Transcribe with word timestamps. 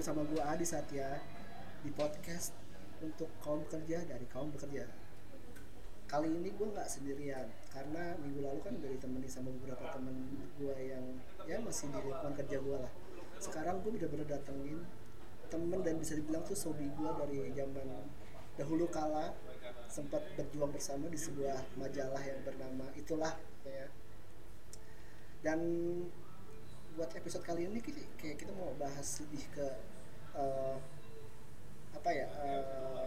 bersama 0.00 0.24
gua 0.32 0.56
Adi 0.56 0.64
Satya 0.64 1.20
di 1.84 1.92
podcast 1.92 2.56
untuk 3.04 3.28
kaum 3.44 3.60
bekerja 3.68 4.00
dari 4.08 4.24
kaum 4.32 4.48
bekerja. 4.48 4.88
Kali 6.08 6.40
ini 6.40 6.56
gua 6.56 6.72
nggak 6.72 6.88
sendirian 6.88 7.44
karena 7.68 8.16
minggu 8.16 8.40
lalu 8.40 8.64
kan 8.64 8.80
udah 8.80 8.96
ditemani 8.96 9.28
sama 9.28 9.52
beberapa 9.60 9.92
temen 9.92 10.40
gua 10.56 10.72
yang 10.80 11.04
ya 11.44 11.60
masih 11.60 11.92
di 11.92 12.00
lingkungan 12.00 12.32
kerja 12.32 12.56
gua 12.64 12.88
lah. 12.88 12.92
Sekarang 13.44 13.84
gua 13.84 13.92
bener-bener 13.92 14.24
datengin 14.24 14.80
temen 15.52 15.80
dan 15.84 15.94
bisa 16.00 16.16
dibilang 16.16 16.48
tuh 16.48 16.56
sobi 16.56 16.88
gua 16.96 17.20
dari 17.20 17.52
zaman 17.52 17.84
dahulu 18.56 18.88
kala 18.88 19.36
sempat 19.92 20.24
berjuang 20.32 20.72
bersama 20.72 21.12
di 21.12 21.20
sebuah 21.20 21.76
majalah 21.76 22.24
yang 22.24 22.40
bernama 22.40 22.88
itulah 22.96 23.36
ya 23.68 23.84
dan 25.44 25.60
buat 26.96 27.10
episode 27.14 27.44
kali 27.46 27.70
ini 27.70 27.78
kayak 28.18 28.36
kita 28.40 28.52
mau 28.54 28.74
bahas 28.78 29.06
lebih 29.22 29.42
ke 29.54 29.66
uh, 30.34 30.76
apa 31.90 32.10
ya 32.14 32.26
uh, 32.40 33.06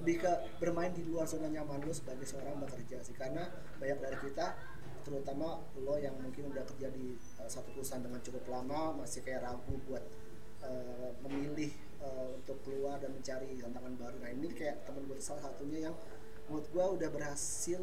lebih 0.00 0.24
ke 0.24 0.32
bermain 0.56 0.88
di 0.92 1.04
luar 1.04 1.28
zona 1.28 1.52
nyaman 1.52 1.84
lo 1.84 1.92
sebagai 1.92 2.24
seorang 2.24 2.56
bekerja 2.64 3.04
sih. 3.04 3.12
Karena 3.16 3.44
banyak 3.76 3.98
dari 4.00 4.18
kita 4.28 4.56
terutama 5.02 5.58
lo 5.82 5.98
yang 5.98 6.14
mungkin 6.22 6.54
udah 6.54 6.64
kerja 6.64 6.88
di 6.94 7.18
uh, 7.42 7.48
satu 7.48 7.74
perusahaan 7.74 8.00
dengan 8.00 8.20
cukup 8.24 8.44
lama 8.48 9.02
masih 9.02 9.20
kayak 9.20 9.44
ragu 9.44 9.74
buat 9.84 10.04
uh, 10.64 11.10
memilih 11.28 11.72
uh, 12.00 12.38
untuk 12.38 12.62
keluar 12.64 12.96
dan 13.02 13.12
mencari 13.12 13.58
tantangan 13.60 13.94
baru. 13.98 14.16
Nah 14.22 14.30
ini 14.32 14.48
kayak 14.54 14.86
temen 14.88 15.04
gue 15.10 15.18
salah 15.20 15.50
satunya 15.50 15.90
yang 15.90 15.96
menurut 16.48 16.66
gue 16.70 16.84
udah 17.00 17.08
berhasil 17.12 17.82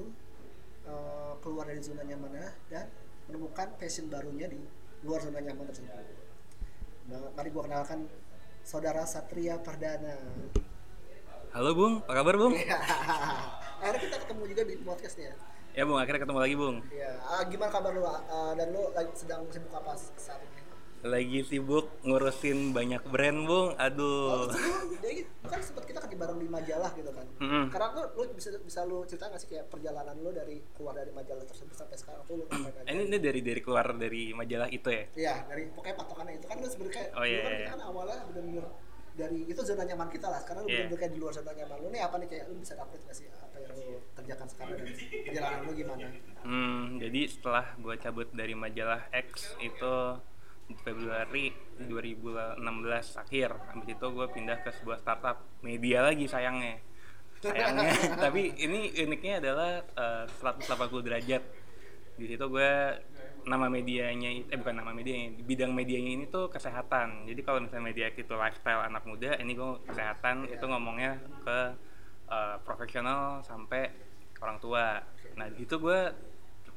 uh, 0.88 1.34
keluar 1.44 1.68
dari 1.70 1.82
zona 1.84 2.04
nyamannya 2.04 2.50
dan 2.72 2.90
menemukan 3.30 3.70
passion 3.78 4.10
barunya 4.10 4.50
di 4.50 4.58
luar 5.04 5.20
zona 5.24 5.40
nyaman 5.40 5.66
tersebut. 5.72 5.96
Nah, 7.08 7.32
mari 7.34 7.50
gue 7.50 7.64
kenalkan 7.64 8.00
saudara 8.68 9.08
Satria 9.08 9.56
Pardana. 9.58 10.20
Halo 11.50 11.72
Bung, 11.74 11.94
apa 12.06 12.14
kabar 12.20 12.36
Bung? 12.38 12.54
Akhirnya 13.80 14.00
kita 14.04 14.18
ketemu 14.28 14.44
juga 14.52 14.64
di 14.68 14.76
podcastnya. 14.84 15.32
Ya 15.72 15.88
Bung, 15.88 15.96
akhirnya 15.96 16.22
ketemu 16.28 16.40
lagi 16.44 16.56
Bung. 16.60 16.78
Iya. 16.92 17.12
Ah, 17.24 17.42
gimana 17.48 17.72
kabar 17.72 17.92
lu? 17.96 18.04
Uh, 18.04 18.52
dan 18.60 18.68
lu 18.76 18.92
sedang 19.16 19.48
sibuk 19.48 19.72
apa 19.72 19.96
saat 20.20 20.44
ini? 20.44 20.59
Lagi 21.00 21.48
sibuk 21.48 21.88
ngurusin 22.04 22.76
banyak 22.76 23.00
brand 23.08 23.48
Bung. 23.48 23.72
Aduh. 23.80 24.52
Oh, 24.52 24.84
jadi 25.00 25.24
kan 25.48 25.64
sempat 25.64 25.88
kita 25.88 26.04
kerja 26.04 26.18
bareng 26.20 26.40
di 26.44 26.52
majalah 26.52 26.92
gitu 26.92 27.08
kan. 27.16 27.24
Mm-hmm. 27.40 27.64
Karena 27.72 27.88
lu, 27.96 28.04
lu 28.20 28.24
bisa 28.36 28.52
bisa 28.60 28.84
lu 28.84 29.08
cerita 29.08 29.32
nggak 29.32 29.40
sih 29.40 29.48
kayak 29.48 29.72
perjalanan 29.72 30.20
lu 30.20 30.36
dari 30.36 30.60
keluar 30.76 31.00
dari 31.00 31.16
majalah 31.16 31.48
tersebut 31.48 31.72
sampai 31.72 31.96
sekarang 31.96 32.22
tuh 32.28 32.44
lu 32.44 32.44
ngapain 32.52 32.84
aja? 32.84 32.92
Ini, 32.92 33.02
ini 33.08 33.18
dari 33.18 33.40
dari 33.40 33.62
keluar 33.64 33.88
dari 33.96 34.36
majalah 34.36 34.68
itu 34.68 34.90
ya? 34.92 35.04
Iya, 35.16 35.36
dari 35.48 35.64
pokoknya 35.72 35.96
patokannya 35.96 36.34
itu 36.36 36.46
kan 36.52 36.58
lu 36.60 36.68
sebenarnya 36.68 36.96
kayak 37.00 37.10
Oh, 37.16 37.24
iya, 37.24 37.40
kan 37.40 37.52
iya. 37.56 37.68
kan 37.72 37.80
awalnya 37.80 38.18
benar-benar 38.28 38.68
dari 39.16 39.40
itu 39.48 39.62
zona 39.64 39.84
nyaman 39.88 40.10
kita 40.12 40.28
lah. 40.28 40.40
Sekarang 40.44 40.62
lu 40.64 40.68
Iya. 40.68 40.76
benar-benar 40.84 41.00
kayak 41.00 41.14
di 41.16 41.20
luar 41.24 41.32
zona 41.32 41.52
nyaman 41.56 41.78
lu 41.80 41.88
nih 41.96 42.02
apa 42.04 42.16
nih 42.20 42.28
kayak 42.28 42.44
lu 42.52 42.56
bisa 42.60 42.74
update 42.76 43.04
nggak 43.08 43.16
sih 43.16 43.26
apa 43.32 43.56
yang 43.56 43.72
lu 43.72 43.88
kerjakan 44.20 44.48
sekarang 44.52 44.72
dan 44.76 44.88
perjalanan 45.24 45.60
lu 45.64 45.72
gimana? 45.72 46.08
Hmm, 46.44 46.84
jadi 47.00 47.22
setelah 47.32 47.66
gue 47.80 47.96
cabut 47.96 48.28
dari 48.36 48.52
majalah 48.52 49.08
X 49.16 49.56
itu 49.64 49.96
Februari 50.78 51.50
2016 51.82 52.62
akhir. 53.18 53.50
Habis 53.74 53.88
itu 53.90 54.06
gue 54.14 54.28
pindah 54.30 54.58
ke 54.62 54.70
sebuah 54.70 54.98
startup 55.02 55.38
media 55.66 56.06
lagi 56.06 56.30
sayangnya. 56.30 56.78
Sayangnya. 57.42 57.92
Tapi 58.30 58.54
ini 58.62 58.94
uniknya 58.94 59.42
adalah 59.42 59.82
eh, 59.82 60.26
180 60.30 61.06
derajat. 61.06 61.44
Di 62.20 62.26
situ 62.28 62.46
gue 62.52 62.72
nama 63.48 63.72
medianya 63.72 64.30
eh 64.52 64.58
bukan 64.60 64.84
nama 64.84 64.92
medianya 64.92 65.40
di 65.40 65.42
bidang 65.42 65.72
medianya 65.72 66.12
ini 66.22 66.26
tuh 66.28 66.52
kesehatan. 66.52 67.26
Jadi 67.26 67.42
kalau 67.42 67.64
misalnya 67.64 67.86
media 67.90 68.12
itu 68.12 68.34
lifestyle 68.36 68.84
anak 68.84 69.08
muda 69.08 69.40
ini 69.40 69.56
gue 69.56 69.80
kesehatan 69.88 70.52
itu 70.52 70.66
ngomongnya 70.68 71.18
ke 71.48 71.60
eh, 72.30 72.58
profesional 72.62 73.42
sampai 73.42 73.90
orang 74.44 74.58
tua. 74.62 75.00
Nah 75.40 75.48
di 75.50 75.64
situ 75.64 75.80
gue 75.82 76.00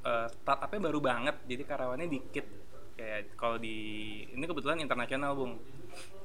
eh, 0.06 0.26
startupnya 0.30 0.80
baru 0.80 1.00
banget. 1.03 1.36
Jadi 1.44 1.62
karyawannya 1.66 2.09
dikit 2.09 2.61
kayak 2.97 3.34
kalau 3.36 3.56
di 3.58 3.78
ini 4.30 4.44
kebetulan 4.44 4.80
internasional 4.80 5.36
bung. 5.36 5.56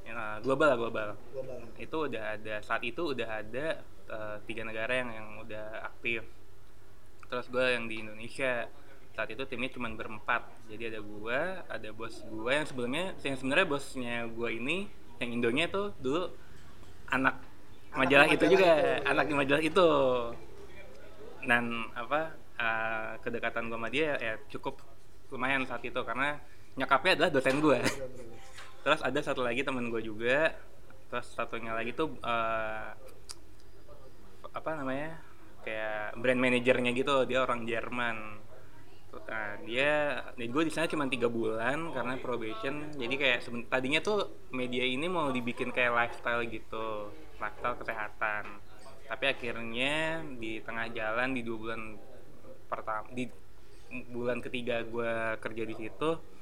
Ya, 0.08 0.40
global 0.40 0.72
lah 0.72 0.78
global. 0.80 1.08
Balang. 1.36 1.68
itu 1.76 1.96
udah 2.08 2.40
ada 2.40 2.54
saat 2.64 2.80
itu 2.80 3.12
udah 3.12 3.28
ada 3.44 3.84
eh, 4.08 4.36
tiga 4.48 4.64
negara 4.64 4.92
yang 5.04 5.10
yang 5.12 5.28
udah 5.44 5.84
aktif. 5.84 6.24
Terus 7.28 7.46
gue 7.52 7.64
yang 7.76 7.84
di 7.86 8.00
Indonesia. 8.00 8.64
Saat 9.12 9.34
itu 9.34 9.44
timnya 9.44 9.68
cuma 9.74 9.92
berempat. 9.92 10.48
Jadi 10.72 10.96
ada 10.96 11.00
gue 11.04 11.40
ada 11.68 11.88
bos 11.92 12.24
gue 12.24 12.52
yang 12.54 12.64
sebelumnya 12.64 13.12
yang 13.20 13.36
sebenarnya 13.36 13.66
bosnya 13.68 14.16
gue 14.32 14.48
ini 14.48 14.88
yang 15.20 15.30
Indonya 15.34 15.66
tuh 15.68 15.92
dulu 16.00 16.32
anak 17.12 17.36
Anak 17.88 18.04
majalah 18.04 18.26
di 18.28 18.36
itu 18.36 18.44
majalah 18.44 18.52
juga. 18.52 18.68
itu, 18.76 19.08
anak 19.08 19.24
di 19.24 19.34
majalah 19.34 19.62
itu. 19.64 19.88
Dan 21.44 21.64
apa 21.92 22.20
eh, 22.56 23.12
kedekatan 23.20 23.68
gue 23.68 23.76
sama 23.76 23.88
dia 23.92 24.16
ya 24.16 24.34
cukup 24.48 24.80
lumayan 25.32 25.68
saat 25.68 25.84
itu. 25.84 26.00
Karena 26.00 26.40
nyokapnya 26.78 27.12
adalah 27.18 27.30
dosen 27.34 27.58
gue 27.58 27.80
terus 28.88 29.04
ada 29.04 29.20
satu 29.20 29.44
lagi 29.44 29.60
temen 29.60 29.92
gue 29.92 30.00
juga. 30.00 30.56
Terus 31.12 31.28
satunya 31.36 31.76
lagi 31.76 31.92
tuh 31.92 32.16
eh, 32.24 32.88
apa 34.48 34.70
namanya 34.80 35.20
kayak 35.60 36.16
brand 36.16 36.40
manajernya 36.40 36.96
gitu. 36.96 37.28
Dia 37.28 37.44
orang 37.44 37.68
Jerman. 37.68 38.48
Nah, 39.28 39.60
dia 39.68 40.24
gue 40.36 40.62
di 40.64 40.72
sana 40.72 40.88
cuma 40.88 41.04
tiga 41.04 41.28
bulan 41.28 41.92
karena 41.92 42.16
probation. 42.16 42.88
Jadi 42.96 43.14
kayak 43.20 43.38
tadinya 43.68 44.00
tuh 44.00 44.48
media 44.56 44.88
ini 44.88 45.04
mau 45.04 45.28
dibikin 45.28 45.68
kayak 45.68 45.92
lifestyle 45.92 46.48
gitu. 46.48 47.12
Lifestyle 47.36 47.76
kesehatan. 47.76 48.44
Tapi 49.04 49.24
akhirnya 49.28 50.24
di 50.36 50.64
tengah 50.64 50.88
jalan 50.96 51.36
di 51.36 51.44
dua 51.44 51.56
bulan 51.60 51.82
pertama 52.72 53.04
di 53.12 53.24
bulan 54.12 54.40
ketiga 54.44 54.84
gue 54.84 55.40
kerja 55.40 55.64
di 55.64 55.74
situ 55.76 56.37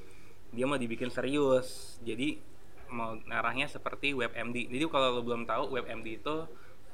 dia 0.56 0.64
mau 0.64 0.80
dibikin 0.80 1.12
serius. 1.12 2.00
Jadi 2.00 2.40
mau 2.88 3.18
arahnya 3.28 3.68
seperti 3.68 4.16
WebMD. 4.16 4.72
Jadi 4.72 4.84
kalau 4.88 5.20
lo 5.20 5.22
belum 5.22 5.44
tahu 5.44 5.76
WebMD 5.76 6.24
itu 6.24 6.36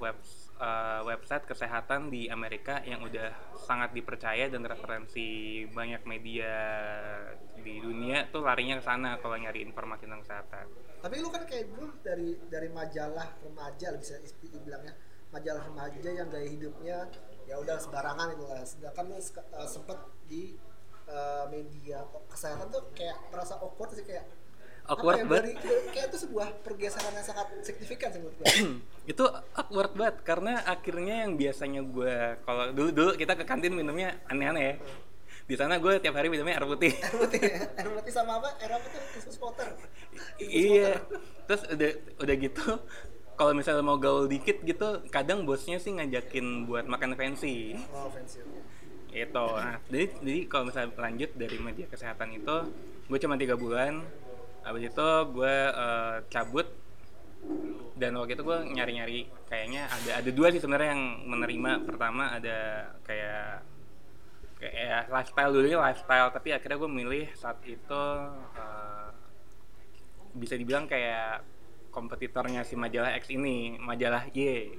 web 0.03 0.19
eh, 0.59 1.01
website 1.07 1.47
kesehatan 1.47 2.11
di 2.11 2.27
Amerika 2.27 2.83
yang 2.83 3.07
udah 3.07 3.31
sangat 3.63 3.95
dipercaya 3.95 4.51
dan 4.51 4.67
referensi 4.67 5.63
banyak 5.71 6.03
media 6.03 6.53
di 7.63 7.79
dunia 7.79 8.27
tuh 8.35 8.43
larinya 8.43 8.83
ke 8.83 8.85
sana 8.85 9.23
kalau 9.23 9.39
nyari 9.39 9.63
informasi 9.63 10.11
tentang 10.11 10.27
kesehatan. 10.27 10.67
Tapi 10.99 11.15
lu 11.23 11.31
kan 11.31 11.47
kayak 11.47 11.71
dulu 11.71 11.87
dari 12.03 12.35
dari 12.51 12.69
majalah 12.75 13.39
remaja 13.47 13.95
bisa 13.95 14.19
dibilangnya 14.43 14.99
majalah 15.33 15.65
remaja 15.65 16.11
yang 16.13 16.29
gaya 16.29 16.49
hidupnya 16.51 16.99
ya 17.47 17.55
udah 17.63 17.79
sembarangan 17.79 18.35
itu 18.35 18.45
lah. 18.51 18.63
Sedangkan 18.67 19.05
lu 19.07 19.17
eh, 19.23 19.69
sempet 19.71 19.99
di 20.27 20.59
eh, 21.07 21.45
media 21.49 21.99
kesehatan 22.27 22.67
tuh 22.69 22.83
kayak 22.93 23.19
merasa 23.29 23.57
awkward 23.57 23.93
sih 23.93 24.05
kayak 24.05 24.27
Awkward 24.83 25.23
ya, 25.23 25.27
banget. 25.31 25.63
kayak 25.95 26.07
itu 26.11 26.19
sebuah 26.27 26.59
pergeseran 26.67 27.15
yang 27.15 27.23
sangat 27.23 27.55
signifikan 27.63 28.11
sih 28.11 28.19
menurut 28.19 28.35
gue. 28.35 28.47
itu 29.15 29.25
awkward 29.55 29.95
banget 29.95 30.17
karena 30.27 30.59
akhirnya 30.67 31.23
yang 31.23 31.39
biasanya 31.39 31.87
gue 31.87 32.15
kalau 32.43 32.65
dulu 32.75 32.91
dulu 32.91 33.11
kita 33.15 33.39
ke 33.39 33.47
kantin 33.47 33.79
minumnya 33.79 34.19
aneh-aneh 34.27 34.63
ya 34.63 34.75
di 35.43 35.55
sana 35.55 35.79
gue 35.79 36.03
tiap 36.03 36.19
hari 36.19 36.27
minumnya 36.27 36.59
air 36.59 36.67
putih 36.67 36.99
air 36.99 37.15
putih 37.15 37.41
ya? 37.41 37.63
air 37.79 37.91
putih 37.95 38.11
sama 38.11 38.43
apa? 38.43 38.59
air 38.59 38.75
apa 38.75 38.87
tuh? 38.91 39.01
Infus 39.23 39.39
water. 39.39 39.69
Iya 40.43 40.99
terus 41.47 41.63
udah 41.67 41.91
udah 42.19 42.35
gitu 42.43 42.65
kalau 43.33 43.53
misalnya 43.55 43.83
mau 43.83 43.99
gaul 43.99 44.27
dikit 44.27 44.63
gitu 44.63 45.03
kadang 45.11 45.47
bosnya 45.47 45.79
sih 45.79 45.95
ngajakin 45.95 46.67
buat 46.67 46.87
makan 46.87 47.15
fancy 47.15 47.79
Oh, 47.95 48.11
fancy. 48.11 48.43
Itu. 49.13 49.47
Nah 49.61 49.77
jadi 49.93 50.07
jadi 50.25 50.41
kalau 50.49 50.65
misalnya 50.73 50.97
lanjut 50.97 51.31
dari 51.37 51.57
media 51.61 51.87
kesehatan 51.87 52.33
itu 52.33 52.57
gue 53.07 53.19
cuma 53.21 53.37
tiga 53.37 53.55
bulan. 53.55 54.01
Habis 54.65 54.89
itu 54.89 55.09
gue 55.37 55.57
eh, 55.71 56.17
cabut. 56.33 56.69
Dan 57.99 58.15
waktu 58.17 58.39
itu 58.39 58.43
gue 58.47 58.59
nyari-nyari 58.73 59.27
kayaknya 59.51 59.91
ada 59.91 60.23
ada 60.23 60.31
dua 60.33 60.49
sih 60.49 60.63
sebenarnya 60.63 60.97
yang 60.97 61.05
menerima. 61.29 61.85
Pertama 61.85 62.33
ada 62.33 62.89
kayak 63.05 63.67
kayak 64.63 65.11
lifestyle 65.13 65.53
dulunya 65.53 65.79
lifestyle. 65.79 66.31
Tapi 66.33 66.49
akhirnya 66.57 66.79
gue 66.81 66.91
milih 66.91 67.27
saat 67.37 67.61
itu 67.69 68.05
eh, 68.57 69.09
bisa 70.33 70.57
dibilang 70.57 70.89
kayak 70.89 71.45
kompetitornya 71.93 72.65
si 72.65 72.73
majalah 72.73 73.13
X 73.21 73.29
ini 73.29 73.77
majalah 73.77 74.25
Y. 74.33 74.73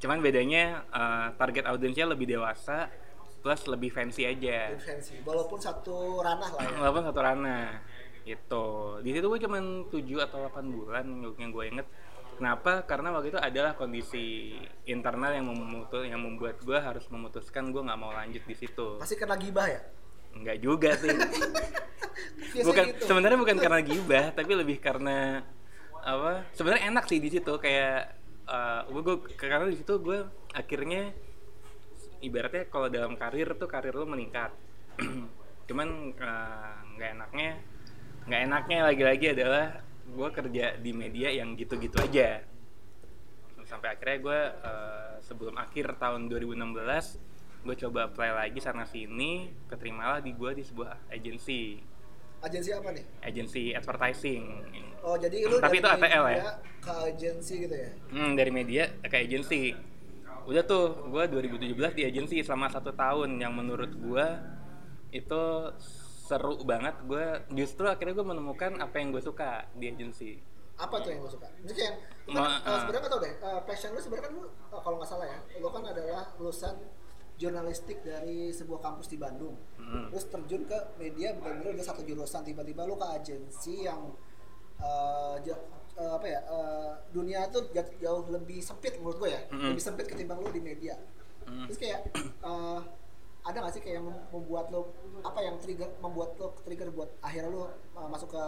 Cuman 0.00 0.24
bedanya 0.24 0.86
eh, 0.88 1.28
target 1.36 1.68
audiensnya 1.68 2.08
lebih 2.08 2.30
dewasa 2.30 2.88
plus 3.44 3.60
lebih 3.68 3.92
fancy 3.92 4.24
aja 4.24 4.72
Lebih 4.72 4.88
fancy. 4.88 5.20
Walaupun 5.20 5.60
satu 5.60 6.24
ranah 6.24 6.48
lah 6.48 6.64
ya. 6.64 6.80
walaupun 6.80 7.04
satu 7.04 7.20
ranah 7.20 7.66
itu 8.24 8.66
di 9.04 9.10
situ 9.12 9.26
gue 9.28 9.40
cuman 9.44 9.92
7 9.92 10.00
atau 10.24 10.48
8 10.48 10.64
bulan 10.72 11.04
yang 11.36 11.52
gue 11.52 11.64
inget 11.68 11.84
kenapa 12.40 12.88
karena 12.88 13.12
waktu 13.12 13.36
itu 13.36 13.36
adalah 13.36 13.76
kondisi 13.76 14.56
internal 14.88 15.36
yang 15.36 15.44
memutus 15.44 16.08
yang 16.08 16.24
membuat 16.24 16.56
gue 16.64 16.78
harus 16.80 17.04
memutuskan 17.12 17.68
gue 17.68 17.84
nggak 17.84 18.00
mau 18.00 18.16
lanjut 18.16 18.40
di 18.48 18.56
situ 18.56 18.96
Pasti 18.96 19.20
kena 19.20 19.36
gibah 19.36 19.68
ya? 19.68 19.80
nggak 20.34 20.58
juga 20.58 20.90
sih 20.98 21.14
bukan 22.66 22.84
gitu. 22.90 23.06
sebenarnya 23.06 23.38
bukan 23.38 23.56
karena 23.60 23.80
gibah 23.84 24.24
tapi 24.34 24.52
lebih 24.56 24.82
karena 24.82 25.46
apa 26.00 26.48
sebenarnya 26.56 26.90
enak 26.90 27.04
sih 27.06 27.22
di 27.22 27.28
situ 27.28 27.52
kayak 27.60 28.18
uh, 28.48 28.82
gue 28.88 29.14
karena 29.38 29.70
di 29.70 29.78
situ 29.78 29.94
gue 30.02 30.26
akhirnya 30.56 31.14
ibaratnya 32.22 32.68
kalau 32.70 32.86
dalam 32.92 33.18
karir 33.18 33.56
tuh 33.58 33.66
karir 33.66 33.94
lo 33.96 34.06
meningkat. 34.06 34.52
Cuman 35.68 36.12
uh, 36.14 36.76
nggak 36.94 37.10
uh, 37.10 37.16
enaknya 37.18 37.50
nggak 38.24 38.40
enaknya 38.46 38.78
lagi-lagi 38.84 39.26
adalah 39.36 39.64
gue 40.04 40.28
kerja 40.30 40.66
di 40.76 40.92
media 40.92 41.28
yang 41.32 41.56
gitu-gitu 41.56 41.96
aja. 41.98 42.44
Sampai 43.64 43.96
akhirnya 43.96 44.18
gue 44.20 44.40
uh, 44.60 45.14
sebelum 45.24 45.56
akhir 45.56 45.96
tahun 45.96 46.28
2016 46.28 47.64
gue 47.64 47.76
coba 47.88 48.12
apply 48.12 48.30
lagi 48.36 48.60
sana 48.60 48.84
sini 48.84 49.48
keterimalah 49.72 50.20
di 50.20 50.36
gue 50.36 50.50
di 50.52 50.62
sebuah 50.62 51.08
agensi. 51.08 51.80
Agensi 52.44 52.70
apa 52.76 52.92
nih? 52.92 53.04
Agensi 53.24 53.62
advertising. 53.72 54.44
Oh 55.00 55.16
jadi 55.16 55.48
lu 55.48 55.56
tapi 55.60 55.80
itu 55.80 55.88
ATL 55.88 56.24
ya? 56.28 56.60
ke 56.84 56.92
agensi 56.92 57.54
gitu 57.64 57.76
ya? 57.76 57.90
Hmm, 58.12 58.36
dari 58.36 58.52
media 58.52 58.84
ke 59.00 59.16
agensi 59.16 59.72
udah 60.46 60.62
tuh 60.64 61.10
gue 61.10 61.24
2017 61.28 61.98
di 61.98 62.02
agensi 62.04 62.36
selama 62.40 62.68
satu 62.72 62.92
tahun. 62.92 63.40
Yang 63.40 63.52
menurut 63.52 63.92
gue 63.92 64.26
itu 65.14 65.42
seru 66.24 66.60
banget. 66.64 66.94
Gue 67.04 67.44
justru 67.52 67.84
akhirnya 67.86 68.16
gue 68.16 68.26
menemukan 68.26 68.80
apa 68.80 68.96
yang 69.00 69.12
gue 69.12 69.22
suka 69.22 69.68
di 69.76 69.92
agensi. 69.92 70.54
Apa 70.74 70.98
tuh 70.98 71.14
yang 71.14 71.22
lo 71.22 71.30
suka? 71.30 71.46
Jadi 71.62 71.74
kayak 71.78 71.94
kan, 72.34 72.50
uh, 72.66 72.78
sebenarnya 72.82 73.02
nggak 73.06 73.12
tau 73.14 73.20
deh, 73.22 73.34
uh, 73.46 73.60
passion 73.62 73.94
lu 73.94 74.00
sebenarnya 74.02 74.26
kan 74.26 74.32
lu 74.34 74.42
uh, 74.42 74.80
kalau 74.82 74.96
nggak 74.98 75.06
salah 75.06 75.26
ya, 75.30 75.38
lu 75.62 75.70
kan 75.70 75.86
adalah 75.86 76.24
lulusan 76.34 76.74
jurnalistik 77.38 78.02
dari 78.02 78.50
sebuah 78.50 78.82
kampus 78.82 79.06
di 79.06 79.18
Bandung, 79.18 79.54
hmm. 79.78 80.10
terus 80.10 80.26
terjun 80.26 80.66
ke 80.66 80.78
media 80.98 81.30
benar-benar 81.38 81.78
udah 81.78 81.86
satu 81.86 82.02
jurusan, 82.02 82.42
tiba-tiba 82.42 82.90
lu 82.90 82.98
ke 82.98 83.06
agensi 83.06 83.86
yang 83.86 84.18
uh, 84.82 85.38
uh, 85.38 86.12
apa 86.18 86.26
ya 86.26 86.40
uh, 86.50 86.73
dunia 87.14 87.46
tuh 87.54 87.70
jauh 88.02 88.26
lebih 88.26 88.58
sempit 88.58 88.98
menurut 88.98 89.22
gue 89.22 89.30
ya, 89.30 89.40
hmm. 89.54 89.70
lebih 89.70 89.84
sempit 89.84 90.06
ketimbang 90.10 90.42
lu 90.42 90.50
di 90.50 90.58
media. 90.58 90.98
Hmm. 91.46 91.70
Terus 91.70 91.78
kayak 91.78 92.00
uh, 92.42 92.82
ada 93.48 93.56
gak 93.62 93.72
sih 93.78 93.82
kayak 93.84 94.02
yang 94.02 94.08
membuat 94.32 94.72
lo 94.74 94.90
apa 95.22 95.38
yang 95.44 95.60
trigger 95.62 95.86
membuat 96.00 96.34
lo 96.40 96.56
trigger 96.64 96.88
buat 96.90 97.12
akhirnya 97.22 97.52
lo 97.52 97.70
uh, 97.94 98.08
masuk 98.10 98.34
ke 98.34 98.44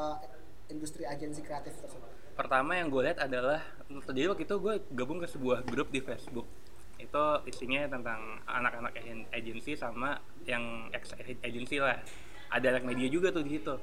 industri 0.75 1.07
agensi 1.07 1.47
kreatif 1.47 1.79
tersebut? 1.79 2.11
Pertama 2.35 2.75
yang 2.75 2.91
gue 2.91 3.07
lihat 3.07 3.23
adalah 3.23 3.63
jadi 4.11 4.35
waktu 4.35 4.45
itu 4.45 4.57
gue 4.59 4.75
gabung 4.93 5.23
ke 5.23 5.29
sebuah 5.31 5.63
grup 5.63 5.95
di 5.95 6.03
Facebook 6.03 6.49
itu 6.97 7.25
isinya 7.45 7.85
tentang 7.93 8.41
anak-anak 8.49 8.97
agensi 9.31 9.77
sama 9.77 10.17
yang 10.49 10.89
ex 10.97 11.13
agensi 11.45 11.77
lah 11.77 12.01
ada 12.49 12.67
anak 12.73 12.89
media 12.89 13.09
juga 13.13 13.29
tuh 13.29 13.45
di 13.45 13.61
situ 13.61 13.75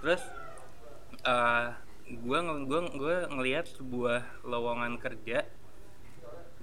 terus 0.00 0.22
uh, 1.26 1.74
gue 2.10 2.38
gue 2.66 2.80
gue 2.98 3.16
ngelihat 3.30 3.70
sebuah 3.70 4.42
lowongan 4.42 4.98
kerja 4.98 5.46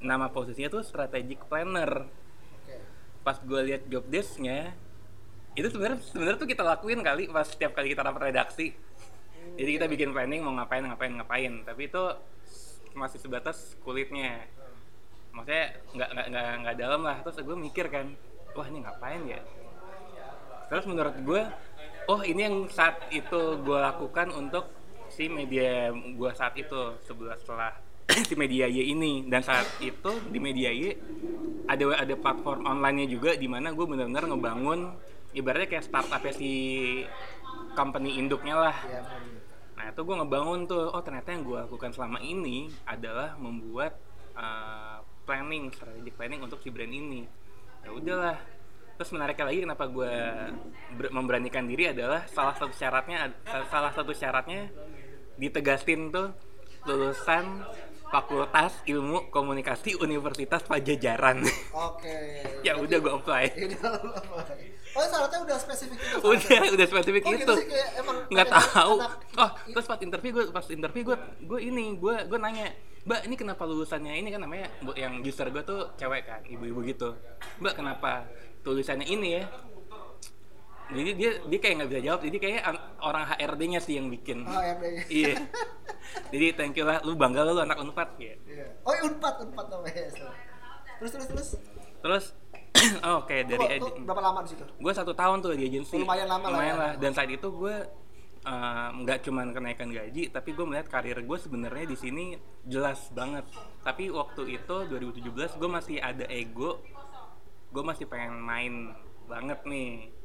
nama 0.04 0.30
posisinya 0.30 0.70
tuh 0.70 0.84
strategic 0.84 1.48
planner. 1.48 2.06
Pas 3.24 3.40
gue 3.40 3.62
lihat 3.72 3.88
job 3.88 4.06
desknya 4.12 4.76
itu 5.58 5.74
sebenarnya 5.74 5.98
sebenarnya 6.06 6.38
tuh 6.38 6.50
kita 6.50 6.62
lakuin 6.62 7.02
kali 7.02 7.32
pas 7.34 7.48
setiap 7.48 7.74
kali 7.74 7.96
kita 7.96 8.06
rapat 8.06 8.30
redaksi. 8.30 8.76
Jadi 9.58 9.70
kita 9.80 9.88
bikin 9.90 10.12
planning 10.14 10.44
mau 10.44 10.54
ngapain 10.54 10.86
ngapain 10.86 11.14
ngapain. 11.18 11.54
Tapi 11.66 11.90
itu 11.90 12.04
masih 12.94 13.18
sebatas 13.18 13.74
kulitnya. 13.82 14.46
Maksudnya 15.34 15.82
nggak 15.96 16.10
nggak 16.14 16.28
nggak 16.30 16.46
nggak 16.62 16.76
dalam 16.78 17.02
lah. 17.02 17.18
Terus 17.26 17.42
gue 17.42 17.58
mikir 17.58 17.90
kan 17.90 18.14
wah 18.54 18.68
ini 18.70 18.86
ngapain 18.86 19.22
ya? 19.26 19.42
Terus 20.68 20.86
menurut 20.86 21.16
gue 21.24 21.42
oh 22.12 22.22
ini 22.22 22.42
yang 22.46 22.58
saat 22.70 23.02
itu 23.10 23.58
gue 23.66 23.80
lakukan 23.82 24.30
untuk 24.36 24.77
si 25.18 25.26
media 25.26 25.90
gue 25.90 26.32
saat 26.38 26.54
itu 26.54 26.94
sebelah 27.02 27.34
setelah 27.42 27.74
si 28.30 28.38
media 28.38 28.70
Y 28.70 28.94
ini 28.94 29.26
dan 29.26 29.42
saat 29.42 29.66
itu 29.82 30.22
di 30.30 30.38
media 30.38 30.70
Y 30.70 30.94
ada 31.66 31.98
ada 31.98 32.14
platform 32.14 32.70
online-nya 32.70 33.10
juga 33.10 33.34
di 33.34 33.50
mana 33.50 33.74
gue 33.74 33.86
benar-benar 33.90 34.30
ngebangun 34.30 34.94
ibaratnya 35.34 35.68
kayak 35.74 35.86
startup 35.90 36.22
si 36.30 37.02
company 37.74 38.22
induknya 38.22 38.56
lah 38.62 38.78
iya, 38.86 39.02
Nah 39.78 39.94
itu 39.94 40.02
gue 40.02 40.16
ngebangun 40.18 40.66
tuh, 40.66 40.90
oh 40.90 41.02
ternyata 41.06 41.30
yang 41.30 41.46
gue 41.46 41.58
lakukan 41.70 41.94
selama 41.94 42.18
ini 42.18 42.66
adalah 42.90 43.38
membuat 43.38 43.94
uh, 44.34 45.06
planning, 45.24 45.70
strategic 45.70 46.18
planning 46.18 46.42
untuk 46.42 46.58
si 46.66 46.74
brand 46.74 46.90
ini. 46.90 47.30
Ya 47.86 47.94
udahlah. 47.94 48.42
Terus 48.98 49.14
menariknya 49.14 49.46
lagi 49.46 49.60
kenapa 49.62 49.86
gue 49.86 50.14
memberanikan 51.14 51.70
diri 51.70 51.94
adalah 51.94 52.26
salah 52.26 52.58
satu 52.58 52.74
syaratnya, 52.74 53.30
salah 53.70 53.94
satu 53.94 54.10
syaratnya 54.10 54.74
ditegasin 55.38 56.10
tuh 56.10 56.34
lulusan 56.86 57.66
Fakultas 58.08 58.72
Ilmu 58.88 59.28
Komunikasi 59.28 60.00
Universitas 60.00 60.64
Pajajaran. 60.64 61.44
Oke. 61.76 62.18
ya 62.66 62.80
udah 62.80 62.98
gue 63.04 63.12
apply. 63.20 63.46
Oh 64.96 65.04
syaratnya 65.04 65.40
udah 65.44 65.58
spesifik 65.60 66.00
itu. 66.00 66.18
Udah, 66.24 66.60
udah 66.74 66.88
spesifik 66.88 67.24
oh, 67.28 67.32
itu. 67.36 67.44
Gitu 67.44 67.54
kayak, 67.68 67.90
emang 68.00 68.18
nggak 68.32 68.48
tahu. 68.48 68.96
Oh, 69.38 69.50
terus 69.76 69.86
pas 69.86 70.00
interview 70.00 70.32
gue 70.34 70.46
pas 70.50 70.66
interview 70.72 71.04
gue 71.14 71.18
gue 71.44 71.60
ini 71.62 72.00
gue 72.00 72.16
gue 72.32 72.40
nanya, 72.40 72.72
Mbak 73.04 73.22
ini 73.28 73.36
kenapa 73.36 73.64
lulusannya 73.68 74.14
ini 74.16 74.32
kan 74.32 74.42
namanya 74.42 74.72
yang 74.96 75.20
user 75.22 75.52
gue 75.52 75.64
tuh 75.68 75.92
cewek 76.00 76.24
kan, 76.26 76.42
ibu-ibu 76.48 76.80
gitu. 76.88 77.14
Mbak 77.60 77.74
kenapa 77.76 78.26
tulisannya 78.64 79.06
ini 79.06 79.44
ya? 79.44 79.44
Jadi 80.88 81.12
dia 81.20 81.32
dia 81.44 81.60
kayak 81.60 81.74
nggak 81.84 81.90
bisa 81.92 82.02
jawab, 82.04 82.20
jadi 82.24 82.38
kayak 82.40 82.62
orang 83.04 83.24
HRD-nya 83.36 83.80
sih 83.84 84.00
yang 84.00 84.08
bikin. 84.08 84.48
Oh, 84.48 84.56
HRD. 84.56 84.86
iya. 85.12 85.36
jadi 86.34 86.46
thank 86.56 86.80
you 86.80 86.88
lah, 86.88 87.04
lu 87.04 87.20
bangga 87.20 87.44
lu 87.44 87.60
anak 87.60 87.76
Unpad 87.76 88.10
ya. 88.16 88.34
Iya. 88.48 88.68
Oh, 88.88 88.96
Unpad, 89.12 89.36
Unpad 89.44 89.68
namanya. 89.68 90.08
Terus 90.98 91.12
terus 91.12 91.28
terus. 91.28 91.50
Terus 92.00 92.26
oh, 93.08 93.26
Oke, 93.26 93.34
okay. 93.34 93.40
dari 93.48 93.82
oh, 93.82 93.90
berapa 94.06 94.22
lama 94.22 94.40
di 94.46 94.50
situ? 94.54 94.64
Gue 94.78 94.94
satu 94.94 95.14
tahun 95.14 95.42
tuh 95.42 95.58
di 95.58 95.66
agensi. 95.66 95.98
Lumayan 95.98 96.30
lama 96.30 96.46
lumayan 96.52 96.76
lah. 96.78 96.92
Ya. 96.94 97.02
Dan 97.02 97.12
saat 97.18 97.30
itu 97.30 97.48
gue 97.50 97.76
uh, 98.46 98.90
nggak 99.02 99.18
uh, 99.18 99.24
cuman 99.26 99.48
kenaikan 99.52 99.90
gaji, 99.90 100.30
tapi 100.30 100.50
gue 100.54 100.66
melihat 100.68 100.88
karir 100.92 101.18
gue 101.18 101.38
sebenarnya 101.42 101.86
di 101.90 101.98
sini 101.98 102.26
jelas 102.70 103.10
banget. 103.12 103.50
Tapi 103.82 104.14
waktu 104.14 104.62
itu 104.62 104.76
2017 104.94 105.58
gue 105.58 105.70
masih 105.70 105.98
ada 105.98 106.26
ego, 106.30 106.80
gue 107.74 107.84
masih 107.84 108.06
pengen 108.06 108.38
main 108.40 108.94
banget 109.26 109.60
nih. 109.66 110.17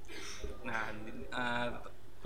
Nah, 0.66 0.90
uh, 1.35 1.69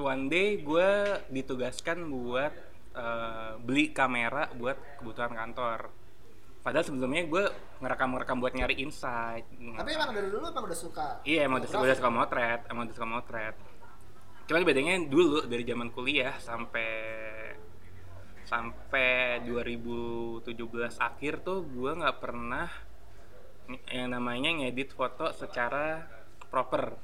one 0.01 0.29
day 0.29 0.61
gue 0.61 0.91
ditugaskan 1.33 2.05
buat 2.09 2.53
uh, 2.97 3.57
beli 3.61 3.93
kamera 3.93 4.53
buat 4.55 4.77
kebutuhan 5.01 5.33
kantor 5.33 5.93
Padahal 6.67 6.83
sebelumnya 6.83 7.23
gue 7.31 7.45
ngerekam-ngerekam 7.79 8.43
buat 8.43 8.51
nyari 8.51 8.83
insight. 8.83 9.47
Tapi 9.55 9.91
emang 9.95 10.11
dari 10.11 10.35
dulu 10.35 10.51
emang 10.51 10.67
udah 10.67 10.75
suka. 10.75 11.23
Iya, 11.23 11.47
emang 11.47 11.63
udah, 11.63 11.71
udah 11.79 11.95
suka 11.95 12.11
motret, 12.11 12.61
emang 12.67 12.91
udah 12.91 12.97
suka 12.99 13.07
motret. 13.07 13.55
Cuman 14.51 14.67
bedanya 14.67 14.99
dulu 15.07 15.47
dari 15.47 15.63
zaman 15.63 15.95
kuliah 15.95 16.35
sampai 16.43 16.91
sampai 18.51 19.47
2017 19.47 20.59
akhir 20.99 21.47
tuh 21.47 21.63
gue 21.71 21.91
nggak 22.03 22.19
pernah 22.19 22.67
yang 23.91 24.11
namanya 24.11 24.67
ngedit 24.67 24.91
foto 24.91 25.31
secara 25.31 26.03
proper. 26.51 26.99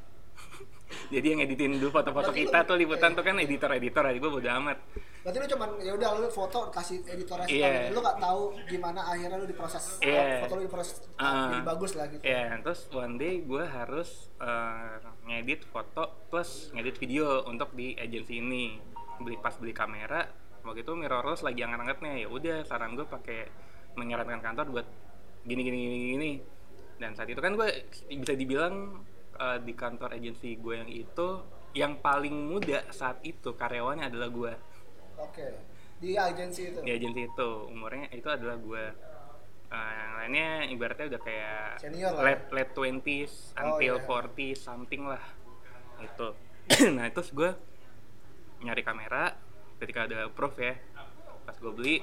Jadi 1.12 1.26
yang 1.36 1.40
editin 1.44 1.76
dulu 1.76 1.90
foto-foto 1.94 2.30
kita 2.32 2.64
tuh 2.64 2.76
liputan 2.76 3.12
tuh 3.12 3.24
kan 3.24 3.36
editor-editor 3.38 4.04
aja 4.08 4.18
gue 4.18 4.30
bodo 4.30 4.48
amat. 4.48 4.78
Berarti 5.22 5.38
lu 5.38 5.46
cuman 5.54 5.68
ya 5.78 5.92
udah 5.94 6.08
lu 6.18 6.28
foto 6.32 6.72
kasih 6.74 7.04
editornya 7.06 7.46
yeah. 7.46 7.94
lu 7.94 8.02
gak 8.02 8.18
tahu 8.18 8.58
gimana 8.66 9.00
akhirnya 9.06 9.38
lu 9.38 9.46
diproses 9.46 10.02
yeah. 10.02 10.42
foto 10.42 10.58
lu 10.58 10.62
diproses 10.66 10.98
uh, 11.20 11.52
jadi 11.52 11.62
bagus 11.62 11.92
lah 11.94 12.06
gitu. 12.10 12.22
Yeah. 12.26 12.58
terus 12.64 12.90
one 12.90 13.16
day 13.22 13.38
gue 13.44 13.64
harus 13.64 14.32
uh, 14.42 14.98
ngedit 15.30 15.62
foto 15.70 16.26
plus 16.26 16.74
ngedit 16.74 16.98
video 16.98 17.46
untuk 17.46 17.70
di 17.74 17.94
agensi 17.94 18.42
ini. 18.42 18.78
Beli 19.22 19.38
pas 19.38 19.54
beli 19.54 19.70
kamera 19.70 20.26
waktu 20.62 20.86
itu 20.86 20.92
mirrorless 20.94 21.42
lagi 21.42 21.62
anget-angetnya 21.62 22.22
ya 22.22 22.28
udah 22.30 22.56
saran 22.66 22.94
gue 22.94 23.06
pakai 23.06 23.50
menyarankan 23.98 24.40
kantor 24.40 24.66
buat 24.70 24.86
gini 25.42 25.62
gini 25.66 25.76
gini 25.78 25.96
gini 26.14 26.32
dan 27.02 27.18
saat 27.18 27.26
itu 27.26 27.42
kan 27.42 27.58
gue 27.58 27.66
bisa 28.14 28.34
dibilang 28.38 29.02
uh, 29.38 29.58
di 29.60 29.72
kantor 29.72 30.16
agensi 30.16 30.56
gue 30.56 30.74
yang 30.76 30.90
itu 30.90 31.28
yang 31.72 31.92
paling 32.04 32.52
muda 32.52 32.84
saat 32.92 33.20
itu 33.24 33.56
karyawannya 33.56 34.12
adalah 34.12 34.28
gue 34.28 34.52
Oke. 35.22 35.46
Di 36.02 36.18
agensi 36.18 36.62
itu. 36.74 36.78
Di 36.82 36.90
agensi 36.90 37.20
itu 37.30 37.50
umurnya 37.70 38.10
itu 38.10 38.28
adalah 38.28 38.56
gue. 38.58 38.84
Uh, 39.72 39.92
yang 39.96 40.12
lainnya 40.20 40.48
ibaratnya 40.68 41.16
udah 41.16 41.22
kayak 41.24 41.80
Senior 41.80 42.12
lah. 42.12 42.20
late 42.28 42.44
late 42.52 42.72
twenties 42.76 43.56
oh, 43.56 43.72
until 43.72 43.96
iya. 43.96 44.52
40 44.52 44.52
something 44.58 45.02
lah. 45.08 45.24
Itu. 46.02 46.28
nah, 46.96 47.08
terus 47.08 47.32
gue 47.32 47.50
nyari 48.60 48.82
kamera 48.84 49.32
ketika 49.80 50.04
ada 50.04 50.28
proof 50.28 50.60
ya. 50.60 50.76
Pas 51.48 51.56
gue 51.56 51.72
beli 51.72 51.96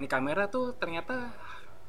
ini 0.00 0.10
kamera 0.10 0.50
tuh 0.50 0.74
ternyata 0.74 1.30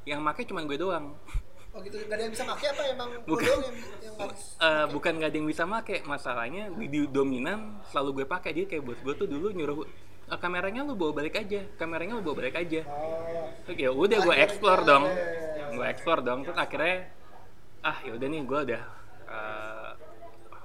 yang 0.06 0.22
make 0.22 0.46
cuma 0.46 0.64
gue 0.64 0.78
doang. 0.78 1.18
Oh 1.74 1.82
gitu, 1.82 1.98
gak 2.06 2.14
ada 2.14 2.24
yang 2.30 2.34
bisa 2.38 2.46
make 2.46 2.66
apa? 2.70 2.84
Emang 2.86 3.10
bukan, 3.26 3.50
yang, 3.50 3.76
yang 4.06 4.16
uh, 4.62 4.86
bukan 4.94 5.12
gak 5.18 5.30
ada 5.34 5.38
yang 5.42 5.50
bisa 5.50 5.64
make, 5.66 6.06
masalahnya 6.06 6.70
di, 6.70 6.86
di 6.86 7.00
dominan 7.10 7.82
selalu 7.90 8.22
gue 8.22 8.26
pakai. 8.30 8.54
Jadi 8.54 8.78
kayak 8.78 8.84
bos 8.86 9.00
gue 9.02 9.14
tuh 9.18 9.26
dulu 9.26 9.50
nyuruh 9.50 9.82
"Ah, 10.30 10.38
kameranya 10.38 10.86
lu 10.86 10.94
bawa 10.94 11.18
balik 11.18 11.34
aja. 11.42 11.66
Kameranya 11.76 12.14
lu 12.18 12.22
bawa 12.22 12.46
balik 12.46 12.62
aja. 12.62 12.86
Oh. 12.86 13.74
Oke, 13.74 13.82
ya 13.82 13.90
udah 13.90 14.18
gue 14.22 14.36
explore 14.38 14.82
dong, 14.86 15.04
gue 15.74 15.86
explore 15.90 16.22
dong. 16.22 16.46
Terus 16.46 16.58
akhirnya, 16.62 17.10
ah 17.82 17.98
yaudah 18.06 18.28
nih 18.30 18.42
gue 18.46 18.60
udah 18.70 18.82
eh, 19.34 19.90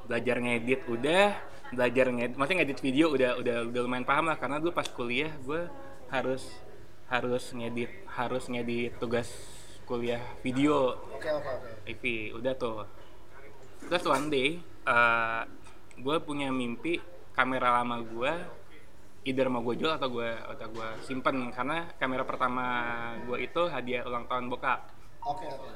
belajar 0.06 0.36
ngedit. 0.44 0.80
Udah, 0.86 1.40
belajar 1.72 2.06
ngedit, 2.12 2.36
maksudnya 2.36 2.58
ngedit 2.64 2.80
video 2.84 3.06
udah 3.16 3.30
udah 3.40 3.56
udah 3.72 3.80
lumayan 3.80 4.04
paham 4.04 4.28
lah. 4.28 4.36
Karena 4.36 4.60
dulu 4.60 4.76
pas 4.76 4.86
kuliah 4.92 5.32
gue 5.40 5.66
harus 6.12 6.44
harus 7.08 7.44
ngedit 7.56 7.88
harus 8.14 8.44
ngedit 8.52 8.92
tugas 9.00 9.32
kuliah 9.88 10.20
video. 10.44 11.00
Oke 11.16 11.32
oke 11.32 11.52
IV 11.88 12.36
udah 12.36 12.52
tuh. 12.60 12.84
Terus 13.88 14.04
one 14.04 14.28
day, 14.28 14.60
gue 15.96 16.16
punya 16.20 16.52
mimpi 16.52 17.00
kamera 17.32 17.80
lama 17.80 18.04
gue 18.04 18.32
either 19.24 19.48
mau 19.48 19.64
gue 19.64 19.80
jual 19.80 19.96
atau 19.96 20.12
gue 20.12 20.28
atau 20.28 20.68
gue 20.68 20.88
simpen. 21.08 21.48
Karena 21.48 21.88
kamera 21.96 22.28
pertama 22.28 22.64
gue 23.24 23.48
itu 23.48 23.64
hadiah 23.72 24.04
ulang 24.04 24.28
tahun 24.28 24.52
bokap. 24.52 24.92
Oke 25.24 25.48
oke. 25.48 25.68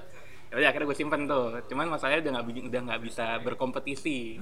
Ya 0.52 0.60
udah 0.60 0.68
akhirnya 0.68 0.86
gue 0.92 0.98
simpen 1.00 1.24
tuh. 1.24 1.56
Cuman 1.72 1.88
masalahnya 1.88 2.28
udah 2.28 2.32
nggak 2.36 2.68
udah 2.68 2.80
nggak 2.92 3.02
bisa 3.08 3.40
berkompetisi. 3.40 4.36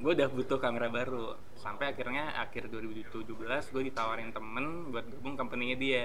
Gue 0.00 0.16
udah 0.18 0.26
butuh 0.32 0.58
kamera 0.58 0.90
baru. 0.90 1.38
Sampai 1.54 1.94
akhirnya 1.94 2.34
akhir 2.40 2.72
2017 2.72 3.22
gue 3.46 3.82
ditawarin 3.86 4.34
temen 4.34 4.90
buat 4.90 5.06
gabung 5.06 5.38
company-nya 5.38 5.76
dia 5.78 6.04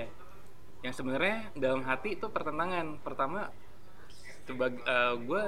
yang 0.86 0.94
sebenarnya 0.94 1.50
dalam 1.58 1.82
hati 1.82 2.14
itu 2.14 2.30
pertentangan 2.30 3.02
pertama 3.02 3.50
sebagai 4.46 4.78
gue 5.26 5.44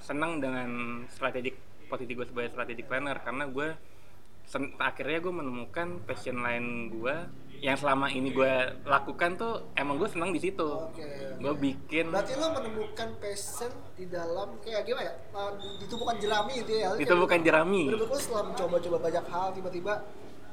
senang 0.00 0.40
dengan 0.40 1.04
strategic 1.12 1.60
posisi 1.92 2.16
gue 2.16 2.24
sebagai 2.24 2.56
strategic 2.56 2.88
planner 2.88 3.20
karena 3.20 3.44
gue 3.52 3.68
sen- 4.48 4.72
akhirnya 4.80 5.20
gue 5.20 5.34
menemukan 5.44 6.00
passion 6.08 6.40
lain 6.40 6.88
gue 6.88 7.14
yang 7.60 7.76
selama 7.76 8.08
ini 8.08 8.32
gue 8.32 8.52
lakukan 8.86 9.36
tuh 9.36 9.68
emang 9.76 10.00
gue 10.00 10.08
senang 10.08 10.32
di 10.32 10.40
situ 10.40 10.64
Oke. 10.64 11.04
gue 11.36 11.54
bikin 11.58 12.08
Berarti 12.08 12.32
lo 12.40 12.48
menemukan 12.56 13.08
passion 13.20 13.72
di 13.92 14.08
dalam 14.08 14.56
kayak 14.62 14.88
gimana 14.88 15.10
ya? 15.10 15.14
Uh, 15.34 15.52
ditumpukan 15.82 16.16
jerami 16.22 16.52
gitu 16.62 16.72
ya. 16.78 16.88
Ditumpukan 16.94 17.40
jerami. 17.42 17.82
Bener-bener 17.90 18.14
lo 18.14 18.18
setelah 18.22 18.44
mencoba-coba 18.46 18.96
banyak 19.10 19.24
hal 19.26 19.46
tiba-tiba 19.58 19.94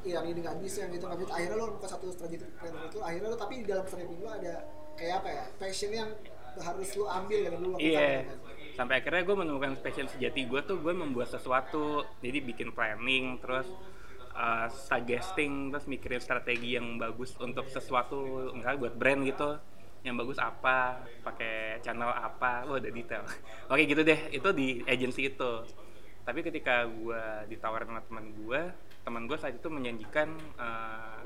yang 0.06 0.26
ini 0.30 0.40
nggak 0.42 0.58
bisa, 0.62 0.86
yang 0.86 0.94
itu 0.94 1.06
nggak 1.06 1.20
bisa. 1.26 1.32
Akhirnya 1.34 1.56
lo 1.58 1.66
menemukan 1.74 1.90
satu 1.90 2.06
strategi 2.14 2.46
itu. 2.46 3.00
Akhirnya 3.02 3.28
lo 3.34 3.38
tapi 3.38 3.54
di 3.62 3.66
dalam 3.66 3.86
strategi 3.90 4.16
lo 4.22 4.30
ada 4.30 4.54
kayak 4.96 5.16
apa 5.24 5.30
ya? 5.30 5.46
Passion 5.58 5.92
yang 5.92 6.10
harus 6.56 6.90
lo 6.96 7.06
ambil 7.10 7.38
dari 7.44 7.58
dulu. 7.58 7.76
Iya. 7.82 8.00
kan? 8.24 8.38
Sampai 8.76 8.96
akhirnya 9.00 9.24
gue 9.24 9.36
menemukan 9.40 9.72
passion 9.80 10.08
sejati 10.08 10.48
gue 10.48 10.62
tuh 10.64 10.78
gue 10.80 10.94
membuat 10.94 11.32
sesuatu. 11.32 12.04
Jadi 12.20 12.38
bikin 12.44 12.70
planning, 12.76 13.40
terus 13.40 13.68
uh, 14.36 14.68
suggesting, 14.72 15.72
terus 15.72 15.88
mikirin 15.88 16.20
strategi 16.20 16.76
yang 16.76 17.00
bagus 17.00 17.34
untuk 17.40 17.68
sesuatu, 17.72 18.52
enggak 18.52 18.78
buat 18.80 18.94
brand 18.96 19.24
gitu. 19.24 19.58
Yang 20.06 20.16
bagus 20.22 20.38
apa, 20.38 21.02
pakai 21.26 21.82
channel 21.82 22.12
apa, 22.14 22.68
lo 22.68 22.78
udah 22.78 22.92
detail. 22.94 23.26
Oke 23.72 23.90
gitu 23.90 24.06
deh, 24.06 24.20
itu 24.30 24.50
di 24.54 24.84
agency 24.86 25.34
itu. 25.34 25.52
Tapi 26.26 26.40
ketika 26.42 26.86
gue 26.86 27.24
ditawarin 27.50 27.90
sama 27.90 28.02
teman 28.06 28.26
gue, 28.34 28.62
teman 29.06 29.24
gue 29.24 29.38
saat 29.38 29.54
itu 29.54 29.68
menjanjikan 29.68 30.28
uh, 30.58 31.22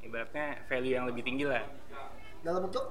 ibaratnya 0.00 0.64
value 0.66 0.94
yang 0.94 1.04
lebih 1.04 1.20
tinggi 1.20 1.44
lah. 1.44 1.62
Dalam 2.40 2.66
bentuk 2.66 2.84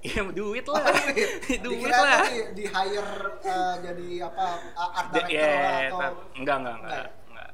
Ya 0.00 0.18
duit 0.24 0.66
lah, 0.66 0.82
duit 1.62 1.78
Dikira 1.78 1.94
lah. 1.96 2.26
tuh 2.26 2.26
di, 2.26 2.38
di 2.56 2.64
hire 2.66 3.10
uh, 3.38 3.74
jadi 3.78 4.08
apa 4.24 4.46
uh, 4.74 4.98
art 4.98 5.08
director 5.12 5.30
ya, 5.30 5.62
atau 5.86 5.94
tar- 5.96 6.18
enggak 6.34 6.56
enggak 6.56 6.74
Enggak 6.74 6.74
enggak, 6.82 7.06
enggak. 7.28 7.50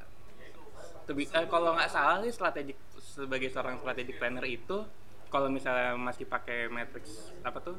To 0.99 1.11
be- 1.13 1.29
eh, 1.29 1.45
kalau 1.45 1.69
nggak 1.73 1.89
salah 1.89 2.17
sih 2.19 2.31
strategic 2.31 2.77
sebagai 2.99 3.49
seorang 3.49 3.77
strategic 3.77 4.17
planner 4.17 4.41
itu 4.43 4.81
kalau 5.27 5.45
misalnya 5.47 5.93
masih 5.93 6.25
pakai 6.25 6.65
matrix 6.67 7.05
apa 7.39 7.57
tuh 7.59 7.77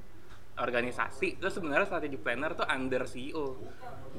organisasi 0.54 1.34
itu 1.34 1.46
sebenarnya 1.48 1.86
strategic 1.86 2.20
planner 2.20 2.54
tuh 2.54 2.62
under 2.64 3.02
CEO 3.04 3.58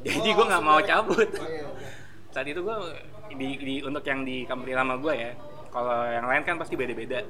jadi 0.04 0.20
Oh, 0.26 0.36
gue 0.36 0.46
nggak 0.48 0.64
mau 0.66 0.80
cabut 0.82 1.32
Oh, 1.32 1.48
iya, 1.48 1.64
oke. 1.64 1.86
Saat 2.32 2.48
itu 2.48 2.64
gue 2.64 2.76
di, 3.36 3.50
di 3.60 3.76
untuk 3.84 4.04
yang 4.04 4.24
di 4.24 4.44
company 4.48 4.74
lama 4.74 4.96
gue 4.98 5.14
ya 5.14 5.32
kalau 5.72 6.08
yang 6.08 6.28
lain 6.28 6.44
kan 6.44 6.56
pasti 6.60 6.76
beda-beda 6.76 7.24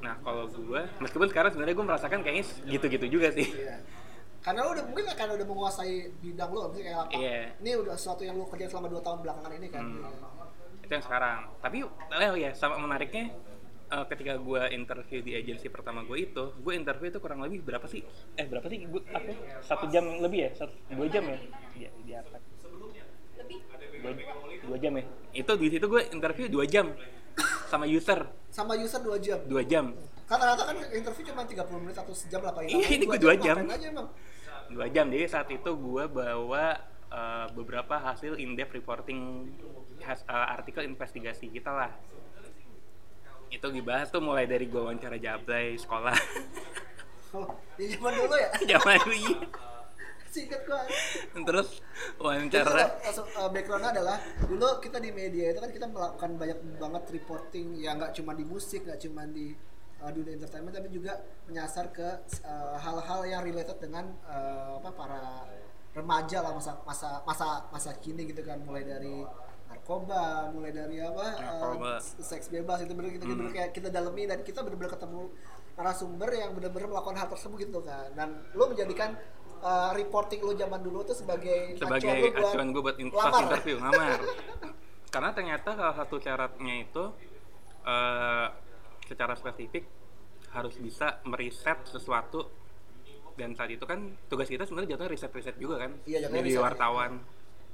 nah 0.00 0.14
kalau 0.20 0.46
gue 0.48 0.80
meskipun 1.00 1.28
sekarang 1.28 1.50
sebenarnya 1.52 1.76
gue 1.76 1.86
merasakan 1.88 2.20
kayaknya 2.20 2.44
gitu-gitu 2.68 3.06
juga 3.20 3.28
sih 3.32 3.48
Iya. 3.48 3.80
Karena 4.46 4.62
lo 4.62 4.78
udah 4.78 4.84
mungkin 4.86 5.10
karena 5.10 5.34
udah 5.34 5.46
menguasai 5.50 6.22
bidang 6.22 6.54
lo, 6.54 6.70
misalnya 6.70 6.86
kayak 6.86 6.98
apa? 7.02 7.10
Iya. 7.18 7.40
Ini 7.66 7.70
udah 7.82 7.94
sesuatu 7.98 8.22
yang 8.22 8.38
lo 8.38 8.46
kerjain 8.46 8.70
selama 8.70 8.88
2 8.94 9.02
tahun 9.02 9.18
belakangan 9.26 9.52
ini 9.58 9.68
kan. 9.74 9.82
Hmm. 9.82 10.06
itu 10.86 10.94
yang 10.94 11.02
sekarang 11.02 11.50
tapi 11.58 11.82
oh 11.82 12.36
ya 12.38 12.54
sama 12.54 12.78
menariknya 12.78 13.34
eh, 13.90 14.04
ketika 14.06 14.38
gue 14.38 14.62
interview 14.70 15.18
di 15.18 15.34
agensi 15.34 15.66
pertama 15.66 16.06
gue 16.06 16.30
itu 16.30 16.54
gue 16.62 16.72
interview 16.78 17.10
itu 17.10 17.18
kurang 17.18 17.42
lebih 17.42 17.66
berapa 17.66 17.90
sih 17.90 18.06
eh 18.38 18.46
berapa 18.46 18.70
sih 18.70 18.86
gue 18.86 19.02
apa 19.10 19.34
satu 19.66 19.90
jam 19.90 20.06
lebih 20.22 20.46
ya 20.46 20.50
satu 20.54 20.70
dua 20.94 21.10
jam 21.10 21.26
ya 21.26 21.38
iya 21.74 21.90
di 22.06 22.12
apa 22.14 22.38
dua, 24.08 24.24
dua 24.62 24.76
jam 24.76 24.92
ya 24.92 25.04
itu 25.34 25.52
di 25.54 25.68
situ 25.68 25.84
gue 25.84 26.02
interview 26.10 26.46
dua 26.46 26.64
jam 26.64 26.86
sama 27.66 27.84
user 27.84 28.24
Sama 28.48 28.72
user 28.74 28.98
2 28.98 29.20
jam. 29.20 29.38
dua 29.44 29.62
jam 29.62 29.92
Kan 30.24 30.36
rata-rata 30.36 30.66
kan 30.66 30.76
interview 30.90 31.24
cuma 31.24 31.44
30 31.44 31.54
menit 31.78 31.94
atau 31.94 32.10
sejam 32.10 32.40
lah 32.40 32.50
paling. 32.50 32.66
Iya, 32.68 32.88
ini 32.90 33.04
Dua 33.04 33.12
gue 33.12 33.18
dua 33.20 33.34
jam. 33.36 33.56
dua 34.66 34.86
jam 34.88 35.06
jadi 35.06 35.26
saat 35.26 35.46
itu 35.48 35.70
gue 35.70 36.04
bawa 36.06 36.64
eh, 37.06 37.46
beberapa 37.52 37.94
hasil 37.96 38.34
in-depth 38.34 38.74
reporting 38.74 39.46
has- 40.00 40.24
eh, 40.24 40.46
artikel 40.50 40.82
investigasi 40.82 41.46
kita 41.48 41.70
lah 41.70 41.92
itu 43.48 43.66
dibahas 43.68 44.08
tuh 44.08 44.18
mulai 44.18 44.44
dari 44.44 44.66
gue 44.66 44.76
wawancara 44.76 45.14
jablay 45.16 45.76
sekolah 45.76 46.16
Oh, 47.28 47.46
di 47.74 47.86
zaman 47.86 48.16
dulu 48.16 48.34
ya. 48.34 48.48
zaman 48.72 48.96
dulu 48.98 49.14
iya. 49.14 49.36
Singkat 50.30 50.60
gua. 50.68 50.82
terus 51.48 51.80
wawancara 52.20 53.00
kalau, 53.00 53.24
uh, 53.40 53.48
backgroundnya 53.50 53.90
adalah 53.96 54.16
dulu 54.44 54.68
kita 54.82 54.98
di 55.00 55.10
media 55.14 55.52
itu 55.54 55.60
kan 55.62 55.70
kita 55.72 55.86
melakukan 55.88 56.30
banyak 56.36 56.58
banget 56.76 57.02
reporting 57.16 57.66
ya 57.80 57.96
nggak 57.96 58.12
cuma 58.16 58.32
di 58.36 58.44
musik 58.44 58.84
nggak 58.84 59.00
cuma 59.00 59.24
di 59.28 59.56
uh, 60.02 60.10
dunia 60.12 60.36
entertainment 60.36 60.74
tapi 60.74 60.88
juga 60.92 61.16
menyasar 61.48 61.88
ke 61.92 62.08
uh, 62.44 62.76
hal-hal 62.76 63.20
yang 63.24 63.42
related 63.44 63.78
dengan 63.80 64.12
uh, 64.28 64.80
apa 64.82 64.90
para 64.92 65.24
remaja 65.96 66.44
lah 66.44 66.52
masa 66.52 66.76
masa 66.84 67.24
masa 67.24 67.64
masa 67.72 67.90
kini 67.96 68.28
gitu 68.28 68.44
kan 68.44 68.60
mulai 68.60 68.84
dari 68.84 69.24
narkoba 69.66 70.52
mulai 70.52 70.70
dari 70.70 71.00
apa 71.00 71.26
Narkoba. 71.40 71.96
uh, 71.96 72.00
seks 72.00 72.52
bebas 72.52 72.84
itu 72.84 72.92
bener 72.92 73.10
kita 73.16 73.24
bener 73.24 73.48
kayak 73.50 73.70
kita 73.72 73.88
dalemi 73.88 74.28
dan 74.28 74.44
kita 74.44 74.60
bener-bener 74.60 74.92
ketemu 74.92 75.32
narasumber 75.76 76.30
yang 76.32 76.50
bener-bener 76.56 76.88
melakukan 76.88 77.16
hal 77.16 77.28
tersebut 77.32 77.56
gitu 77.68 77.80
kan 77.80 78.12
dan 78.12 78.44
lo 78.52 78.68
menjadikan 78.68 79.16
uh, 79.66 79.90
reporting 79.92 80.40
lo 80.46 80.54
zaman 80.54 80.80
dulu 80.80 81.02
tuh 81.02 81.16
sebagai 81.18 81.74
sebagai 81.74 82.30
acuan 82.38 82.70
lo 82.70 82.80
buat 82.86 82.94
gue 82.96 83.10
buat 83.10 83.18
pas 83.18 83.32
lamar. 83.34 83.42
interview 83.50 83.76
ngamar. 83.82 84.18
Karena 85.12 85.30
ternyata 85.32 85.70
salah 85.74 85.96
satu 85.96 86.20
syaratnya 86.20 86.74
itu 86.84 87.04
eh, 87.86 88.46
secara 89.06 89.32
spesifik 89.32 89.88
harus 90.52 90.76
bisa 90.76 91.24
meriset 91.24 91.88
sesuatu. 91.88 92.52
Dan 93.36 93.52
saat 93.52 93.68
itu 93.68 93.84
kan 93.84 94.16
tugas 94.28 94.48
kita 94.48 94.64
sebenarnya 94.64 94.96
jatuhnya 94.96 95.12
riset-riset 95.12 95.56
juga 95.60 95.84
kan 95.84 95.92
Iya, 96.08 96.24
jatuhnya 96.24 96.40
jadi 96.40 96.52
riset. 96.52 96.64
wartawan. 96.64 97.12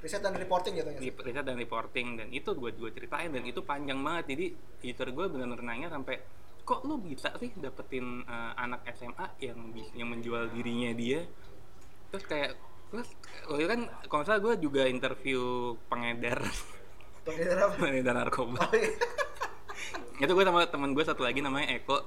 Riset 0.02 0.22
dan 0.22 0.34
reporting 0.34 0.72
gitu 0.74 0.90
ya 0.90 0.98
riset 1.22 1.44
dan 1.46 1.56
reporting 1.58 2.06
dan 2.18 2.28
itu 2.34 2.50
gue 2.50 2.70
gue 2.74 2.90
ceritain 2.94 3.30
dan 3.30 3.42
itu 3.42 3.62
panjang 3.62 3.98
banget. 4.02 4.34
Jadi 4.34 4.46
user 4.86 5.08
gue 5.10 5.24
benar-benar 5.30 5.62
nanya 5.62 5.88
sampai 5.90 6.18
kok 6.62 6.86
lu 6.86 6.94
bisa 7.02 7.30
sih 7.42 7.50
dapetin 7.58 8.22
eh, 8.22 8.52
anak 8.54 8.86
SMA 8.94 9.26
yang 9.42 9.58
yang 9.98 10.08
menjual 10.14 10.46
dirinya 10.54 10.94
dia 10.94 11.26
terus 12.12 12.24
kayak 12.28 12.52
terus 12.92 13.08
waktu 13.48 13.64
itu 13.64 13.70
kan 13.72 13.80
kalau 14.04 14.22
salah 14.22 14.38
gue 14.38 14.54
juga 14.60 14.84
interview 14.84 15.40
pengedar. 15.88 16.44
Pengedar 17.24 17.58
apa? 17.64 17.74
pengedar 17.80 18.14
narkoba. 18.14 18.60
Oh, 18.60 18.72
iya. 18.76 18.92
itu 20.20 20.28
gue 20.28 20.44
sama 20.44 20.68
teman 20.68 20.92
gue 20.92 21.00
satu 21.00 21.24
lagi 21.24 21.40
namanya 21.40 21.72
Eko. 21.72 22.04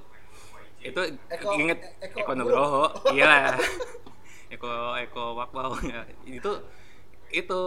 Itu 0.78 1.02
Eko- 1.26 1.58
inget 1.58 1.82
E- 1.98 2.14
Eko 2.14 2.22
Eko, 2.22 2.32
Nugroho. 2.32 2.82
Nugroho. 2.86 3.12
Iya. 3.18 3.58
Eko 4.46 4.94
Eko 4.94 5.24
Wakbau 5.34 5.74
Ya, 5.82 6.06
itu 6.22 6.52
itu 7.28 7.60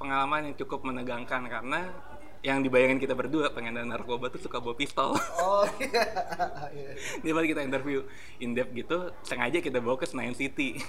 pengalaman 0.00 0.48
yang 0.48 0.56
cukup 0.56 0.82
menegangkan 0.82 1.44
karena 1.44 1.92
yang 2.40 2.60
dibayangin 2.60 2.96
kita 2.96 3.12
berdua 3.12 3.52
pengedar 3.52 3.84
narkoba 3.84 4.28
tuh 4.28 4.40
suka 4.40 4.56
bawa 4.56 4.72
pistol. 4.72 5.12
Oh 5.36 5.68
iya. 5.76 6.00
Iya. 6.74 6.90
dia 7.20 7.32
pas 7.32 7.44
kita 7.44 7.60
interview 7.60 8.00
in 8.40 8.56
depth 8.56 8.72
gitu 8.72 9.12
sengaja 9.22 9.60
kita 9.60 9.78
bawa 9.78 9.94
ke 9.94 10.08
Senayan 10.08 10.34
City 10.34 10.80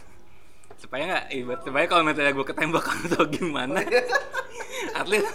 supaya 0.75 1.03
nggak 1.07 1.25
ibarat 1.31 1.61
supaya 1.63 1.85
kalau 1.87 2.03
misalnya 2.03 2.33
gue 2.35 2.45
ketembak 2.45 2.85
atau 3.07 3.23
gimana 3.31 3.79
at 4.99 5.07
least 5.07 5.31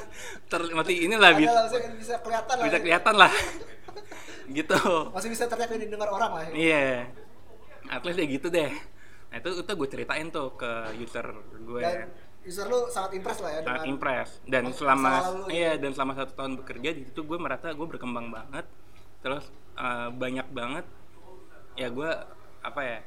ter, 0.49 0.61
masih 0.73 0.97
inilah 1.09 1.32
bisa 1.37 1.52
lah, 1.52 1.64
bisa, 1.97 2.14
kelihatan 2.20 2.54
lah 2.56 2.64
bisa 2.64 2.76
ya. 2.76 2.82
kelihatan 2.82 3.14
lah. 3.16 3.32
Gitu. 4.50 4.75
Masih 5.14 5.30
bisa 5.30 5.47
teriak 5.47 5.70
dan 5.70 5.78
didengar 5.78 6.11
orang 6.11 6.30
lah 6.35 6.42
ya. 6.50 6.52
iya. 6.59 7.06
At 7.87 8.02
least 8.02 8.18
ya 8.18 8.26
gitu 8.26 8.50
deh. 8.50 8.66
Nah 9.30 9.37
itu 9.38 9.62
itu 9.62 9.73
gue 9.78 9.88
ceritain 9.94 10.26
tuh 10.26 10.59
ke 10.59 10.90
user 10.99 11.23
gue 11.54 11.78
dan 11.78 12.11
user 12.42 12.66
lu 12.66 12.90
sangat 12.90 13.14
impress 13.14 13.38
lah 13.47 13.50
ya 13.54 13.61
sangat 13.62 13.87
impress. 13.87 14.28
Dan 14.50 14.75
selama 14.75 15.23
lu, 15.23 15.54
iya 15.54 15.78
ya. 15.78 15.87
dan 15.87 15.94
selama 15.94 16.18
satu 16.18 16.35
tahun 16.35 16.52
bekerja 16.59 16.90
di 16.99 17.06
situ 17.06 17.23
gue 17.23 17.38
merasa 17.38 17.70
gue 17.70 17.87
berkembang 17.87 18.35
banget. 18.35 18.66
Terus 19.23 19.54
eh, 19.78 20.09
banyak 20.18 20.50
banget 20.50 20.87
ya 21.78 21.87
gue 21.87 22.11
apa 22.66 22.80
ya 22.82 22.99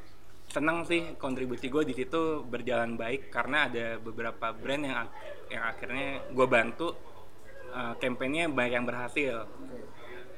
senang 0.53 0.85
sih 0.85 1.17
kontribusi 1.17 1.65
gue 1.65 1.81
di 1.81 1.97
situ 1.97 2.45
berjalan 2.45 2.93
baik 2.93 3.33
karena 3.33 3.65
ada 3.65 3.97
beberapa 3.97 4.53
brand 4.53 4.85
yang 4.85 5.09
yang 5.49 5.63
akhirnya 5.65 6.29
gue 6.29 6.45
bantu 6.45 6.93
eh, 7.73 7.93
campaignnya 7.97 8.45
banyak 8.53 8.73
yang 8.77 8.85
berhasil. 8.85 9.49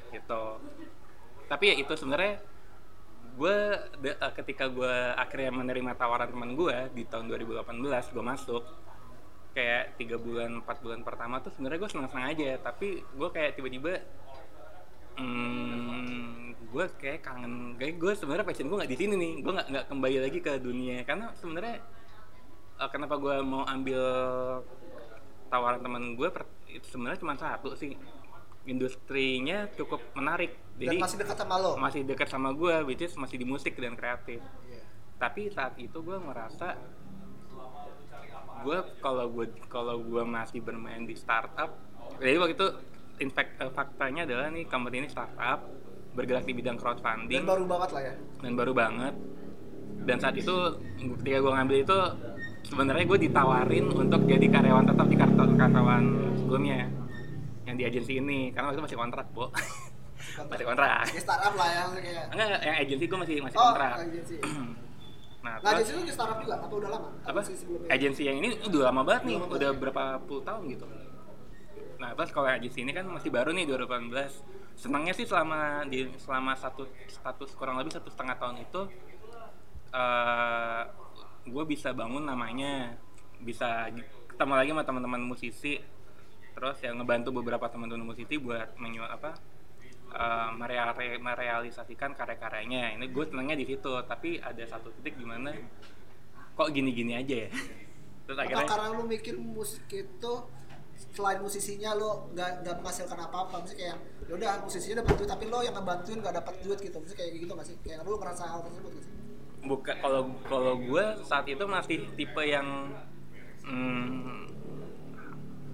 Gitu. 0.08 0.44
Tapi 1.46 1.64
ya 1.68 1.74
itu 1.76 1.92
sebenarnya 1.92 2.40
gue 3.36 3.56
de- 4.00 4.16
eh, 4.16 4.32
ketika 4.40 4.72
gue 4.72 4.94
akhirnya 5.20 5.52
menerima 5.52 5.92
tawaran 6.00 6.32
teman 6.32 6.56
gue 6.56 6.76
di 6.96 7.04
tahun 7.04 7.28
2018 7.28 8.16
gue 8.16 8.24
masuk 8.24 8.64
kayak 9.52 10.00
tiga 10.00 10.16
bulan 10.16 10.64
empat 10.64 10.80
bulan 10.84 11.00
pertama 11.04 11.40
tuh 11.44 11.52
sebenarnya 11.52 11.80
gue 11.84 11.90
senang 11.92 12.08
senang 12.08 12.26
aja. 12.32 12.56
Tapi 12.64 13.04
gue 13.04 13.28
kayak 13.28 13.52
tiba-tiba 13.60 14.00
hmm, 15.20 16.45
gue 16.66 16.84
kayak 16.98 17.20
kangen 17.22 17.74
kayak 17.78 17.94
gue 17.96 18.12
sebenarnya 18.14 18.46
passion 18.46 18.66
gue 18.66 18.78
nggak 18.78 18.92
di 18.92 18.98
sini 18.98 19.14
nih. 19.14 19.32
Gue 19.40 19.52
nggak 19.54 19.68
nggak 19.72 19.84
kembali 19.90 20.16
lagi 20.22 20.38
ke 20.42 20.52
dunia. 20.58 21.02
Karena 21.06 21.30
sebenarnya 21.36 21.76
eh, 22.78 22.88
kenapa 22.90 23.14
gue 23.16 23.36
mau 23.42 23.62
ambil 23.64 24.02
tawaran 25.46 25.80
teman 25.80 26.18
gue 26.18 26.28
itu 26.70 26.86
sebenarnya 26.90 27.18
cuma 27.22 27.34
satu 27.38 27.72
sih. 27.78 27.94
Industrinya 28.66 29.70
cukup 29.78 30.02
menarik. 30.18 30.58
Jadi 30.76 30.98
dan 30.98 31.06
masih 31.06 31.18
dekat 31.22 31.36
sama 31.40 31.54
lo? 31.56 31.72
masih 31.80 32.00
dekat 32.04 32.28
sama 32.28 32.48
gue 32.52 32.74
which 32.84 33.00
is 33.00 33.14
masih 33.16 33.40
di 33.40 33.46
musik 33.48 33.72
dan 33.78 33.96
kreatif. 33.96 34.44
Iya. 34.68 34.82
tapi 35.16 35.48
saat 35.48 35.72
itu 35.80 35.96
gue 36.04 36.18
merasa 36.20 36.76
gue 38.60 38.78
kalau 39.00 39.26
gue 39.32 39.46
kalau 39.72 39.96
gue 40.00 40.22
masih 40.24 40.60
bermain 40.60 41.04
di 41.04 41.16
startup 41.16 41.72
jadi 42.20 42.36
waktu 42.36 42.52
itu 42.56 42.68
in 43.24 43.30
fact, 43.32 43.56
eh, 43.60 43.72
faktanya 43.72 44.28
adalah 44.28 44.52
nih 44.52 44.68
company 44.68 45.04
ini 45.04 45.08
startup 45.08 45.64
bergerak 46.16 46.48
di 46.48 46.56
bidang 46.56 46.80
dan 46.80 46.82
crowdfunding 46.82 47.44
baru 47.44 47.64
banget 47.68 47.90
lah 47.92 48.02
ya. 48.02 48.14
Dan 48.40 48.52
baru 48.56 48.72
banget. 48.72 49.14
Dan 50.08 50.16
saat 50.16 50.34
itu 50.34 50.54
ketika 51.20 51.38
gue 51.44 51.52
ngambil 51.52 51.76
itu 51.84 51.98
sebenarnya 52.66 53.04
gue 53.04 53.18
ditawarin 53.28 53.86
untuk 53.92 54.20
jadi 54.24 54.46
karyawan 54.48 54.86
tetap 54.88 55.06
di 55.06 55.16
kartu 55.20 55.42
karyawan 55.54 56.04
sebelumnya 56.40 56.88
yang 57.68 57.76
di 57.76 57.84
agensi 57.84 58.16
ini. 58.16 58.50
Karena 58.50 58.72
waktu 58.72 58.80
itu 58.80 58.84
masih 58.88 58.98
kontrak 58.98 59.26
bu 59.36 59.46
masih 60.50 60.64
kontrak. 60.64 61.04
Ya 61.12 61.20
startup 61.20 61.54
lah 61.54 61.68
ya 61.68 61.80
maksudnya 61.84 62.02
kayak. 62.02 62.24
Enggak 62.32 62.48
yang 62.64 62.76
agensi 62.80 63.04
gue 63.04 63.18
masih 63.20 63.36
masih 63.44 63.56
oh 63.60 63.64
kontrak. 63.70 63.94
agensi. 64.00 64.36
Nah 65.46 65.62
nah 65.62 65.78
terus 65.78 65.86
agensi 65.86 65.92
lu 65.94 66.02
di 66.02 66.14
startup 66.16 66.38
juga 66.42 66.54
apa 66.58 66.74
udah 66.74 66.90
lama? 66.90 67.08
Apa? 67.22 67.40
Agensi 67.86 68.22
yang 68.26 68.42
ini 68.42 68.48
udah 68.66 68.80
lama 68.90 69.06
banget 69.06 69.22
nih 69.30 69.36
Udah 69.38 69.46
lama 69.46 69.54
udah 69.54 69.70
banget. 69.70 69.78
berapa 69.78 70.02
puluh 70.26 70.42
tahun 70.42 70.62
gitu. 70.74 70.86
Nah 72.02 72.10
terus 72.18 72.30
kalau 72.34 72.48
agensi 72.50 72.78
ini 72.82 72.90
kan 72.90 73.06
masih 73.06 73.30
baru 73.30 73.54
nih 73.54 73.64
2018 73.70 74.65
senangnya 74.76 75.16
sih 75.16 75.24
selama 75.24 75.88
di 75.88 76.04
selama 76.20 76.52
satu 76.52 76.84
status 77.08 77.56
kurang 77.56 77.80
lebih 77.80 77.96
satu 77.96 78.12
setengah 78.12 78.36
tahun 78.36 78.56
itu 78.60 78.80
eh 79.96 80.82
gue 81.46 81.64
bisa 81.64 81.94
bangun 81.94 82.26
namanya 82.26 82.98
bisa 83.40 83.88
ketemu 84.28 84.52
lagi 84.52 84.70
sama 84.74 84.84
teman-teman 84.84 85.22
musisi 85.22 85.78
terus 86.56 86.76
yang 86.84 87.00
ngebantu 87.00 87.40
beberapa 87.40 87.68
teman-teman 87.68 88.12
musisi 88.12 88.36
buat 88.36 88.74
menyu 88.80 89.04
apa 89.04 89.36
eh, 90.12 90.50
mereal- 90.56 91.20
merealisasikan 91.20 92.16
karya-karyanya. 92.16 92.96
Ini 92.96 93.12
gue 93.12 93.24
senangnya 93.28 93.56
di 93.60 93.68
situ 93.68 93.92
tapi 94.08 94.40
ada 94.40 94.64
satu 94.64 94.88
titik 95.00 95.20
di 95.20 95.26
mana 95.28 95.52
kok 96.56 96.68
gini-gini 96.72 97.12
aja 97.12 97.36
ya. 97.46 97.50
Terus 98.26 98.38
akhirnya 98.40 98.66
karena 98.66 98.88
lu 98.96 99.04
mikir 99.06 99.36
musik 99.36 99.86
itu 99.92 100.32
selain 101.16 101.40
musisinya 101.40 101.96
lo 101.96 102.28
nggak 102.36 102.64
nggak 102.64 102.74
menghasilkan 102.80 103.18
apa-apa 103.20 103.64
misalnya 103.64 103.80
kayak 103.80 103.96
ya 104.26 104.32
udah 104.36 104.50
musisinya 104.64 104.96
dapat 105.00 105.14
duit 105.16 105.30
tapi 105.32 105.44
lo 105.48 105.58
yang 105.64 105.74
ngebantuin 105.76 106.18
nggak 106.20 106.34
dapat 106.40 106.54
duit 106.64 106.78
gitu. 106.80 106.96
Misalnya 107.00 107.18
kayak 107.20 107.30
gitu 107.40 107.52
nggak 107.52 107.68
sih? 107.68 107.76
Kayak 107.84 108.04
lu 108.04 108.16
ngerasa 108.20 108.42
hal 108.44 108.60
tersebut 108.64 108.92
gitu 108.96 109.08
buka 109.66 109.98
kalau 109.98 110.30
kalau 110.46 110.74
gue 110.78 111.04
saat 111.26 111.44
itu 111.50 111.64
masih 111.66 112.06
tipe 112.14 112.42
yang 112.46 112.94
hmm, 113.66 114.46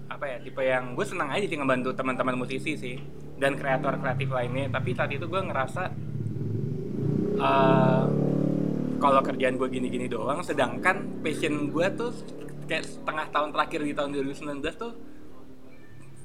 apa 0.09 0.25
ya 0.25 0.37
tipe 0.41 0.61
yang 0.65 0.97
gue 0.97 1.05
senang 1.05 1.29
aja 1.29 1.45
sih 1.45 1.57
ngebantu 1.57 1.93
teman-teman 1.93 2.35
musisi 2.35 2.73
sih 2.73 2.97
dan 3.37 3.55
kreator 3.55 4.01
kreatif 4.01 4.29
lainnya. 4.33 4.69
Tapi 4.73 4.89
saat 4.97 5.13
itu 5.13 5.25
gue 5.29 5.41
ngerasa 5.41 5.83
eh, 7.37 8.05
kalau 8.97 9.21
kerjaan 9.21 9.55
gue 9.61 9.69
gini-gini 9.69 10.09
doang 10.09 10.41
sedangkan 10.41 11.21
passion 11.21 11.69
gue 11.69 11.87
tuh 11.93 12.11
kayak 12.65 12.87
setengah 12.87 13.25
tahun 13.29 13.49
terakhir 13.51 13.79
di 13.83 13.93
tahun 13.93 14.09
2019 14.15 14.63
tuh 14.79 14.91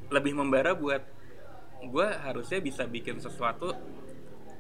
lebih 0.09 0.33
membara 0.37 0.73
buat 0.73 1.05
gue 1.79 2.09
harusnya 2.27 2.59
bisa 2.59 2.88
bikin 2.88 3.23
sesuatu 3.23 3.71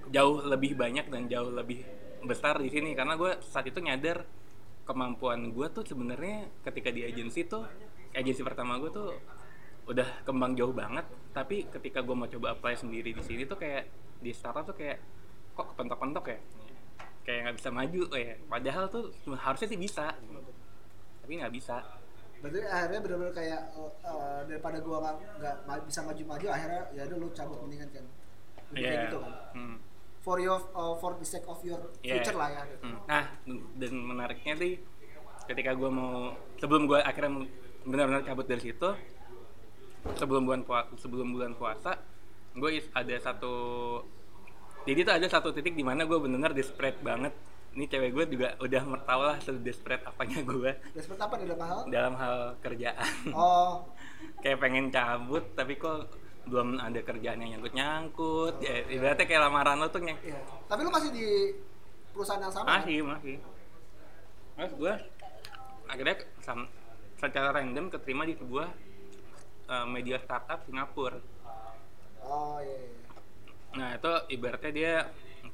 jauh 0.08 0.40
lebih 0.46 0.78
banyak 0.78 1.10
dan 1.10 1.26
jauh 1.28 1.50
lebih 1.52 1.84
besar 2.24 2.60
di 2.60 2.70
sini. 2.72 2.94
Karena 2.94 3.18
gue 3.18 3.40
saat 3.44 3.66
itu 3.68 3.80
nyadar 3.80 4.24
kemampuan 4.88 5.52
gue 5.52 5.66
tuh 5.68 5.84
sebenarnya 5.84 6.48
ketika 6.64 6.88
di 6.88 7.04
agensi 7.04 7.44
tuh 7.44 7.64
agensi 8.16 8.40
pertama 8.40 8.80
gue 8.80 8.88
tuh 8.88 9.12
udah 9.88 10.24
kembang 10.24 10.56
jauh 10.56 10.72
banget. 10.72 11.04
Tapi 11.32 11.68
ketika 11.68 12.00
gue 12.04 12.14
mau 12.16 12.28
coba 12.28 12.56
apply 12.56 12.74
sendiri 12.76 13.12
di 13.12 13.22
sini 13.24 13.44
tuh 13.44 13.60
kayak 13.60 13.88
di 14.18 14.32
startup 14.32 14.64
tuh 14.68 14.76
kayak 14.76 14.98
kok 15.52 15.74
kepentok-pentok 15.74 16.24
ya? 16.28 16.38
Kayak 17.28 17.40
nggak 17.44 17.56
bisa 17.60 17.68
maju 17.68 18.02
ya 18.16 18.34
padahal 18.48 18.84
tuh 18.88 19.12
harusnya 19.36 19.68
sih 19.68 19.80
bisa. 19.80 20.16
Tapi 21.24 21.32
nggak 21.36 21.52
bisa 21.52 21.84
berarti 22.38 22.58
akhirnya 22.62 23.00
benar-benar 23.02 23.34
kayak 23.34 23.60
eh, 23.74 24.40
daripada 24.46 24.78
gua 24.78 24.96
nggak 25.02 25.14
nggak 25.66 25.78
bisa 25.84 26.00
maju-maju 26.02 26.46
akhirnya 26.48 26.82
ya 26.94 27.02
udah 27.06 27.16
lu 27.18 27.28
cabut 27.32 27.58
mendingan 27.62 27.90
kan 27.90 28.04
Lebih 28.68 28.78
kayak 28.78 28.92
Iya. 28.92 29.04
gitu 29.08 29.18
kan 29.18 29.32
Hmm. 29.56 29.76
for 30.20 30.36
your 30.38 30.60
uh, 30.72 30.94
for 30.96 31.16
the 31.16 31.24
sake 31.24 31.46
of 31.46 31.58
your 31.64 31.80
Iya. 32.00 32.20
future 32.20 32.36
lah 32.36 32.48
ya 32.48 32.62
gitu. 32.68 32.84
Hmm. 32.84 33.00
Nah, 33.06 33.24
dan 33.74 33.92
menariknya 33.96 34.54
sih 34.54 34.72
ketika 35.48 35.72
gue 35.72 35.88
mau 35.88 36.30
sebelum 36.56 36.84
gue 36.84 37.00
akhirnya 37.00 37.48
benar-benar 37.82 38.20
cabut 38.22 38.44
dari 38.44 38.60
situ, 38.60 38.88
sebelum 40.14 40.44
bulan 40.44 40.62
puasa, 40.62 40.92
sebelum 40.94 41.32
bulan 41.32 41.52
puasa, 41.54 41.96
gue 42.52 42.70
ada 42.92 43.16
satu, 43.16 43.54
jadi 44.84 45.00
tuh 45.02 45.14
ada 45.16 45.26
satu 45.26 45.48
titik 45.50 45.72
di 45.72 45.80
mana 45.80 46.04
gue 46.04 46.18
benar-benar 46.18 46.52
desperate 46.52 47.00
banget. 47.00 47.32
Ini 47.78 47.86
cewek 47.86 48.10
gue 48.10 48.24
juga 48.34 48.58
udah 48.58 48.82
tau 49.06 49.22
lah 49.22 49.38
desperate 49.62 50.02
apanya 50.02 50.42
gue 50.42 50.72
Dan 50.98 50.98
seperti 50.98 51.22
apa? 51.22 51.34
Dalam 51.38 51.62
hal? 51.62 51.78
Dalam 51.86 52.14
hal 52.18 52.36
kerjaan. 52.58 53.14
oh. 53.30 53.86
Kayak 54.42 54.58
pengen 54.58 54.90
cabut, 54.90 55.46
tapi 55.54 55.78
kok 55.78 56.10
belum 56.50 56.82
ada 56.82 56.98
kerjaan 57.06 57.38
yang 57.38 57.54
nyangkut-nyangkut. 57.54 58.58
Ya, 58.66 58.82
ibaratnya 58.82 59.30
kayak 59.30 59.42
lamaran 59.46 59.78
lo 59.78 59.86
tuh 59.94 60.02
yang 60.02 60.18
iya. 60.26 60.42
Tapi 60.66 60.80
lu 60.82 60.90
masih 60.90 61.14
di 61.14 61.54
perusahaan 62.10 62.42
yang 62.42 62.50
sama? 62.50 62.66
Kan? 62.66 62.82
masih 62.82 62.98
masih. 63.06 63.36
Terus 64.58 64.72
gue 64.74 64.94
akhirnya 65.86 66.16
sam- 66.42 66.70
secara 67.14 67.54
random 67.54 67.94
keterima 67.94 68.26
di 68.26 68.34
sebuah 68.34 68.68
uh, 69.70 69.86
media 69.86 70.18
startup 70.18 70.66
Singapura. 70.66 71.22
Oh 72.26 72.58
iya, 72.58 72.74
iya. 72.74 72.98
nah 73.78 73.88
itu 73.94 74.12
ibaratnya 74.34 74.72
dia 74.74 74.92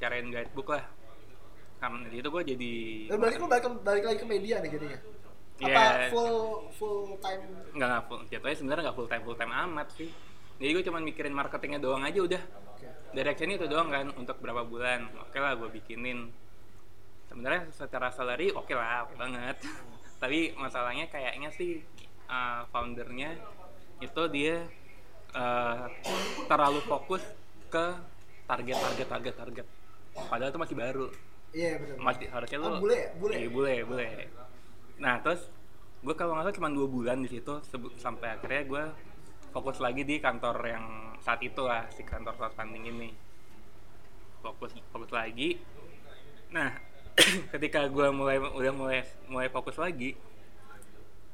cariin 0.00 0.32
guidebook 0.32 0.72
lah 0.72 0.88
Kam- 1.84 2.00
di 2.08 2.16
situ 2.16 2.28
gue 2.32 2.42
jadi 2.48 2.72
Dan 3.12 3.18
balik 3.20 3.36
lu 3.36 3.44
balik, 3.44 3.64
balik 3.84 4.04
lagi 4.08 4.18
ke 4.24 4.26
media 4.26 4.56
nih 4.64 4.72
jadinya? 4.72 4.98
Apa 5.60 5.68
Iya. 5.68 6.08
full 6.08 6.36
full 6.72 7.20
time? 7.20 7.44
Nggak 7.76 7.88
nggak 7.92 8.04
full. 8.08 8.20
Jatuhnya 8.32 8.56
sebenarnya 8.56 8.82
nggak 8.88 8.96
full 8.96 9.10
time 9.12 9.22
full 9.22 9.36
time 9.36 9.52
amat 9.52 9.88
sih. 9.92 10.08
Jadi 10.56 10.70
gue 10.72 10.84
cuma 10.88 10.98
mikirin 11.04 11.36
marketingnya 11.36 11.76
doang 11.76 12.00
aja 12.00 12.24
udah. 12.24 12.42
Oke. 12.72 12.88
Direction 13.12 13.52
itu 13.52 13.68
doang 13.68 13.92
kan 13.92 14.08
untuk 14.16 14.40
berapa 14.40 14.64
bulan. 14.64 15.12
Oke 15.20 15.36
lah 15.36 15.52
gue 15.60 15.68
bikinin. 15.68 16.32
Sebenarnya 17.28 17.68
secara 17.68 18.08
salary 18.08 18.48
oke 18.48 18.72
lah 18.72 19.04
oke 19.04 19.14
banget. 19.20 19.60
Tapi 20.24 20.56
masalahnya 20.56 21.04
kayaknya 21.12 21.52
sih 21.52 21.84
uh, 22.32 22.64
foundernya 22.72 23.36
itu 24.00 24.22
dia 24.32 24.64
uh, 25.36 25.84
terlalu 26.48 26.80
fokus 26.88 27.20
ke 27.68 27.86
target 28.48 28.80
target 28.80 29.06
target 29.06 29.34
target. 29.36 29.66
Padahal 30.16 30.48
itu 30.48 30.60
masih 30.64 30.76
baru 30.80 31.06
iya 31.54 31.78
benar 31.78 31.96
masih 31.96 32.26
harusnya 32.28 32.58
Oh, 32.58 32.66
lu 32.66 32.76
bule 32.82 32.96
ya? 32.98 33.08
Bule? 33.14 33.34
Iya, 33.34 33.48
bule 33.48 33.74
bule 33.86 34.08
nah 34.98 35.18
terus 35.18 35.46
gue 36.04 36.14
kalau 36.14 36.36
nggak 36.36 36.44
salah 36.44 36.56
cuma 36.58 36.68
dua 36.68 36.86
bulan 36.86 37.18
di 37.18 37.30
situ 37.30 37.54
sampai 37.96 38.36
akhirnya 38.36 38.62
gue 38.66 38.84
fokus 39.50 39.78
lagi 39.78 40.02
di 40.02 40.18
kantor 40.18 40.56
yang 40.60 40.84
saat 41.18 41.40
itu 41.40 41.62
lah 41.62 41.86
si 41.88 42.02
kantor 42.02 42.34
crowdfunding 42.36 42.84
ini 42.84 43.10
fokus 44.38 44.74
fokus 44.90 45.10
lagi 45.10 45.56
nah 46.50 46.74
ketika 47.54 47.86
gue 47.88 48.06
mulai 48.10 48.36
udah 48.36 48.72
mulai 48.74 49.00
mulai 49.26 49.48
fokus 49.48 49.78
lagi 49.78 50.18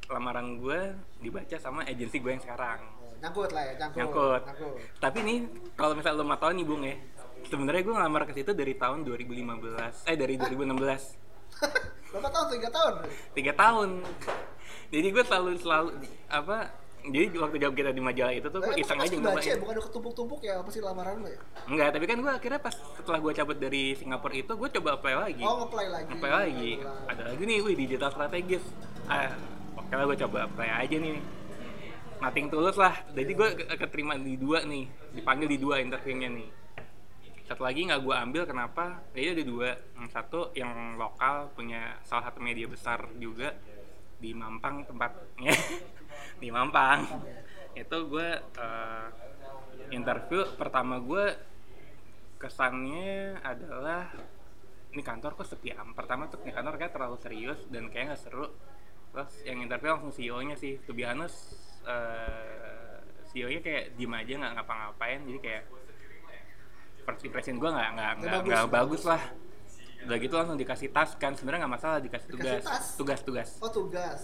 lamaran 0.06 0.58
gue 0.58 0.78
dibaca 1.18 1.56
sama 1.56 1.82
agensi 1.84 2.18
gue 2.18 2.30
yang 2.30 2.42
sekarang 2.42 2.80
Oh, 3.00 3.12
nyangkut 3.20 3.50
lah 3.52 3.62
ya 3.62 3.72
nyangkut 3.76 3.98
nyangkut. 4.00 4.42
nyangkut. 4.48 4.76
Tapi 4.96 5.18
nih 5.20 5.38
kalau 5.76 5.92
misalnya 5.92 6.18
lo 6.18 6.24
mau 6.24 6.40
tahu 6.40 6.56
nih 6.56 6.64
Bung 6.64 6.80
ya, 6.80 6.96
sebenarnya 7.46 7.82
gue 7.82 7.94
ngelamar 7.94 8.22
ke 8.26 8.32
situ 8.34 8.52
dari 8.52 8.74
tahun 8.74 9.02
2015, 9.02 10.06
eh 10.06 10.16
dari 10.16 10.34
2016, 10.36 10.66
berapa 12.10 12.28
tahun? 12.28 12.46
Tiga 12.50 12.68
tahun? 12.68 12.94
Tiga 13.32 13.52
tahun. 13.54 13.90
jadi 14.90 15.06
gue 15.08 15.22
selalu 15.22 15.50
selalu 15.56 15.90
apa 16.26 16.74
jadi 17.00 17.32
waktu 17.32 17.56
job 17.56 17.72
kita 17.72 17.90
di 17.90 18.02
majalah 18.02 18.34
itu 18.34 18.44
tuh 18.44 18.60
gue 18.60 18.76
Tapi 18.76 18.82
iseng 18.84 18.98
emang 18.98 19.08
aja 19.08 19.16
baca 19.16 19.40
ya, 19.40 19.56
bukan 19.56 19.72
udah 19.72 19.84
ketumpuk-tumpuk 19.88 20.40
ya? 20.44 20.60
Apa 20.60 20.68
sih 20.68 20.84
lamaran 20.84 21.16
lo 21.24 21.32
ya? 21.32 21.40
enggak 21.64 21.88
tapi 21.96 22.04
kan 22.04 22.16
gue 22.20 22.28
akhirnya 22.28 22.60
pas 22.60 22.74
setelah 22.76 23.18
gue 23.18 23.32
cabut 23.32 23.56
dari 23.56 23.96
Singapura 23.96 24.34
itu 24.36 24.52
gue 24.52 24.68
coba 24.76 24.88
apply 25.00 25.14
lagi. 25.16 25.40
Oh, 25.40 25.64
nge-apply 25.64 25.86
lagi. 25.88 26.10
apply 26.12 26.32
lagi. 26.34 26.70
Ada 27.08 27.22
lagi 27.24 27.42
nih 27.46 27.58
wih 27.64 27.74
digital 27.74 28.10
strategis. 28.12 28.64
Ah 29.08 29.32
oke 29.80 29.92
lah 29.94 30.04
gue 30.04 30.18
coba 30.20 30.38
apply 30.44 30.68
aja 30.76 30.96
nih. 30.98 31.16
Nothing 32.20 32.46
tulus 32.52 32.76
lah. 32.76 32.92
Jadi 33.16 33.32
gue 33.32 33.48
ke- 33.56 33.78
keterima 33.80 34.20
di 34.20 34.36
dua 34.36 34.68
nih. 34.68 34.84
Dipanggil 35.16 35.48
di 35.48 35.56
dua 35.56 35.80
interviewnya 35.80 36.28
nih 36.28 36.59
satu 37.50 37.66
lagi 37.66 37.82
nggak 37.82 38.06
gue 38.06 38.14
ambil 38.14 38.42
kenapa? 38.46 39.02
Jadi 39.10 39.26
ada 39.34 39.42
dua. 39.42 39.70
Yang 39.98 40.08
satu 40.14 40.40
yang 40.54 40.94
lokal 40.94 41.50
punya 41.50 41.98
salah 42.06 42.30
satu 42.30 42.38
media 42.38 42.70
besar 42.70 43.10
juga 43.18 43.50
di 44.22 44.30
Mampang 44.30 44.86
tempatnya 44.86 45.50
di 46.42 46.46
Mampang. 46.46 47.10
Itu 47.74 48.06
gue 48.06 48.28
eh, 48.38 49.06
interview. 49.90 50.46
Pertama 50.54 51.02
gue 51.02 51.34
kesannya 52.38 53.42
adalah 53.42 54.14
ini 54.94 55.02
kantor 55.02 55.34
kok 55.34 55.50
sepi 55.50 55.74
am 55.74 55.90
pertama 55.92 56.30
tuh 56.30 56.40
ini 56.46 56.54
kantor 56.54 56.78
kayak 56.78 56.94
terlalu 56.94 57.18
serius 57.18 57.66
dan 57.66 57.90
kayak 57.90 58.14
nggak 58.14 58.22
seru. 58.30 58.46
Terus 59.10 59.42
yang 59.42 59.58
interview 59.58 59.98
langsung 59.98 60.14
CEO 60.14 60.38
nya 60.46 60.54
sih. 60.54 60.78
To 60.86 60.94
be 60.94 61.02
honest 61.02 61.58
eh, 61.82 63.02
CEO 63.34 63.50
nya 63.50 63.58
kayak 63.58 63.98
diem 63.98 64.14
aja 64.14 64.38
nggak 64.38 64.54
ngapa-ngapain. 64.54 65.26
Jadi 65.26 65.40
kayak 65.42 65.79
first 67.10 67.22
impression 67.22 67.54
gue 67.56 67.66
nggak 67.66 67.88
nggak 67.92 68.10
Nggak 68.46 68.66
bagus. 68.70 69.02
lah 69.04 69.22
udah 70.00 70.16
gitu 70.16 70.32
langsung 70.32 70.56
dikasih 70.56 70.88
tas 70.88 71.12
kan 71.14 71.34
sebenarnya 71.34 71.66
nggak 71.66 71.74
masalah 71.76 71.98
dikasih 71.98 72.28
Dikasih 72.30 72.40
tugas 72.40 72.62
tas? 72.64 72.84
tugas 72.96 73.20
tugas 73.20 73.48
Oh, 73.58 73.68
tugas. 73.68 74.20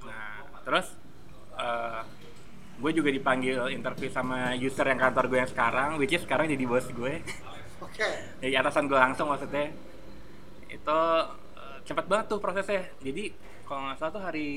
Nah, 0.00 0.36
terus 0.62 0.86
gue 2.76 2.92
juga 2.94 3.10
dipanggil 3.10 3.56
interview 3.70 4.08
sama 4.08 4.56
user 4.56 4.86
yang 4.86 4.96
kantor 4.98 5.24
gue 5.26 5.38
yang 5.38 5.50
sekarang, 5.50 5.88
which 5.96 6.14
is 6.14 6.22
sekarang 6.22 6.48
jadi 6.48 6.64
bos 6.64 6.88
gue. 6.88 7.20
Oke. 7.80 8.08
jadi 8.40 8.54
atasan 8.56 8.88
gue 8.88 8.96
langsung 8.96 9.28
maksudnya. 9.28 9.68
Itu 10.64 10.98
eh, 11.56 11.76
cepet 11.84 12.04
banget 12.06 12.26
tuh 12.28 12.38
prosesnya. 12.38 12.88
Jadi 12.98 13.36
kalau 13.64 13.84
nggak 13.84 13.96
salah 13.98 14.12
tuh 14.14 14.22
hari 14.22 14.48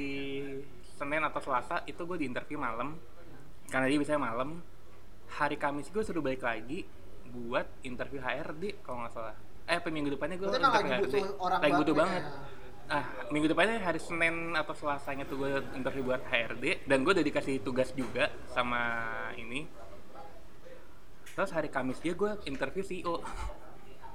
Senin 0.94 1.20
atau 1.20 1.42
Selasa 1.42 1.84
itu 1.84 2.00
gue 2.00 2.18
di 2.18 2.26
interview 2.26 2.56
malam. 2.56 2.96
Karena 3.68 3.92
dia 3.92 4.00
bisa 4.00 4.16
malam. 4.16 4.64
Hari 5.34 5.58
Kamis 5.58 5.90
gue 5.90 6.00
suruh 6.00 6.22
balik 6.22 6.46
lagi 6.46 6.86
buat 7.34 7.66
interview 7.82 8.22
HRD 8.22 8.86
kalau 8.86 9.04
nggak 9.04 9.14
salah. 9.14 9.36
Eh, 9.66 9.80
minggu 9.90 10.14
depannya 10.14 10.38
gue 10.38 10.48
emang 10.48 10.60
interview 10.60 10.78
lagi 10.78 10.92
HRD. 10.94 11.02
butuh 11.02 11.26
orang 11.42 11.60
lagi 11.60 11.74
butuh 11.82 11.96
banget 11.98 12.24
banget. 12.24 12.24
ya. 12.24 12.62
Ah, 12.92 13.06
minggu 13.32 13.48
depannya 13.48 13.80
hari 13.80 13.98
Senin 13.98 14.36
atau 14.60 14.76
Selasanya 14.76 15.24
tuh 15.24 15.40
gue 15.40 15.52
interview 15.74 16.04
buat 16.04 16.22
HRD 16.28 16.84
dan 16.84 17.08
gue 17.08 17.12
udah 17.16 17.26
dikasih 17.26 17.64
tugas 17.64 17.90
juga 17.96 18.28
sama 18.52 18.84
ini. 19.40 19.66
Terus 21.34 21.50
hari 21.50 21.72
Kamis 21.72 21.98
dia 22.04 22.14
gue 22.14 22.38
interview 22.46 22.84
CEO. 22.84 23.24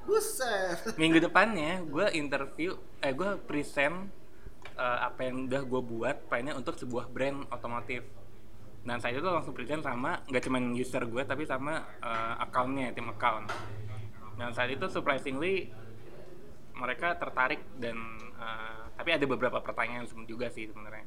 Buset. 0.05 0.85
Minggu 1.01 1.19
depannya 1.19 1.83
gue 1.83 2.07
interview, 2.15 2.77
eh 3.03 3.13
gue 3.17 3.41
present 3.49 4.13
eh, 4.77 4.99
apa 5.03 5.27
yang 5.27 5.49
udah 5.49 5.63
gue 5.65 5.83
buat 5.83 6.17
plannya 6.29 6.55
untuk 6.55 6.77
sebuah 6.77 7.11
brand 7.11 7.49
otomotif. 7.51 8.05
Dan 8.89 8.97
saya 8.97 9.21
itu 9.21 9.29
langsung 9.29 9.53
present 9.53 9.85
sama 9.85 10.17
nggak 10.25 10.43
cuman 10.49 10.73
user 10.73 11.05
gue 11.05 11.21
tapi 11.21 11.45
sama 11.45 11.85
eh, 12.01 12.35
accountnya 12.41 12.89
tim 12.97 13.05
account. 13.13 13.53
Dan 14.41 14.49
saat 14.57 14.73
itu 14.73 14.89
surprisingly 14.89 15.69
mereka 16.73 17.13
tertarik 17.21 17.61
dan 17.77 18.01
eh, 18.41 18.83
tapi 18.97 19.13
ada 19.13 19.29
beberapa 19.29 19.61
pertanyaan 19.61 20.09
juga 20.25 20.49
sih 20.49 20.65
sebenarnya. 20.65 21.05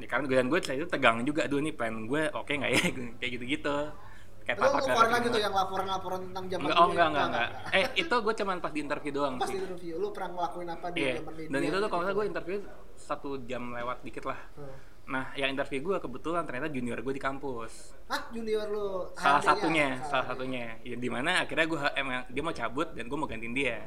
Ya, 0.00 0.08
karena 0.08 0.26
gue 0.26 0.36
dan 0.42 0.48
gue 0.50 0.58
saat 0.58 0.80
itu 0.80 0.88
tegang 0.90 1.22
juga, 1.22 1.46
aduh 1.46 1.60
nih 1.62 1.70
plan 1.70 1.94
gue 2.08 2.22
oke 2.34 2.50
nggak 2.50 2.70
ya 2.74 2.80
kayak 3.22 3.30
gitu-gitu. 3.38 3.78
Kayak 4.40 4.56
Lo 4.56 4.64
takut 4.66 4.82
ngeluarin 4.82 4.96
nggak 4.96 5.12
lagi 5.12 5.28
tuh 5.28 5.40
yang 5.44 5.54
laporan-laporan 5.54 6.20
tentang 6.26 6.44
zaman 6.48 6.64
Enggak, 6.64 6.74
oh 6.74 6.82
dulu 6.82 6.90
enggak, 6.90 7.04
ya? 7.04 7.10
enggak, 7.12 7.26
enggak. 7.28 7.48
Eh, 7.70 7.84
itu 8.00 8.14
gue 8.16 8.34
cuman 8.34 8.56
pas 8.58 8.72
di 8.72 8.80
interview 8.80 9.12
doang 9.14 9.34
Pas 9.36 9.46
sih. 9.46 9.54
di 9.54 9.60
interview, 9.62 9.92
lu 10.00 10.08
pernah 10.10 10.30
ngelakuin 10.34 10.68
apa 10.72 10.86
di 10.90 10.98
Iya, 10.98 11.14
zaman 11.20 11.32
media? 11.36 11.50
dan 11.52 11.60
itu 11.62 11.76
tuh 11.76 11.90
kalau 11.92 12.02
gitu? 12.02 12.16
gue 12.16 12.24
interview 12.26 12.56
satu 12.96 13.30
jam 13.44 13.62
lewat 13.70 13.96
dikit 14.02 14.24
lah. 14.26 14.40
Hmm. 14.56 14.74
Nah, 15.08 15.32
yang 15.34 15.56
interview 15.56 15.80
gue 15.80 15.96
kebetulan 15.98 16.44
ternyata 16.46 16.68
junior 16.70 16.98
gue 17.02 17.14
di 17.16 17.22
kampus. 17.22 17.96
Hah, 18.06 18.30
junior 18.30 18.66
lu? 18.70 19.10
Salah 19.16 19.40
HRD-nya? 19.40 19.46
satunya, 19.46 19.88
Salah 19.96 20.08
salah 20.08 20.26
satunya. 20.34 20.64
Ya, 20.86 20.96
di 21.00 21.08
mana 21.10 21.42
akhirnya 21.42 21.66
gue 21.66 21.80
emang 21.98 22.22
dia 22.30 22.42
mau 22.44 22.54
cabut 22.54 22.88
dan 22.94 23.04
gue 23.10 23.18
mau 23.18 23.26
gantiin 23.26 23.54
dia. 23.56 23.78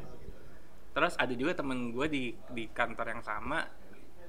Terus 0.94 1.14
ada 1.18 1.34
juga 1.34 1.52
temen 1.58 1.94
gue 1.94 2.06
di 2.12 2.24
di 2.52 2.64
kantor 2.70 3.18
yang 3.18 3.24
sama, 3.24 3.66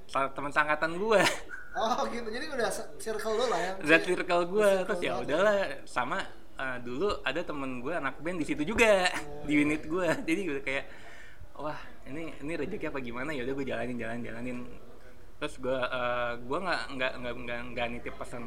salah 0.07 0.31
teman 0.31 0.51
sangkatan 0.53 0.95
gue. 0.97 1.21
Oh 1.75 2.07
gitu, 2.07 2.23
jadi 2.31 2.47
udah 2.55 2.71
circle 2.95 3.35
lu 3.35 3.51
lah 3.51 3.59
ya? 3.59 3.71
Z 3.83 4.07
circle 4.07 4.47
gue 4.47 4.69
terus 4.87 5.01
ya 5.03 5.19
udahlah 5.19 5.83
sama 5.83 6.23
eh, 6.55 6.77
dulu 6.79 7.19
ada 7.19 7.43
temen 7.43 7.83
gue 7.83 7.91
anak 7.91 8.15
band 8.23 8.39
di 8.39 8.47
situ 8.47 8.63
juga 8.63 9.11
di 9.47 9.59
unit 9.59 9.83
gue 9.83 10.07
jadi 10.23 10.41
gue 10.47 10.59
kayak 10.63 10.85
wah 11.59 11.75
ini 12.07 12.31
ini 12.39 12.53
rezeki 12.55 12.95
apa 12.95 12.99
gimana 13.03 13.35
ya 13.35 13.43
udah 13.43 13.53
gue 13.59 13.65
jalanin 13.67 13.99
jalanin 13.99 14.23
jalanin 14.23 14.57
terus 15.35 15.59
gue 15.59 15.75
eh, 15.75 16.31
gue 16.39 16.57
nggak 16.63 16.81
nggak 16.95 17.11
nggak 17.19 17.33
nggak 17.43 17.59
nggak 17.75 17.87
nitip 17.91 18.15
pesan 18.15 18.43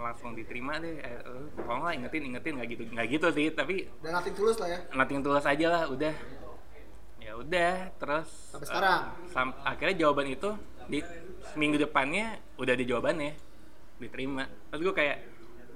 langsung 0.00 0.32
diterima 0.32 0.80
deh. 0.80 0.96
Eh, 0.98 1.20
eh, 1.20 1.44
kalau 1.60 1.84
nggak 1.84 1.94
ingetin 2.00 2.22
ingetin 2.32 2.52
nggak 2.56 2.68
gitu 2.72 2.82
nggak 2.88 3.06
gitu 3.12 3.26
sih 3.36 3.46
tapi 3.52 3.74
Dan 4.00 4.16
nothing 4.16 4.34
tulus 4.34 4.56
lah 4.56 4.68
ya? 4.72 4.78
nothing 4.96 5.20
tulus 5.20 5.44
aja 5.44 5.66
lah 5.68 5.82
udah. 5.86 6.14
Ya 7.20 7.32
udah 7.36 7.92
terus 8.00 8.28
Sampai 8.50 8.66
sekarang? 8.66 9.00
sam- 9.28 9.58
akhirnya 9.62 9.96
jawaban 10.02 10.26
itu 10.32 10.50
di 10.88 10.98
minggu 11.54 11.76
depannya 11.78 12.40
udah 12.56 12.72
ada 12.74 12.84
jawabannya 12.84 13.32
diterima. 14.00 14.48
Terus 14.72 14.80
gue 14.82 14.94
kayak 14.96 15.18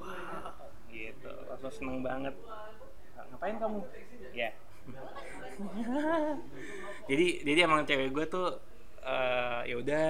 wah 0.01 0.57
gitu 0.89 1.31
langsung 1.51 1.73
seneng 1.73 2.01
banget. 2.01 2.35
Ngapain 3.31 3.57
kamu? 3.61 3.79
Ya. 4.33 4.51
Jadi 7.11 7.27
jadi 7.45 7.61
emang 7.69 7.85
cewek 7.85 8.11
gue 8.13 8.25
tuh 8.27 8.49
eh, 9.05 9.61
ya 9.69 9.75
udah 9.77 10.09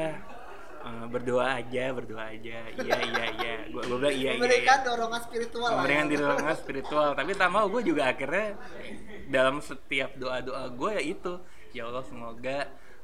eh, 0.84 1.04
berdoa 1.08 1.46
aja 1.60 1.84
berdoa 1.96 2.24
aja 2.30 2.56
iya 2.76 2.96
iya 3.10 3.24
iya 3.40 3.52
gue 3.72 3.82
gue 3.82 3.98
bilang 3.98 4.14
iya 4.14 4.20
iya, 4.20 4.30
iya 4.36 4.40
Memberikan 4.40 4.78
dorongan 4.84 5.20
spiritual 5.24 5.70
memberikan 5.80 6.06
ya? 6.12 6.18
orang 6.28 6.56
spiritual 6.56 7.08
tapi 7.16 7.30
tak 7.34 7.50
mau 7.50 7.66
gue 7.72 7.82
juga 7.82 8.02
akhirnya 8.12 8.46
dalam 9.32 9.56
setiap 9.64 10.10
doa 10.20 10.38
doa 10.44 10.64
gue 10.68 10.90
ya 11.00 11.02
itu 11.02 11.32
ya 11.74 11.82
Allah 11.88 12.04
semoga 12.06 12.58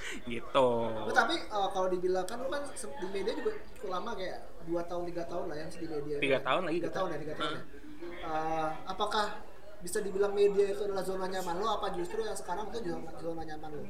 gitu 0.32 0.68
Lu 1.06 1.12
tapi 1.12 1.36
eh, 1.38 1.68
kalau 1.70 1.88
dibilang 1.92 2.26
kan 2.26 2.40
lu 2.40 2.48
kan 2.48 2.64
di 2.72 3.06
media 3.12 3.32
juga 3.36 3.52
cukup 3.78 3.90
lama 3.94 4.10
kayak 4.16 4.38
2 4.66 4.90
tahun 4.90 5.02
3 5.12 5.30
tahun 5.30 5.44
lah 5.48 5.56
yang 5.56 5.70
di 5.70 5.86
media. 5.88 6.16
Tiga 6.20 6.38
tahun 6.44 6.62
lagi 6.68 6.78
3 6.78 6.82
kita. 6.84 6.90
tahun 6.96 7.08
ya, 7.10 7.18
3 7.20 7.40
tahun. 7.40 7.52
ya. 7.52 7.62
Eh, 8.20 8.68
apakah 8.88 9.26
bisa 9.80 9.98
dibilang 10.04 10.32
media 10.36 10.68
itu 10.68 10.82
adalah 10.84 11.04
zona 11.04 11.26
nyaman 11.26 11.56
lo 11.56 11.80
apa 11.80 11.92
justru 11.96 12.20
yang 12.20 12.36
sekarang 12.36 12.68
itu 12.72 12.92
zona, 12.92 13.10
zona 13.16 13.42
nyaman 13.44 13.70
lo? 13.72 13.84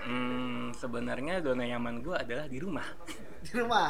Hmm, 0.00 0.72
sebenarnya 0.72 1.44
zona 1.44 1.64
nyaman 1.68 2.00
gue 2.00 2.16
adalah 2.16 2.46
di 2.48 2.58
rumah. 2.62 2.86
Di 3.44 3.56
rumah? 3.56 3.88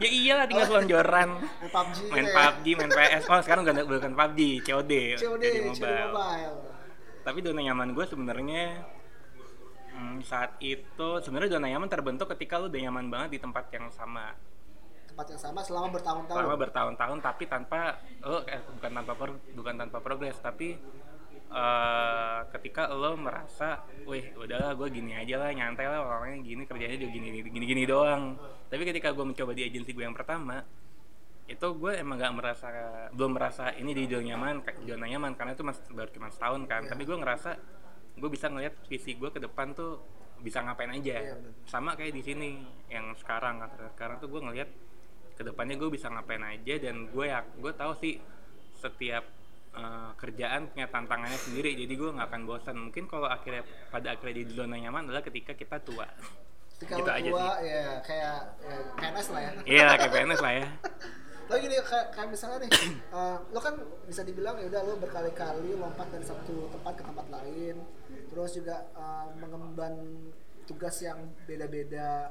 Ya 0.00 0.08
iyalah 0.08 0.46
tinggal 0.48 0.66
selonjoran 0.66 1.28
main 1.36 1.68
PUBG 1.68 1.96
gitu 2.00 2.12
main 2.16 2.26
ya. 2.26 2.32
PUBG 2.32 2.66
main 2.80 2.90
PS 2.90 3.24
oh 3.28 3.40
sekarang 3.44 3.62
udah 3.68 3.84
bukan 3.84 4.12
PUBG 4.16 4.40
COD 4.64 4.90
COD 5.20 5.42
jadi 5.44 5.58
COD 5.68 5.76
mobile. 5.76 6.54
tapi 7.22 7.38
zona 7.44 7.60
nyaman 7.60 7.88
gue 7.92 8.04
sebenarnya 8.08 8.64
hmm, 9.92 10.16
saat 10.24 10.56
itu 10.64 11.08
sebenarnya 11.20 11.60
zona 11.60 11.68
nyaman 11.68 11.88
terbentuk 11.92 12.26
ketika 12.34 12.56
lu 12.56 12.72
udah 12.72 12.80
nyaman 12.88 13.06
banget 13.12 13.36
di 13.36 13.38
tempat 13.44 13.68
yang 13.70 13.86
sama 13.92 14.32
tempat 15.12 15.26
yang 15.28 15.40
sama 15.40 15.60
selama 15.60 15.88
bertahun-tahun 15.92 16.38
selama 16.40 16.56
bertahun-tahun 16.56 17.18
tapi 17.20 17.44
tanpa 17.44 18.00
lo 18.24 18.40
eh, 18.48 18.60
bukan 18.80 18.90
tanpa 18.96 19.12
pro- 19.12 19.44
bukan 19.52 19.74
tanpa 19.76 19.98
progres 20.00 20.36
tapi 20.40 20.68
eh, 21.52 22.38
ketika 22.56 22.88
lo 22.88 23.12
merasa, 23.20 23.84
wih 24.08 24.32
udahlah 24.40 24.72
gue 24.72 24.88
gini 24.88 25.12
aja 25.12 25.36
lah 25.36 25.52
nyantai 25.52 25.84
lah 25.84 26.00
orangnya 26.00 26.40
gini 26.40 26.62
kerjanya 26.64 26.96
juga 26.96 27.12
gini 27.12 27.28
gini 27.44 27.64
gini 27.68 27.82
doang. 27.84 28.40
Tapi 28.72 28.82
ketika 28.88 29.12
gue 29.12 29.20
mencoba 29.20 29.52
di 29.52 29.68
agensi 29.68 29.92
gue 29.92 30.00
yang 30.00 30.16
pertama, 30.16 30.64
itu 31.44 31.66
gue 31.76 31.92
emang 31.92 32.16
gak 32.16 32.32
merasa 32.32 32.68
belum 33.12 33.36
merasa 33.36 33.68
ini 33.76 33.92
di 33.92 34.08
zona 34.08 34.32
nyaman 34.32 34.64
zona 34.88 35.04
nyaman 35.04 35.36
karena 35.36 35.52
itu 35.52 35.60
masih 35.60 35.92
baru 35.92 36.08
cuma 36.16 36.32
setahun 36.32 36.64
kan. 36.64 36.88
Tapi 36.88 37.02
gue 37.04 37.16
ngerasa 37.20 37.50
gue 38.16 38.30
bisa 38.32 38.48
ngeliat 38.48 38.72
visi 38.88 39.12
gue 39.12 39.28
ke 39.28 39.40
depan 39.44 39.76
tuh 39.76 40.00
bisa 40.40 40.64
ngapain 40.64 40.88
aja. 40.88 41.20
Iya. 41.20 41.36
Sama 41.68 41.92
kayak 42.00 42.16
di 42.16 42.22
sini 42.24 42.48
yang 42.88 43.12
sekarang. 43.12 43.60
Sekarang 43.92 44.16
tuh 44.24 44.32
gue 44.32 44.40
ngeliat 44.40 44.72
ke 45.42 45.50
depannya 45.50 45.74
gue 45.74 45.90
bisa 45.90 46.06
ngapain 46.06 46.38
aja 46.46 46.74
dan 46.78 47.10
gue 47.10 47.26
ya 47.26 47.42
gue 47.42 47.72
tahu 47.74 47.92
sih 47.98 48.22
setiap 48.78 49.26
eh, 49.74 50.10
kerjaan 50.14 50.70
punya 50.70 50.86
tantangannya 50.86 51.34
sendiri 51.34 51.74
jadi 51.74 51.90
gue 51.90 52.10
nggak 52.14 52.28
akan 52.30 52.42
bosan 52.46 52.78
mungkin 52.78 53.10
kalau 53.10 53.26
akhirnya 53.26 53.66
pada 53.90 54.14
akhirnya 54.14 54.46
di 54.46 54.54
zona 54.54 54.78
nyaman 54.78 55.10
adalah 55.10 55.26
ketika 55.26 55.58
kita 55.58 55.82
tua. 55.82 56.06
Ketika 56.78 56.98
gitu 56.98 57.10
aja 57.10 57.30
tua 57.34 57.50
ya 57.58 57.86
kayak 58.06 58.38
ya, 58.62 58.76
PNS 58.94 59.28
lah 59.34 59.40
ya. 59.42 59.50
Iya 59.66 59.88
kayak 59.98 60.12
PNS 60.14 60.40
lah 60.40 60.52
ya. 60.54 60.66
Lo 61.50 61.58
gini 61.58 61.74
kayak, 61.74 62.06
kayak 62.14 62.28
misalnya 62.30 62.58
nih 62.62 62.70
uh, 63.10 63.38
lo 63.54 63.58
kan 63.58 63.74
bisa 64.06 64.22
dibilang 64.22 64.56
ya 64.62 64.70
udah 64.70 64.82
lo 64.86 64.94
berkali-kali 65.02 65.74
lompat 65.74 66.06
dari 66.14 66.22
satu 66.22 66.70
tempat 66.70 66.94
ke 66.94 67.02
tempat 67.02 67.26
lain. 67.34 67.76
Terus 68.30 68.50
juga 68.54 68.86
uh, 68.94 69.26
mengemban 69.36 69.94
tugas 70.70 71.02
yang 71.02 71.18
beda-beda 71.44 72.30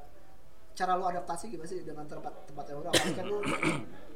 cara 0.72 0.96
lo 0.96 1.04
adaptasi 1.06 1.52
gimana 1.52 1.68
sih 1.68 1.84
dengan 1.84 2.08
tempat 2.08 2.32
tempat 2.48 2.66
yang 2.72 2.80
orang 2.80 2.94
kan 2.96 3.26
lo 3.28 3.38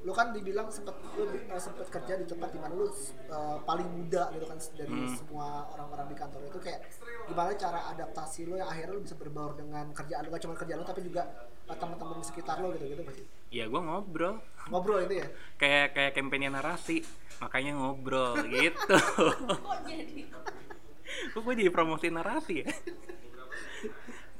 lo 0.05 0.11
kan 0.13 0.31
dibilang 0.31 0.71
sempat 0.71 0.95
lo 1.17 1.23
uh, 1.25 1.59
sempat 1.59 1.87
kerja 1.91 2.13
di 2.15 2.25
tempat 2.25 2.49
di 2.53 2.59
mana 2.61 2.73
lo 2.73 2.87
uh, 2.87 3.59
paling 3.61 3.85
muda 3.91 4.31
gitu 4.31 4.45
kan 4.45 4.57
dari 4.73 4.87
Hmm. 4.87 5.11
semua 5.11 5.67
orang-orang 5.75 6.07
di 6.09 6.15
kantor 6.15 6.41
itu 6.47 6.59
kayak 6.63 6.79
gimana 7.27 7.51
cara 7.57 7.79
adaptasi 7.91 8.47
lo 8.47 8.55
yang 8.55 8.69
akhirnya 8.69 8.95
lo 8.95 9.01
bisa 9.03 9.15
berbaur 9.19 9.53
dengan 9.57 9.91
kerjaan 9.91 10.21
lo 10.23 10.29
gak 10.31 10.43
cuma 10.45 10.55
kerjaan 10.55 10.79
lo 10.79 10.87
tapi 10.87 11.01
juga 11.03 11.21
uh, 11.67 11.75
teman-teman 11.75 12.15
di 12.21 12.25
sekitar 12.25 12.55
lo 12.63 12.71
gitu 12.71 12.85
gitu 12.87 13.01
masih 13.03 13.25
ya 13.51 13.65
gue 13.67 13.81
ngobrol. 13.81 14.35
Ngobrol 14.67 15.05
itu 15.05 15.21
ya? 15.21 15.27
Kayak 15.55 15.95
kayak 15.95 16.11
kampanye 16.17 16.49
narasi 16.49 17.03
makanya 17.37 17.71
ngobrol 17.77 18.35
gitu. 18.55 18.95
Kok 18.95 19.77
jadi? 19.85 20.23
kok 21.05 21.39
gue 21.39 21.53
jadi 21.55 21.71
promosi 21.71 22.09
narasi 22.11 22.65
ya 22.65 22.67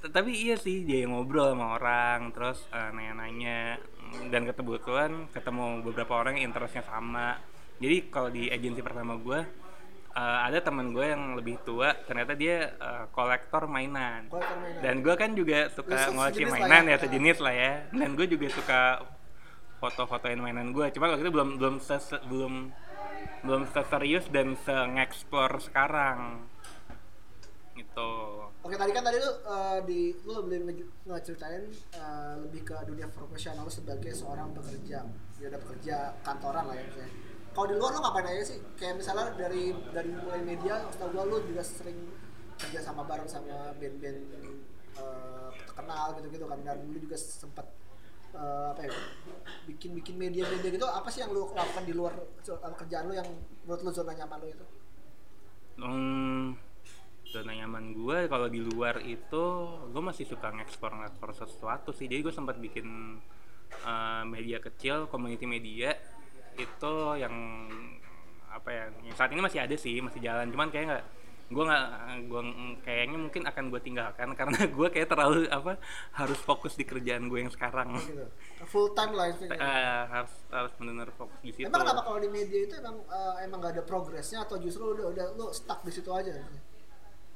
tapi 0.01 0.31
iya 0.36 0.55
sih 0.55 0.86
dia 0.86 1.05
ngobrol 1.08 1.53
sama 1.55 1.75
orang 1.79 2.31
terus 2.36 2.65
eh, 2.71 2.89
nanya-nanya. 2.93 3.79
Dan 4.29 4.45
kebetulan 4.47 5.27
ketemu 5.34 5.81
beberapa 5.81 6.13
orang 6.15 6.39
yang 6.39 6.53
interestnya 6.53 6.86
sama. 6.86 7.41
Jadi 7.81 8.08
kalau 8.08 8.29
di 8.31 8.47
agensi 8.47 8.79
pertama 8.79 9.17
gue 9.19 9.39
eh, 10.15 10.39
ada 10.47 10.62
teman 10.62 10.93
gue 10.95 11.05
yang 11.05 11.36
lebih 11.36 11.60
tua 11.65 11.91
ternyata 12.05 12.38
dia 12.38 12.75
eh, 12.77 13.05
kolektor 13.12 13.65
mainan. 13.65 14.29
Kolektor 14.29 14.58
mainan. 14.62 14.81
dan 14.84 14.95
gue 15.01 15.15
kan 15.17 15.31
juga 15.34 15.67
suka 15.73 16.13
ngoleksi 16.13 16.43
lah 16.45 16.51
mainan 16.53 16.84
ya. 16.86 16.95
ya 16.95 16.97
sejenis 17.01 17.38
lah 17.41 17.53
ya. 17.53 17.71
Dan 17.91 18.10
gue 18.13 18.27
juga 18.29 18.47
suka 18.53 18.81
foto-fotoin 19.75 20.39
mainan 20.39 20.71
gue 20.71 20.88
cuma 20.95 21.12
waktu 21.12 21.27
itu 21.27 21.34
belum 21.36 21.49
belum 21.60 21.75
ses- 21.84 22.23
belum 22.25 22.71
belum 23.43 23.62
serius 23.69 24.25
dan 24.31 24.58
se-ngeksplor 24.65 25.62
sekarang 25.62 26.47
gitu 27.75 28.11
Oke 28.65 28.75
tadi 28.79 28.91
kan 28.95 29.03
tadi 29.05 29.21
lu 29.21 29.29
uh, 29.45 29.79
di 29.85 30.15
lu 30.25 30.47
nge- 30.47 31.05
ngeceritain 31.05 31.69
uh, 32.01 32.33
lebih 32.41 32.65
ke 32.65 32.75
dunia 32.88 33.05
profesional 33.11 33.69
sebagai 33.69 34.09
seorang 34.15 34.55
pekerja 34.57 35.05
ya 35.38 35.45
udah 35.51 35.61
pekerja 35.61 35.95
kantoran 36.23 36.65
lah 36.65 36.75
ya 36.79 36.83
misalnya. 36.88 37.11
Kalau 37.55 37.67
di 37.71 37.75
luar 37.79 37.91
lu 37.95 37.99
ngapain 38.03 38.27
aja 38.31 38.43
sih? 38.43 38.59
Kayak 38.79 38.99
misalnya 38.99 39.31
dari 39.35 39.71
dari 39.91 40.11
mulai 40.11 40.41
media, 40.43 40.81
setahu 40.91 41.11
gua 41.15 41.23
lu 41.27 41.38
juga 41.43 41.63
sering 41.63 41.99
kerja 42.55 42.79
sama 42.79 43.03
bareng 43.03 43.27
sama 43.27 43.75
band-band 43.75 44.19
uh, 44.99 45.51
terkenal 45.67 46.15
gitu-gitu 46.19 46.45
kan 46.47 46.59
dan 46.63 46.79
lu 46.88 46.97
juga 46.99 47.19
sempat 47.19 47.67
uh, 48.31 48.71
apa 48.71 48.88
ya 48.88 48.91
bikin-bikin 49.67 50.15
media-media 50.15 50.71
gitu 50.71 50.88
apa 50.88 51.07
sih 51.11 51.23
yang 51.23 51.35
lu 51.35 51.47
lakukan 51.51 51.83
di 51.83 51.93
luar 51.95 52.15
kerjaan 52.79 53.11
lu 53.11 53.13
yang 53.15 53.27
menurut 53.67 53.81
lu 53.83 53.91
zona 53.91 54.15
nyaman 54.15 54.39
lu 54.39 54.47
itu? 54.51 54.65
Hmm, 55.75 56.55
zona 57.35 57.51
nyaman 57.51 57.91
gue 57.91 58.31
kalau 58.31 58.47
di 58.47 58.63
luar 58.63 59.03
itu 59.03 59.43
gue 59.91 60.03
masih 60.03 60.23
suka 60.23 60.55
ngeksplor 60.55 60.95
ngeksplor 60.95 61.31
sesuatu 61.35 61.91
sih 61.91 62.07
jadi 62.07 62.23
gue 62.23 62.31
sempat 62.31 62.55
bikin 62.55 63.19
uh, 63.83 64.23
media 64.23 64.63
kecil 64.63 65.11
community 65.11 65.43
media 65.43 65.91
itu 66.55 66.93
yang 67.19 67.35
apa 68.47 68.69
ya 68.71 68.85
yang 69.03 69.15
saat 69.19 69.35
ini 69.35 69.43
masih 69.43 69.59
ada 69.59 69.75
sih 69.75 69.99
masih 69.99 70.23
jalan 70.23 70.47
cuman 70.47 70.71
kayak 70.71 70.85
nggak 70.87 71.05
gue 71.45 71.61
nggak 71.61 71.85
gue 72.25 72.41
kayaknya 72.81 73.17
mungkin 73.21 73.43
akan 73.45 73.63
gue 73.69 73.81
tinggalkan 73.85 74.29
karena 74.39 74.59
gue 74.65 74.87
kayak 74.89 75.13
terlalu 75.13 75.45
apa 75.51 75.77
harus 76.17 76.39
fokus 76.41 76.73
di 76.73 76.87
kerjaan 76.87 77.29
gue 77.29 77.45
yang 77.45 77.53
sekarang 77.53 77.93
Gitu. 77.99 78.25
Full 78.65 78.97
time 78.97 79.13
lah 79.13 79.29
itu. 79.29 79.45
Eh, 79.45 80.01
harus 80.09 80.33
harus 80.49 80.71
benar-benar 80.79 81.11
fokus 81.13 81.37
di 81.45 81.51
situ 81.53 81.67
Emang 81.69 81.85
kenapa 81.85 82.01
kalau 82.01 82.17
di 82.17 82.29
media 82.31 82.59
itu 82.65 82.73
emang 82.81 82.97
eh, 83.05 83.35
emang 83.45 83.59
gak 83.61 83.73
ada 83.77 83.83
progresnya 83.85 84.41
atau 84.41 84.57
justru 84.57 84.97
udah 84.97 85.05
udah 85.13 85.25
lu 85.37 85.53
stuck 85.53 85.85
di 85.85 85.91
situ 85.93 86.09
aja? 86.09 86.33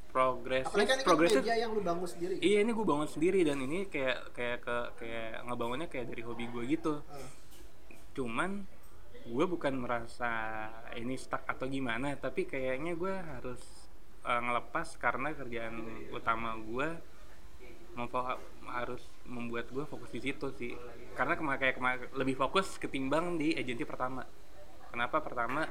Progresif 0.09 0.73
Apalagi 0.73 0.89
kan 0.89 0.97
ini 0.97 1.01
kan 1.01 1.07
progresif 1.07 1.41
media 1.45 1.55
yang 1.55 1.71
lu 1.71 1.81
bangun 1.85 2.07
sendiri. 2.09 2.35
Iya 2.41 2.57
ini 2.65 2.71
gue 2.73 2.85
bangun 2.85 3.09
sendiri 3.09 3.39
dan 3.45 3.57
ini 3.61 3.79
kayak 3.85 4.33
kayak 4.33 4.57
ke 4.65 4.77
kayak 4.97 5.31
ngebangunnya 5.45 5.87
kayak 5.87 6.05
dari 6.09 6.21
hobi 6.25 6.45
gue 6.49 6.63
gitu. 6.65 6.93
Ah. 7.05 7.29
Cuman 8.17 8.65
gue 9.29 9.45
bukan 9.45 9.73
merasa 9.77 10.31
ini 10.97 11.13
stuck 11.13 11.45
atau 11.45 11.69
gimana, 11.69 12.17
tapi 12.17 12.49
kayaknya 12.49 12.97
gue 12.97 13.13
harus 13.13 13.61
uh, 14.25 14.41
ngelepas 14.41 14.97
karena 14.97 15.29
kerjaan 15.37 15.77
utama 16.09 16.57
gue 16.57 16.87
memfo- 17.93 18.41
harus 18.65 19.03
membuat 19.29 19.69
gue 19.69 19.85
fokus 19.85 20.09
di 20.09 20.21
situ 20.25 20.49
sih. 20.57 20.73
Karena 21.13 21.37
kema 21.37 21.61
kayak 21.61 21.75
kema- 21.77 22.09
lebih 22.17 22.33
fokus 22.33 22.81
ketimbang 22.81 23.37
di 23.37 23.53
agensi 23.53 23.85
pertama. 23.85 24.25
Kenapa 24.89 25.21
pertama? 25.21 25.69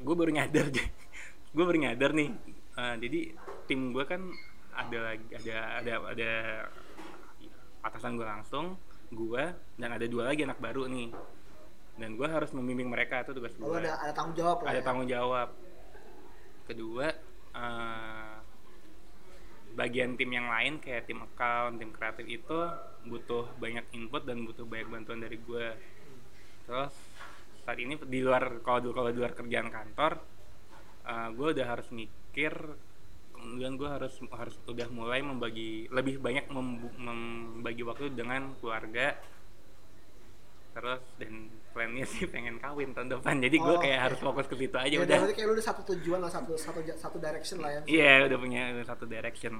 Gue 0.00 0.14
baru 0.16 0.32
nyadar 0.32 0.72
gue 1.54 1.64
baru 1.66 1.76
nyadar 1.76 2.16
nih. 2.16 2.59
Uh, 2.78 2.94
jadi 2.98 3.34
tim 3.66 3.90
gue 3.90 4.04
kan 4.06 4.22
ada 4.70 4.98
lagi 5.12 5.26
ada 5.34 5.56
ada 5.82 5.92
ada 6.14 6.30
atasan 7.82 8.14
gue 8.14 8.24
langsung 8.24 8.78
gue 9.10 9.44
dan 9.74 9.90
ada 9.90 10.06
dua 10.06 10.30
lagi 10.30 10.46
anak 10.46 10.62
baru 10.62 10.86
nih. 10.86 11.10
Dan 11.98 12.16
gue 12.16 12.24
harus 12.24 12.54
membimbing 12.54 12.88
mereka 12.88 13.20
itu 13.20 13.34
tugas 13.34 13.52
gue 13.52 13.66
Lalu 13.66 13.84
ada 13.84 13.98
ada 14.00 14.12
tanggung 14.14 14.36
jawab 14.38 14.56
ada 14.64 14.80
ya. 14.80 14.84
tanggung 14.84 15.08
jawab. 15.10 15.48
Kedua 16.64 17.06
eh, 17.50 18.36
bagian 19.70 20.18
tim 20.18 20.30
yang 20.30 20.50
lain 20.50 20.78
kayak 20.78 21.06
tim 21.06 21.22
account 21.22 21.78
tim 21.78 21.90
kreatif 21.94 22.26
itu 22.26 22.58
butuh 23.06 23.46
banyak 23.58 23.86
input 23.94 24.26
dan 24.26 24.42
butuh 24.42 24.66
banyak 24.66 24.88
bantuan 24.90 25.22
dari 25.22 25.38
gue 25.38 25.66
terus 26.66 26.92
saat 27.62 27.78
ini 27.78 27.94
di 27.96 28.20
luar 28.20 28.60
kalau 28.66 28.82
di- 28.82 28.92
kalau 28.92 29.10
di 29.14 29.18
luar 29.18 29.32
kerjaan 29.32 29.70
kantor 29.70 30.12
gue 31.32 31.48
udah 31.54 31.66
harus 31.70 31.88
mikir 31.94 32.19
kemudian 33.30 33.74
gue 33.74 33.88
harus 33.88 34.12
harus 34.30 34.56
udah 34.64 34.88
mulai 34.88 35.20
membagi 35.20 35.88
lebih 35.88 36.20
banyak 36.20 36.46
membagi 36.50 37.82
waktu 37.82 38.12
dengan 38.12 38.52
keluarga 38.60 39.16
terus 40.70 41.02
dan 41.18 41.50
plannya 41.74 42.06
sih 42.06 42.30
pengen 42.30 42.62
kawin 42.62 42.94
tahun 42.94 43.18
depan 43.18 43.42
jadi 43.42 43.56
gue 43.58 43.74
Oh, 43.74 43.82
kayak 43.82 43.96
oke. 43.96 44.04
harus 44.06 44.18
fokus 44.22 44.46
ke 44.46 44.54
situ 44.56 44.76
aja 44.76 44.92
Ya, 44.92 45.02
udah 45.02 45.16
berarti 45.18 45.34
kayak 45.34 45.48
lu 45.48 45.54
udah 45.58 45.66
satu 45.66 45.82
tujuan 45.94 46.18
lah, 46.22 46.30
satu 46.30 46.52
satu 46.54 46.78
satu 46.94 47.18
direction 47.18 47.58
lah 47.58 47.70
ya. 47.74 47.80
iya 47.90 48.12
udah 48.24 48.38
punya 48.38 48.62
satu 48.84 49.04
direction 49.04 49.54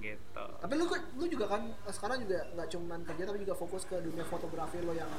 gitu 0.00 0.44
Tapi 0.58 0.72
lu 0.74 0.84
lu 0.90 1.24
juga 1.28 1.44
kan 1.46 1.62
eh, 1.70 1.92
sekarang 1.92 2.24
juga 2.24 2.40
nggak 2.50 2.68
cuman 2.72 2.98
kerja 3.04 3.22
tapi 3.28 3.38
juga 3.44 3.54
fokus 3.54 3.84
ke 3.84 4.00
dunia 4.00 4.24
fotografi 4.26 4.80
lo 4.80 4.90
yang 4.90 5.10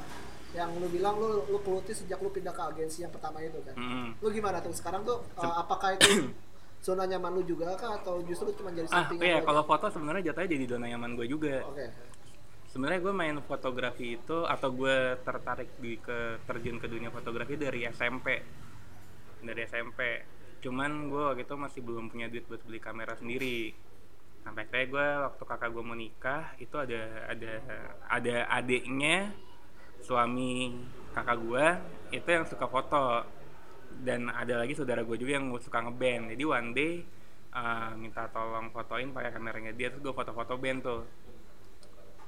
yang 0.52 0.68
lu 0.76 0.90
bilang 0.90 1.16
lu 1.16 1.48
lu 1.48 1.58
geluti 1.62 1.94
sejak 1.94 2.18
lu 2.18 2.28
pindah 2.28 2.52
ke 2.52 2.62
agensi 2.66 3.00
yang 3.00 3.12
pertama 3.14 3.40
itu 3.40 3.56
kan. 3.62 3.72
Mm. 3.72 4.20
Lu 4.20 4.28
gimana 4.28 4.58
tuh 4.60 4.74
sekarang 4.74 5.00
tuh 5.00 5.22
eh, 5.38 5.54
apakah 5.54 5.96
itu 5.96 6.28
zona 6.82 7.06
nyaman 7.06 7.30
lu 7.38 7.42
juga 7.46 7.72
kah? 7.78 8.02
Atau 8.02 8.26
justru 8.26 8.50
cuma 8.58 8.74
jadi 8.74 8.90
ah 8.90 9.06
iya 9.22 9.38
aja? 9.38 9.46
kalau 9.46 9.62
foto 9.62 9.86
sebenarnya 9.88 10.34
jatuhnya 10.34 10.50
jadi 10.58 10.64
zona 10.66 10.86
nyaman 10.90 11.10
gue 11.16 11.26
juga. 11.30 11.62
Oke. 11.70 11.86
sebenarnya 12.72 13.04
gue 13.04 13.12
main 13.12 13.36
fotografi 13.44 14.16
itu 14.16 14.48
atau 14.48 14.72
gue 14.72 15.20
tertarik 15.20 15.76
di 15.76 16.00
ke 16.00 16.40
terjun 16.48 16.80
ke 16.80 16.88
dunia 16.88 17.12
fotografi 17.12 17.60
dari 17.60 17.84
SMP 17.84 18.40
dari 19.44 19.60
SMP 19.68 20.00
cuman 20.62 21.10
gue 21.10 21.22
waktu 21.26 21.44
itu 21.44 21.54
masih 21.58 21.80
belum 21.84 22.08
punya 22.08 22.30
duit 22.30 22.46
buat 22.46 22.62
beli 22.62 22.78
kamera 22.78 23.18
sendiri. 23.18 23.74
Sampai 24.42 24.66
akhirnya 24.66 24.86
gue 24.88 25.06
waktu 25.28 25.42
kakak 25.42 25.70
gue 25.74 25.84
mau 25.84 25.98
nikah 25.98 26.54
itu 26.62 26.74
ada 26.78 27.28
ada 27.28 27.52
ada 28.08 28.36
adiknya 28.56 29.34
suami 30.02 30.74
kakak 31.14 31.38
gue 31.42 31.66
itu 32.14 32.28
yang 32.30 32.46
suka 32.46 32.66
foto 32.66 33.26
dan 34.00 34.32
ada 34.32 34.64
lagi 34.64 34.72
saudara 34.72 35.04
gue 35.04 35.16
juga 35.16 35.36
yang 35.36 35.52
suka 35.60 35.84
ngeband. 35.84 36.32
Jadi 36.32 36.42
one 36.42 36.68
day 36.72 36.92
uh, 37.52 37.92
minta 37.94 38.24
tolong 38.32 38.72
fotoin 38.72 39.12
pakai 39.12 39.30
kameranya 39.30 39.72
dia 39.76 39.92
terus 39.92 40.00
gue 40.00 40.14
foto-foto 40.14 40.56
band 40.56 40.80
tuh. 40.80 41.02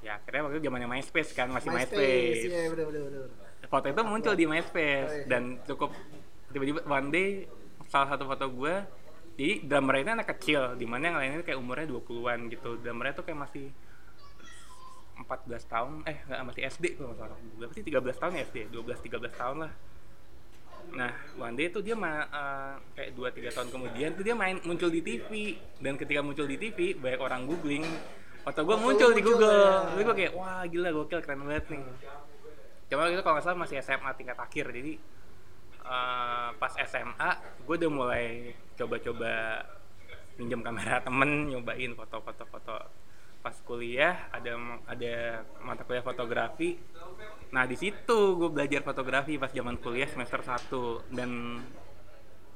Ya 0.05 0.21
akhirnya 0.21 0.45
waktu 0.45 0.61
itu 0.61 0.69
zamannya 0.69 0.89
MySpace 0.89 1.33
kan 1.33 1.49
masih 1.49 1.73
MySpace, 1.73 2.45
Iya, 2.45 2.69
bener 2.69 2.85
bener 2.85 3.01
bener. 3.09 3.21
foto 3.65 3.89
itu 3.89 4.01
muncul 4.05 4.33
di 4.37 4.45
Oh, 4.45 4.53
MySpace 4.53 5.11
iya. 5.11 5.25
dan 5.25 5.57
cukup 5.65 5.89
tiba-tiba 6.53 6.85
one 6.85 7.09
day 7.09 7.27
salah 7.89 8.13
satu 8.13 8.29
foto 8.29 8.45
gue 8.53 8.73
jadi 9.35 9.65
drummer 9.65 9.99
ini 9.99 10.11
anak 10.15 10.29
kecil 10.37 10.77
di 10.79 10.85
mana 10.87 11.11
yang 11.11 11.17
lainnya 11.19 11.43
kayak 11.43 11.59
umurnya 11.59 11.89
20-an 11.91 12.39
gitu. 12.47 12.77
Drummernya 12.79 13.13
tuh 13.17 13.25
kayak 13.25 13.39
masih 13.49 13.67
14 15.15 15.27
tahun 15.67 15.91
eh 16.07 16.17
nggak 16.23 16.43
masih 16.43 16.61
SD 16.69 16.85
kalau 16.95 17.11
nggak 17.11 17.19
salah. 17.19 17.37
Berapa 17.59 17.73
sih 17.73 17.83
13 17.83 18.21
tahun 18.21 18.31
ya 18.35 18.41
SD 18.47 18.57
12 18.71 18.99
13 19.09 19.41
tahun 19.41 19.57
lah 19.67 19.71
nah 20.93 21.11
one 21.41 21.55
day 21.57 21.67
tuh 21.73 21.81
dia 21.81 21.97
ma- 21.97 22.29
eh, 22.29 22.73
kayak 22.93 23.11
2 23.17 23.31
3 23.41 23.55
tahun 23.55 23.69
kemudian 23.73 24.09
tuh 24.13 24.23
dia 24.23 24.35
main 24.37 24.61
muncul 24.61 24.93
di 24.93 25.01
TV 25.01 25.57
dan 25.81 25.97
ketika 25.97 26.21
muncul 26.21 26.45
di 26.45 26.57
TV 26.61 26.93
banyak 26.93 27.19
orang 27.19 27.49
googling. 27.49 27.85
Foto 28.45 28.61
gue 28.61 28.77
muncul 28.77 29.09
di 29.17 29.21
Google. 29.25 29.49
ya. 29.49 29.97
Jadi 29.97 30.03
gue 30.05 30.15
kayak 30.15 30.33
wah 30.37 30.61
gila 30.69 30.89
gokil 30.93 31.19
keren 31.25 31.41
banget 31.49 31.65
nih. 31.73 31.81
Cuma 32.93 33.09
itu 33.09 33.21
kalau 33.25 33.33
nggak 33.41 33.45
salah 33.49 33.57
masih 33.57 33.81
SMA 33.81 34.11
tingkat 34.13 34.37
akhir. 34.37 34.69
Jadi 34.69 34.93
eh, 35.81 36.49
pas 36.53 36.73
SMA 36.85 37.29
gue 37.65 37.75
udah 37.81 37.91
mulai 37.91 38.53
coba-coba 38.77 39.65
pinjam 40.35 40.61
kamera 40.61 41.01
temen 41.07 41.49
nyobain 41.49 41.91
foto-foto 41.95 42.43
foto 42.45 42.75
pas 43.45 43.53
kuliah 43.61 44.25
ada 44.33 44.57
ada 44.89 45.45
mata 45.61 45.85
kuliah 45.85 46.01
fotografi. 46.01 46.81
Nah 47.53 47.69
di 47.69 47.77
situ 47.77 48.41
gue 48.41 48.49
belajar 48.49 48.81
fotografi 48.81 49.37
pas 49.37 49.53
zaman 49.53 49.77
kuliah 49.77 50.09
semester 50.09 50.41
1 50.41 51.13
dan 51.13 51.61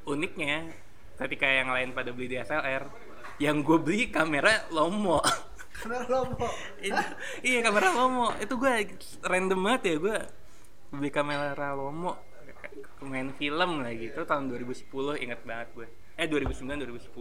uniknya 0.09 0.73
ketika 1.21 1.45
yang 1.45 1.69
lain 1.69 1.93
pada 1.93 2.09
beli 2.09 2.33
DSLR 2.33 2.89
yang 3.37 3.61
gue 3.61 3.77
beli 3.77 4.09
kamera 4.09 4.65
Lomo. 4.73 5.21
Kamera 5.79 6.09
Lomo. 6.09 6.49
Itu- 6.81 7.15
iya 7.45 7.61
kamera 7.61 7.93
Lomo. 7.93 8.33
Itu 8.41 8.57
gue 8.57 8.97
random 9.21 9.59
banget 9.61 9.81
ya 9.85 9.95
gue 10.01 10.17
beli 10.89 11.13
kamera 11.13 11.77
Lomo. 11.77 12.17
Main 13.05 13.29
film 13.37 13.85
lah 13.85 13.93
gitu 13.93 14.25
tahun 14.25 14.49
2010 14.49 14.89
ingat 15.21 15.39
banget 15.45 15.69
gue 15.77 15.87
eh 16.19 16.27
2009 16.27 16.83
2010 16.83 17.15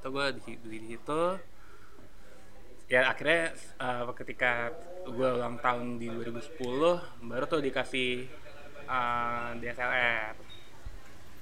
itu 0.00 0.08
gue 0.08 0.26
di 0.32 0.52
di 0.64 0.78
situ 0.88 1.22
ya 2.90 3.06
akhirnya 3.06 3.54
eh, 3.54 4.02
ketika 4.18 4.74
gue 5.06 5.28
ulang 5.30 5.56
tahun 5.58 5.96
di 5.96 6.10
2010 6.10 6.58
baru 7.22 7.44
tuh 7.46 7.62
dikasih 7.62 8.26
eh, 8.84 9.48
DSLR 9.56 10.34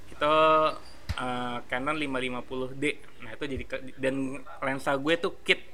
itu 0.08 0.34
eh, 1.16 1.56
Canon 1.64 1.96
550D 1.96 2.84
nah 3.18 3.30
itu 3.32 3.44
jadi 3.48 3.64
dan 3.96 4.14
lensa 4.60 4.92
gue 4.94 5.14
tuh 5.16 5.40
kit 5.42 5.64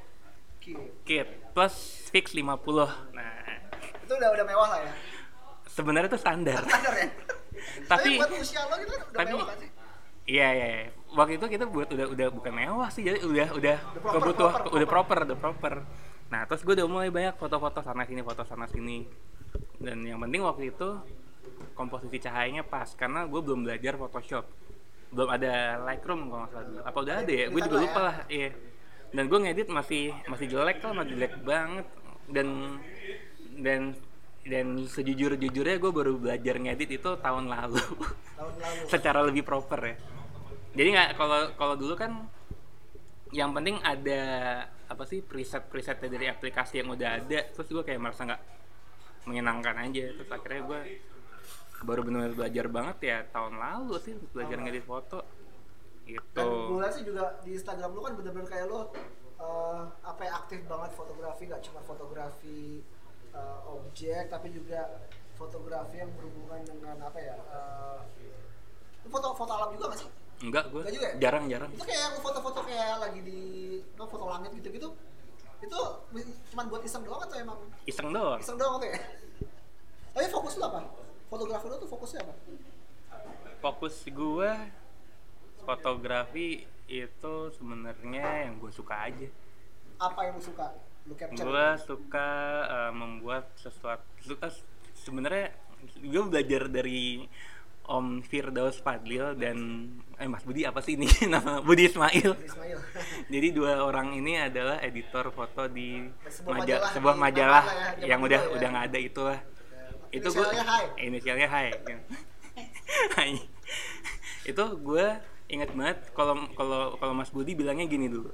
kit 1.04 1.26
plus 1.52 1.74
fix 2.08 2.32
50 2.32 2.46
nah 3.12 3.34
Itu 4.00 4.14
udah 4.14 4.30
udah 4.30 4.44
mewah 4.44 4.68
lah 4.70 4.80
ya. 4.80 4.92
sebenarnya 5.66 6.08
itu 6.08 6.20
standar 6.20 6.60
Standar 6.62 6.94
ya. 6.94 7.08
Tapi- 7.84 8.16
buat 8.16 8.32
usia 8.32 8.62
lo 8.62 8.76
gitu 8.76 8.92
udah 8.92 9.10
tapi- 9.12 9.32
mewah 9.32 9.46
kan 9.48 9.56
sih? 9.58 9.70
iya 10.26 10.48
iya 10.52 10.66
iya. 10.78 10.88
Waktu 11.14 11.38
itu 11.38 11.46
kita 11.46 11.64
buat 11.70 11.88
udah 11.88 12.06
udah 12.10 12.28
bukan 12.34 12.52
mewah 12.52 12.88
sih 12.90 13.06
jadi 13.06 13.22
udah 13.22 13.48
udah 13.54 13.76
proper, 14.02 14.52
udah 14.74 14.88
proper. 14.88 15.18
udah 15.30 15.38
proper. 15.38 15.74
Nah 16.28 16.42
terus 16.50 16.66
gue 16.66 16.74
udah 16.74 16.86
mulai 16.90 17.08
banyak 17.08 17.38
foto-foto 17.38 17.80
sana 17.80 18.02
sini 18.02 18.20
foto 18.20 18.42
sana 18.42 18.66
sini. 18.66 19.06
Dan 19.78 20.02
yang 20.02 20.18
penting 20.18 20.42
waktu 20.42 20.74
itu 20.74 20.98
komposisi 21.78 22.18
cahayanya 22.18 22.66
pas 22.66 22.90
karena 22.98 23.26
gue 23.30 23.40
belum 23.40 23.62
belajar 23.66 23.94
Photoshop. 23.94 24.44
Belum 25.14 25.30
ada 25.30 25.78
Lightroom 25.86 26.26
kalau 26.26 26.42
nggak 26.42 26.50
salah 26.50 26.66
dulu. 26.66 26.80
Apa 26.82 26.98
udah 27.06 27.14
ada 27.22 27.32
ya? 27.32 27.46
Gue 27.46 27.60
juga 27.62 27.76
Kelihatan 27.78 27.94
lupa 27.94 28.00
lah 28.02 28.16
lah 28.18 28.26
iya. 28.26 28.50
Dan 29.14 29.24
gue 29.30 29.38
ngedit 29.46 29.68
masih 29.70 30.04
masih 30.26 30.46
jelek 30.50 30.78
lah 30.82 30.92
masih 30.98 31.12
jelek 31.14 31.32
banget. 31.46 31.86
Dan 32.26 32.48
dan 33.62 33.80
dan 34.44 34.66
sejujur 34.90 35.38
jujurnya 35.38 35.78
gue 35.78 35.92
baru 35.94 36.18
belajar 36.18 36.58
ngedit 36.58 36.98
itu 36.98 37.10
tahun 37.22 37.46
lalu. 37.46 37.78
Tahun 38.34 38.54
lalu. 38.58 38.82
secara 38.92 39.22
lebih 39.22 39.46
proper 39.46 39.94
ya 39.94 39.96
jadi 40.74 40.88
nggak 40.90 41.08
kalau 41.14 41.40
kalau 41.54 41.74
dulu 41.78 41.94
kan 41.94 42.26
yang 43.34 43.50
penting 43.50 43.78
ada 43.82 44.22
apa 44.86 45.02
sih 45.06 45.22
preset 45.22 45.66
presetnya 45.70 46.10
dari 46.10 46.26
aplikasi 46.30 46.82
yang 46.82 46.94
udah 46.94 47.22
ada. 47.22 47.40
Terus 47.50 47.66
gue 47.70 47.84
kayak 47.86 48.00
merasa 48.02 48.26
nggak 48.26 48.42
menyenangkan 49.26 49.74
aja. 49.86 50.04
Terus 50.18 50.30
akhirnya 50.30 50.62
gue 50.66 50.80
baru 51.84 52.00
benar-benar 52.06 52.34
belajar 52.38 52.66
banget 52.70 52.96
ya 53.02 53.18
tahun 53.30 53.58
lalu 53.58 53.94
sih 54.02 54.14
belajar 54.34 54.56
ngedit 54.62 54.86
foto. 54.86 55.22
Gitu. 56.06 56.22
Dan 56.34 56.50
gue 56.70 56.86
sih 56.90 57.02
juga 57.06 57.38
di 57.42 57.58
Instagram 57.58 57.90
lu 57.94 58.00
kan 58.02 58.12
bener-bener 58.18 58.46
kayak 58.46 58.66
lu 58.66 58.80
eh, 59.38 59.82
apa 60.02 60.20
ya 60.26 60.32
aktif 60.42 60.62
banget 60.66 60.90
fotografi. 60.94 61.42
Gak 61.50 61.62
cuma 61.70 61.80
fotografi 61.82 62.82
eh, 63.30 63.58
objek 63.66 64.26
tapi 64.26 64.50
juga 64.50 65.06
fotografi 65.34 65.98
yang 65.98 66.10
berhubungan 66.14 66.62
dengan 66.62 67.10
apa 67.10 67.18
ya 67.18 67.34
lu 69.02 69.10
foto 69.10 69.34
foto 69.36 69.52
alam 69.52 69.74
juga 69.74 69.90
gak 69.90 70.00
sih? 70.06 70.23
Enggak 70.42 70.64
gue 70.72 70.80
Enggak 70.82 70.94
juga 70.94 71.06
ya? 71.06 71.14
jarang-jarang 71.22 71.70
Itu 71.70 71.84
kayak 71.84 72.00
yang 72.00 72.14
foto-foto 72.18 72.60
kayak 72.66 72.90
lagi 72.98 73.20
di 73.22 73.40
apa, 73.94 74.04
foto 74.08 74.24
langit 74.26 74.50
gitu-gitu 74.58 74.88
itu 75.64 75.80
cuma 76.52 76.62
buat 76.68 76.82
iseng 76.84 77.02
doang 77.06 77.22
atau 77.24 77.36
emang 77.40 77.58
iseng 77.86 78.10
doang 78.12 78.36
iseng 78.42 78.58
doang 78.58 78.76
tuh 78.76 78.88
ya? 78.90 78.98
Tapi 80.14 80.26
fokus 80.30 80.54
lu 80.54 80.64
apa? 80.66 80.80
Fotografi 81.26 81.64
lu 81.66 81.76
tuh 81.78 81.88
fokusnya 81.88 82.20
apa? 82.22 82.34
fokus 83.58 84.04
gue 84.04 84.50
fotografi 85.64 86.68
itu 86.84 87.34
sebenarnya 87.56 88.44
yang 88.44 88.60
gue 88.60 88.68
suka 88.68 89.08
aja 89.08 89.28
Apa 89.96 90.28
yang 90.28 90.36
lu 90.36 90.44
suka? 90.44 90.66
Lu 91.08 91.16
capture? 91.16 91.44
gue 91.48 91.66
suka 91.80 92.28
uh, 92.68 92.92
membuat 92.92 93.48
sesuatu 93.56 94.04
suka 94.20 94.52
sebenarnya 94.92 95.56
gue 95.96 96.22
belajar 96.28 96.68
dari 96.68 97.24
Om 97.84 98.24
Firdaus 98.24 98.80
Fadlil 98.80 99.36
dan 99.36 99.56
eh 100.16 100.24
Mas 100.24 100.40
Budi 100.40 100.64
apa 100.64 100.80
sih 100.80 100.96
ini? 100.96 101.04
Nama 101.32 101.60
Budi 101.60 101.84
Ismail. 101.84 102.32
Ismail. 102.32 102.78
jadi 103.32 103.48
dua 103.52 103.84
orang 103.84 104.16
ini 104.16 104.40
adalah 104.40 104.80
editor 104.80 105.28
foto 105.28 105.68
di 105.68 106.00
Sebuah 106.24 106.64
maja- 106.64 106.80
majalah. 106.80 106.92
sebuah 106.96 107.16
majalah 107.20 107.64
ya, 108.00 108.16
yang 108.16 108.20
udah 108.24 108.40
ya. 108.40 108.52
udah 108.56 108.68
nggak 108.72 108.86
ada 108.88 108.98
itulah. 108.98 109.38
Itu 110.08 110.28
gue 110.32 110.46
Inisialnya 110.46 110.64
Hai. 110.64 110.86
inisialnya 110.96 111.48
Hai. 111.50 111.68
Hai. 113.20 113.30
Itu 114.50 114.64
gue 114.80 115.06
inget 115.52 115.70
banget 115.76 115.98
kalau 116.16 116.40
kalau 116.56 116.96
kalau 116.96 117.12
Mas 117.12 117.28
Budi 117.28 117.52
bilangnya 117.52 117.84
gini 117.84 118.08
dulu. 118.08 118.32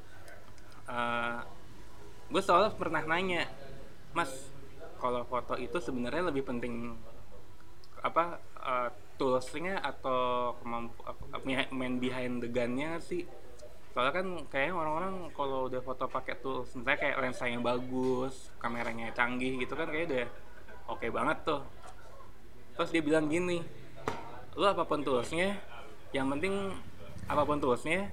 Gue 2.30 2.42
soalnya 2.46 2.70
pernah 2.78 3.02
nanya 3.02 3.50
Mas 4.14 4.30
kalau 5.02 5.26
foto 5.26 5.56
itu 5.56 5.80
sebenarnya 5.80 6.28
lebih 6.30 6.46
penting 6.46 6.94
apa 8.00 8.38
uh, 8.60 8.90
toolsnya 9.20 9.76
atau 9.85 10.56
kemampu 10.64 10.96
main 11.76 12.00
behind 12.00 12.40
the 12.40 12.48
gunnya 12.48 12.96
sih. 13.04 13.28
Soalnya 13.92 14.12
kan 14.16 14.26
kayaknya 14.48 14.80
orang-orang 14.80 15.14
kalau 15.37 15.68
udah 15.68 15.85
foto 15.85 16.09
pakai 16.09 16.40
tools 16.40 16.72
misalnya 16.72 16.98
kayak 17.04 17.16
lensanya 17.20 17.61
bagus 17.61 18.48
kameranya 18.56 19.12
canggih 19.12 19.61
gitu 19.61 19.76
kan 19.76 19.92
kayak 19.92 20.09
udah 20.09 20.26
oke 20.96 21.04
banget 21.12 21.37
tuh. 21.44 21.61
Terus 22.80 22.88
dia 22.96 23.02
bilang 23.04 23.28
gini 23.28 23.61
lu 24.56 24.64
apa 24.64 24.88
pun 24.88 25.04
toolsnya 25.04 25.61
yang 26.16 26.26
penting 26.33 26.74
apa 27.28 27.44
pun 27.44 27.61
toolsnya 27.61 28.09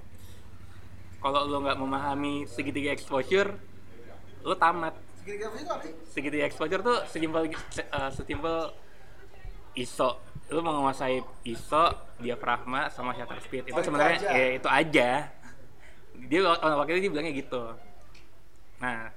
kalau 1.18 1.48
lu 1.48 1.64
nggak 1.64 1.78
memahami 1.80 2.44
segitiga 2.44 2.92
exposure 2.92 3.56
lu 4.44 4.54
tamat. 4.60 4.92
Segitiga 6.12 6.44
exposure 6.44 6.84
tuh 6.84 6.98
sesimpel 7.08 7.48
uh, 7.96 8.10
sesimpel 8.12 8.76
ISO. 9.78 10.18
Lu 10.48 10.60
menguasai 10.64 11.20
ISO 11.46 11.84
diafragma 12.18 12.90
sama 12.90 13.14
shutter 13.14 13.38
speed. 13.38 13.64
Itu 13.70 13.78
Oh, 13.78 13.84
sebenarnya 13.84 14.18
ya 14.26 14.46
itu 14.58 14.68
aja. 14.68 15.08
Dia 16.18 16.40
wak- 16.42 16.62
waktu 16.62 16.90
itu 16.98 17.00
dia 17.06 17.12
bilangnya 17.14 17.34
gitu. 17.36 17.62
Nah 18.82 19.14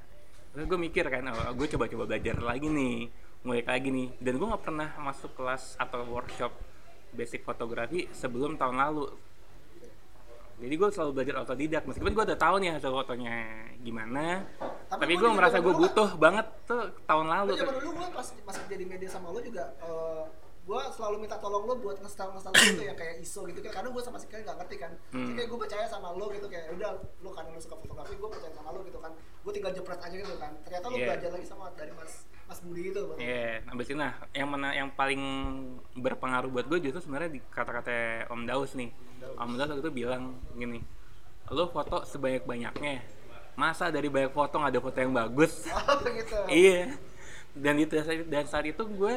terus 0.51 0.67
gue 0.67 0.79
mikir 0.79 1.07
kan 1.07 1.23
oh, 1.31 1.55
gue 1.55 1.67
coba-coba 1.71 2.03
belajar 2.05 2.35
lagi 2.43 2.67
nih 2.67 3.09
ngulik 3.41 3.67
lagi 3.67 3.89
nih. 3.89 4.07
Dan 4.21 4.37
gue 4.37 4.47
nggak 4.47 4.63
pernah 4.63 4.89
masuk 5.01 5.33
kelas 5.33 5.79
atau 5.81 6.05
workshop 6.05 6.53
basic 7.11 7.41
fotografi 7.41 8.07
sebelum 8.13 8.55
tahun 8.55 8.77
lalu. 8.77 9.07
Jadi 10.61 10.73
gue 10.77 10.89
selalu 10.93 11.11
belajar 11.17 11.35
otodidak 11.41 11.83
meskipun 11.89 12.13
gue 12.13 12.23
udah 12.29 12.37
tahu 12.37 12.55
nih 12.61 12.77
hasil 12.77 12.93
fotonya 12.93 13.33
gimana 13.81 14.45
Tapi 14.93 15.09
tapi, 15.09 15.13
gue 15.17 15.29
merasa 15.33 15.57
gue 15.57 15.73
butuh 15.73 16.13
banget 16.21 16.45
tuh 16.69 16.85
tahun 17.09 17.27
lalu. 17.33 17.57
Dulu 17.57 17.89
gue 17.97 18.07
pas 18.13 18.27
masih 18.29 18.63
jadi 18.69 18.85
media 18.85 19.09
sama 19.09 19.33
lo 19.33 19.41
juga 19.41 19.73
eh, 19.81 20.23
gue 20.61 20.81
selalu 20.93 21.15
minta 21.19 21.35
tolong 21.35 21.65
lo 21.65 21.73
buat 21.75 21.97
ngestal 21.97 22.31
ngestal 22.31 22.53
gitu 22.53 22.85
yang 22.85 22.93
kayak 22.93 23.17
ISO 23.17 23.43
gitu 23.43 23.59
kan 23.59 23.81
karena 23.81 23.89
gue 23.89 24.03
sama 24.03 24.17
sekali 24.17 24.45
nggak 24.45 24.57
ngerti 24.61 24.75
kan 24.77 24.91
Jadi 24.93 25.17
Hmm. 25.17 25.33
kayak 25.33 25.47
gue 25.49 25.59
percaya 25.59 25.85
sama 25.85 26.13
lo 26.13 26.29
gitu 26.29 26.45
kayak 26.45 26.65
udah 26.71 26.91
lo 27.19 27.29
karena 27.33 27.49
lo 27.49 27.59
suka 27.59 27.75
fotografi 27.75 28.13
gue 28.13 28.29
percaya 28.29 28.53
sama 28.53 28.69
lo 28.69 28.79
gitu 28.81 28.99
kan 28.99 29.11
gue 29.17 29.51
tinggal 29.51 29.71
jepret 29.73 29.99
aja 29.99 30.15
gitu 30.15 30.35
kan 30.37 30.51
ternyata 30.61 30.85
lo 30.85 30.95
Iya. 30.95 31.05
belajar 31.09 31.29
lagi 31.33 31.45
sama 31.45 31.65
dari 31.73 31.91
mas 31.91 32.13
mas 32.45 32.59
Budi 32.59 32.91
Bang. 32.91 33.15
Iya, 33.15 33.63
abis 33.65 33.85
itu 33.87 33.95
nah 33.95 34.11
yang 34.31 34.49
mana 34.51 34.69
yang 34.71 34.91
paling 34.91 35.21
berpengaruh 35.95 36.51
buat 36.51 36.67
gue 36.67 36.83
justru 36.83 36.99
sebenarnya 37.01 37.31
di 37.31 37.39
kata-kata 37.47 38.27
Om 38.27 38.43
Daus 38.43 38.75
nih. 38.75 38.91
Om 39.39 39.55
Daus 39.55 39.71
waktu 39.71 39.81
itu 39.81 39.93
bilang 39.95 40.35
gini, 40.53 40.83
lo 41.47 41.71
foto 41.71 42.03
sebanyak 42.03 42.43
banyaknya, 42.43 43.07
masa 43.55 43.87
dari 43.87 44.11
banyak 44.11 44.29
foto 44.29 44.59
nggak 44.59 44.67
ada 44.67 44.81
foto 44.83 44.97
yang 44.99 45.15
bagus? 45.15 45.63
oh 45.71 45.95
gitu 46.03 46.37
iya. 46.47 46.91
Dan 47.51 47.79
itu 47.79 47.95
dan 48.27 48.43
saat 48.45 48.67
itu 48.67 48.83
gue 48.83 49.15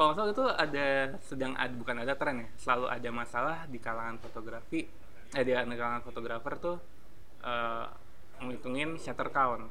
kalau 0.00 0.16
salah 0.16 0.32
itu 0.32 0.46
ada 0.48 1.12
sedang 1.20 1.52
ada 1.60 1.76
bukan 1.76 2.00
ada 2.00 2.16
tren 2.16 2.40
ya, 2.40 2.48
selalu 2.56 2.88
ada 2.88 3.08
masalah 3.12 3.58
di 3.68 3.76
kalangan 3.76 4.16
fotografi, 4.16 4.88
eh 5.36 5.44
di 5.44 5.52
kalangan 5.52 6.00
fotografer 6.00 6.56
tuh 6.56 6.76
menghitungin 8.40 8.96
shutter 8.96 9.28
count. 9.28 9.68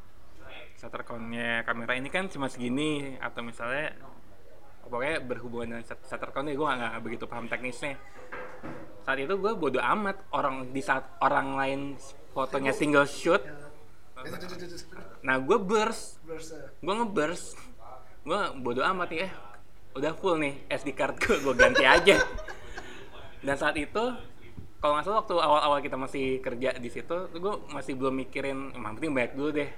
Shutter 0.78 1.02
count-nya 1.02 1.66
kamera 1.66 1.98
ini 1.98 2.14
kan 2.14 2.30
cuma 2.30 2.46
segini 2.46 3.18
atau 3.18 3.42
misalnya 3.42 3.98
pokoknya 4.86 5.18
berhubungan 5.26 5.74
dengan 5.74 5.84
shut- 5.90 6.06
shutter 6.06 6.30
count-nya 6.30 6.54
gue 6.54 6.68
nggak 6.78 6.94
begitu 7.02 7.26
paham 7.26 7.50
teknisnya. 7.50 7.98
Saat 9.02 9.26
itu 9.26 9.34
gue 9.34 9.54
bodo 9.58 9.82
amat 9.82 10.30
orang 10.30 10.70
di 10.70 10.86
saat 10.86 11.10
orang 11.26 11.58
lain 11.58 11.80
fotonya 12.38 12.70
single 12.70 13.10
shoot 13.10 13.42
nah 15.26 15.42
gue 15.42 15.58
burst. 15.58 16.22
Berse. 16.22 16.78
gue 16.86 16.94
ngeburst. 16.94 17.58
Gue 18.22 18.42
bodo 18.62 18.86
amat 18.86 19.10
eh 19.16 19.49
udah 19.98 20.14
full 20.14 20.38
nih 20.38 20.54
SD 20.70 20.94
card 20.94 21.18
gue 21.18 21.38
gue 21.42 21.56
ganti 21.58 21.86
aja. 21.86 22.22
Dan 23.40 23.56
saat 23.56 23.76
itu 23.80 24.04
kalau 24.80 24.94
nggak 24.96 25.06
salah 25.08 25.20
waktu 25.24 25.36
awal-awal 25.36 25.80
kita 25.84 25.98
masih 26.00 26.40
kerja 26.40 26.76
di 26.78 26.90
situ 26.92 27.28
gue 27.36 27.54
masih 27.74 28.00
belum 28.00 28.16
mikirin 28.16 28.76
emang 28.78 29.00
penting 29.00 29.12
banyak 29.16 29.34
dulu 29.34 29.50
deh. 29.56 29.70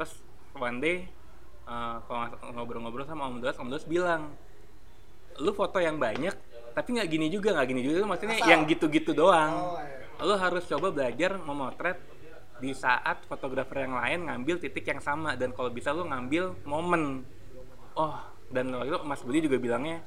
Terus 0.00 0.12
one 0.58 0.78
day 0.82 0.96
uh, 1.68 2.02
kalau 2.04 2.52
ngobrol-ngobrol 2.58 3.06
sama 3.06 3.30
Om 3.30 3.38
Dos 3.40 3.56
Om 3.58 3.68
Dos 3.70 3.86
bilang 3.86 4.34
lu 5.40 5.50
foto 5.56 5.80
yang 5.80 5.96
banyak 5.96 6.34
tapi 6.76 6.88
nggak 6.96 7.08
gini 7.08 7.26
juga 7.30 7.54
nggak 7.54 7.68
gini 7.70 7.82
juga. 7.86 7.98
Maksudnya 8.08 8.38
Asal. 8.42 8.50
yang 8.50 8.60
gitu-gitu 8.66 9.12
doang. 9.14 9.52
Oh, 9.52 9.78
iya. 9.78 10.26
lu 10.26 10.34
harus 10.38 10.62
coba 10.70 10.94
belajar 10.94 11.34
memotret 11.34 11.98
di 12.62 12.70
saat 12.78 13.26
fotografer 13.26 13.82
yang 13.82 13.98
lain 13.98 14.30
ngambil 14.30 14.62
titik 14.62 14.86
yang 14.86 15.02
sama 15.02 15.34
dan 15.34 15.50
kalau 15.50 15.70
bisa 15.70 15.90
lu 15.94 16.06
ngambil 16.06 16.54
momen. 16.62 17.26
Oh 17.92 18.31
dan 18.52 18.70
waktu 18.70 18.88
itu 18.88 18.98
Mas 19.02 19.20
Budi 19.20 19.40
juga 19.42 19.58
bilangnya 19.58 19.98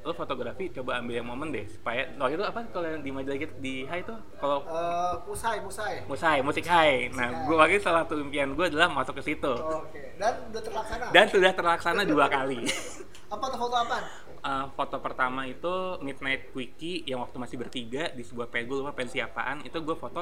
lu 0.00 0.12
fotografi 0.12 0.68
coba 0.68 1.00
ambil 1.00 1.16
yang 1.16 1.24
momen 1.24 1.48
deh 1.48 1.64
supaya 1.64 2.04
waktu 2.14 2.36
itu 2.36 2.44
apa 2.44 2.60
kalau 2.68 2.84
yang 2.86 3.00
di 3.00 3.08
majalah 3.08 3.40
gitu 3.40 3.54
di 3.56 3.74
Hai 3.82 4.04
itu 4.04 4.12
kalau 4.36 4.60
Eh, 4.60 5.14
musai, 5.24 5.56
musai. 5.58 5.94
musai 6.04 6.38
musik 6.40 6.60
Hai 6.62 7.08
nah 7.08 7.48
gue 7.48 7.56
waktu 7.56 7.80
itu 7.80 7.84
salah 7.84 8.04
satu 8.04 8.20
impian 8.20 8.52
gue 8.52 8.68
adalah 8.68 8.92
masuk 8.92 9.16
ke 9.16 9.32
situ 9.32 9.48
Oke. 9.48 10.12
Dan 10.14 10.44
udah 10.46 10.60
terlaksana. 10.60 11.04
dan 11.08 11.24
sudah 11.26 11.52
terlaksana 11.52 12.02
dua 12.04 12.28
kali 12.28 12.68
apa 13.32 13.44
tuh 13.48 13.58
foto 13.58 13.76
apa? 13.78 13.96
Eh, 14.44 14.64
foto 14.70 14.96
pertama 15.00 15.48
itu 15.48 15.72
Midnight 15.98 16.52
Quickie 16.52 17.00
yang 17.02 17.24
waktu 17.24 17.40
masih 17.40 17.56
bertiga 17.56 18.12
di 18.12 18.20
sebuah 18.20 18.46
pensi 18.46 18.68
gue 18.68 18.76
lupa 18.76 18.92
pensi 18.92 19.16
apaan 19.18 19.64
itu 19.64 19.80
gue 19.80 19.96
foto 19.96 20.20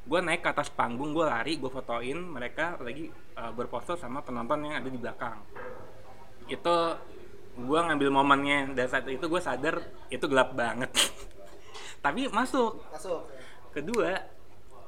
gue 0.00 0.20
naik 0.20 0.40
ke 0.40 0.52
atas 0.52 0.70
panggung 0.70 1.10
gue 1.10 1.26
lari 1.26 1.58
gue 1.58 1.66
fotoin 1.66 2.14
mereka 2.14 2.78
lagi 2.78 3.10
eh, 3.10 3.50
berfoto 3.50 3.98
sama 3.98 4.22
penonton 4.22 4.62
yang 4.62 4.78
ada 4.78 4.86
di 4.86 4.94
belakang 4.94 5.42
itu 6.46 6.76
gue 7.56 7.78
ngambil 7.80 8.08
momennya 8.10 8.72
dan 8.72 8.86
saat 8.86 9.06
itu 9.06 9.22
gue 9.22 9.38
sadar 9.38 9.78
itu 10.08 10.24
gelap 10.24 10.52
banget 10.52 10.90
tapi 12.04 12.26
masuk 12.28 12.82
Masuk. 12.88 13.30
kedua 13.70 14.18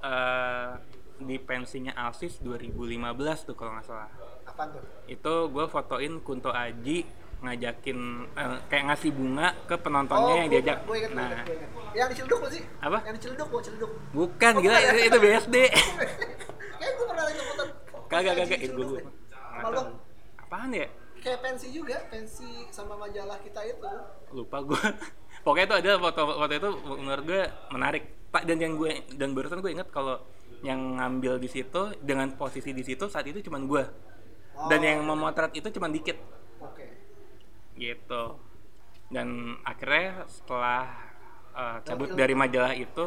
eh, 0.00 0.70
di 1.16 1.36
pensinya 1.38 1.96
Alsis 1.96 2.38
2015 2.38 3.00
tuh 3.44 3.54
kalau 3.54 3.72
nggak 3.72 3.86
salah 3.86 4.10
Apa 4.44 4.68
tuh? 4.68 4.82
itu 5.06 5.34
gue 5.46 5.64
fotoin 5.64 6.20
Kunto 6.20 6.50
Aji 6.50 7.06
ngajakin 7.38 7.98
eh, 8.32 8.58
kayak 8.66 8.84
ngasih 8.86 9.10
bunga 9.10 9.54
ke 9.64 9.76
penontonnya 9.76 10.34
yang 10.36 10.48
gue- 10.48 10.54
diajak 10.58 10.78
Gue 10.82 10.96
inget, 10.98 11.10
gue 11.10 11.16
nah 11.16 11.28
inget, 11.30 11.44
gue 11.44 11.54
inget. 11.54 11.70
Yang 11.94 12.06
di 12.06 12.14
Ciledug 12.14 12.38
bukan 12.38 12.50
sih? 12.50 12.62
Apa? 12.78 12.98
Yang 13.00 13.14
di 13.14 13.20
Ciledug, 13.22 13.48
gue 13.48 13.62
Ciledug. 13.62 13.90
bukan 14.10 14.52
Oh, 14.52 14.60
gila 14.60 14.76
ya? 14.76 14.90
itu, 14.90 15.00
itu 15.06 15.18
BSD 15.18 15.56
Kayak 16.76 16.92
gue 16.92 17.06
pernah 17.06 17.24
lihat 17.24 17.44
foto. 17.46 17.64
kagak 18.06 18.34
kagak 18.36 18.60
itu 18.60 18.74
gue 18.76 19.00
apaan 20.38 20.70
ya 20.70 20.86
kayak 21.20 21.40
pensi 21.42 21.66
juga, 21.70 21.96
pensi 22.08 22.66
sama 22.70 22.94
majalah 22.96 23.38
kita 23.40 23.60
itu. 23.64 23.92
lupa 24.34 24.58
gue 24.62 24.82
pokoknya 25.46 25.66
itu 25.70 25.76
ada 25.86 25.90
foto 26.02 26.22
foto 26.34 26.52
itu 26.52 26.70
menurut 26.98 27.24
gue 27.24 27.42
menarik. 27.70 28.04
Pak 28.26 28.42
dan 28.44 28.58
yang 28.58 28.74
gue 28.74 29.06
dan 29.16 29.32
barusan 29.32 29.62
gue 29.62 29.72
inget 29.72 29.88
kalau 29.88 30.18
yang 30.60 30.98
ngambil 30.98 31.38
di 31.38 31.46
situ 31.46 31.94
dengan 32.02 32.34
posisi 32.34 32.74
di 32.74 32.82
situ 32.82 33.06
saat 33.06 33.24
itu 33.24 33.38
cuman 33.44 33.64
gue 33.64 33.84
dan 34.68 34.80
Oh. 34.80 34.88
yang 34.88 35.00
memotret 35.04 35.52
itu 35.52 35.68
cuman 35.68 35.92
dikit. 35.92 36.16
Oke. 36.60 36.86
gitu. 37.76 38.40
Dan 39.12 39.54
akhirnya 39.62 40.24
setelah 40.26 40.90
uh, 41.54 41.78
cabut 41.84 42.10
dari 42.16 42.32
majalah 42.34 42.72
itu 42.72 43.04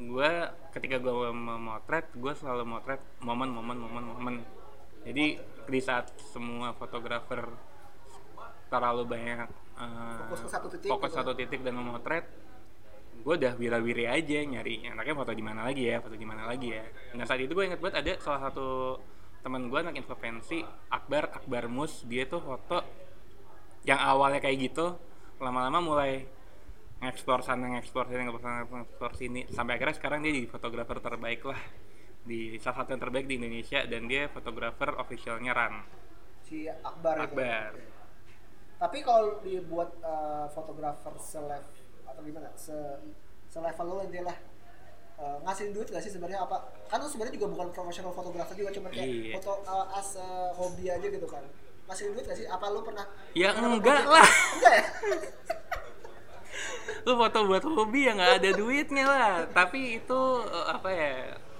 gue 0.00 0.30
ketika 0.72 0.96
gue 0.96 1.12
memotret 1.30 2.08
gue 2.16 2.32
selalu 2.32 2.64
motret 2.64 3.00
momen-momen 3.20 3.76
momen-momen 3.76 4.36
jadi 5.04 5.40
di 5.70 5.80
saat 5.80 6.12
semua 6.34 6.74
fotografer 6.76 7.46
terlalu 8.70 9.02
banyak 9.06 9.48
uh, 9.78 10.26
Fokus 10.26 10.40
ke 10.46 10.48
satu 10.50 10.66
titik 10.70 10.88
fokus 10.90 11.10
gitu 11.10 11.18
satu 11.18 11.32
titik 11.34 11.60
dan 11.66 11.74
memotret 11.78 12.24
gue 13.20 13.34
udah 13.36 13.52
wira-wiri 13.60 14.08
aja 14.08 14.40
nyari. 14.40 14.80
Enaknya 14.88 15.12
foto 15.12 15.32
di 15.36 15.44
mana 15.44 15.68
lagi 15.68 15.84
ya 15.84 16.00
foto 16.00 16.16
di 16.16 16.24
mana 16.24 16.48
lagi 16.48 16.72
ya. 16.72 16.84
Nah 17.12 17.28
saat 17.28 17.40
itu 17.44 17.52
gue 17.52 17.68
inget 17.68 17.80
banget 17.80 18.00
ada 18.00 18.12
salah 18.16 18.48
satu 18.48 18.96
teman 19.44 19.68
gue 19.68 19.78
anak 19.80 19.96
info 19.96 20.16
pensi 20.16 20.64
Akbar 20.88 21.32
Akbar 21.32 21.68
Mus 21.68 22.04
dia 22.08 22.24
tuh 22.24 22.40
foto 22.40 22.80
yang 23.84 24.00
awalnya 24.00 24.40
kayak 24.40 24.72
gitu 24.72 24.96
lama-lama 25.40 25.80
mulai 25.80 26.24
ngeksplor 27.00 27.40
sana 27.40 27.76
ngeksplor 27.76 28.08
sini 28.12 28.28
ngeksplor 28.28 28.44
sana 28.44 28.64
ngeksplor 28.64 29.12
sini. 29.16 29.40
Sampai 29.52 29.76
akhirnya 29.76 29.96
sekarang 29.96 30.24
dia 30.24 30.32
jadi 30.32 30.48
fotografer 30.48 30.96
terbaik 31.00 31.44
lah 31.44 31.60
di 32.20 32.56
salah 32.60 32.84
satu 32.84 32.92
yang 32.92 33.02
terbaik 33.02 33.26
di 33.26 33.40
Indonesia 33.40 33.80
dan 33.84 34.04
dia 34.04 34.28
fotografer 34.28 34.92
officialnya 34.96 35.52
Ran 35.52 35.74
Si 36.40 36.66
Akbar, 36.66 37.14
itu. 37.16 37.24
Akbar 37.30 37.70
Tapi 38.76 38.98
kalau 39.04 39.38
dibuat 39.40 39.92
eh, 40.00 40.46
fotografer 40.50 41.14
selef 41.20 41.64
atau 42.02 42.20
gimana? 42.24 42.48
Se 42.56 42.74
selevel 43.46 43.86
lo 43.86 44.00
intinya 44.02 44.32
lah. 44.32 44.38
Eh, 45.20 45.36
ngasihin 45.44 45.76
duit 45.76 45.92
gak 45.92 46.00
sih 46.00 46.08
sebenarnya 46.08 46.40
apa? 46.42 46.64
Kan 46.88 46.98
lu 46.98 47.06
sebenarnya 47.06 47.36
juga 47.36 47.48
bukan 47.52 47.68
profesional 47.70 48.10
fotografer 48.10 48.56
juga 48.56 48.72
cuma 48.72 48.88
kayak 48.88 49.04
Iya. 49.04 49.32
foto 49.36 49.52
eh, 49.62 49.86
as 50.00 50.16
eh, 50.16 50.50
hobi 50.56 50.84
aja 50.88 51.06
gitu 51.06 51.28
kan. 51.28 51.44
Ngasihin 51.86 52.16
duit 52.16 52.24
gak 52.24 52.38
sih? 52.40 52.48
Apa 52.48 52.72
lu 52.72 52.80
pernah? 52.80 53.04
Ya 53.36 53.52
pernah 53.52 53.76
enggak 53.76 54.02
lah. 54.08 54.28
Enggak 54.56 54.72
ya? 54.74 54.84
lu 57.06 57.12
foto 57.16 57.38
buat 57.46 57.64
hobi 57.64 58.00
ya 58.04 58.12
nggak 58.12 58.34
ada 58.42 58.50
duitnya 58.52 59.04
lah 59.08 59.32
tapi 59.48 59.96
itu 60.02 60.20
apa 60.68 60.88
ya 60.92 61.14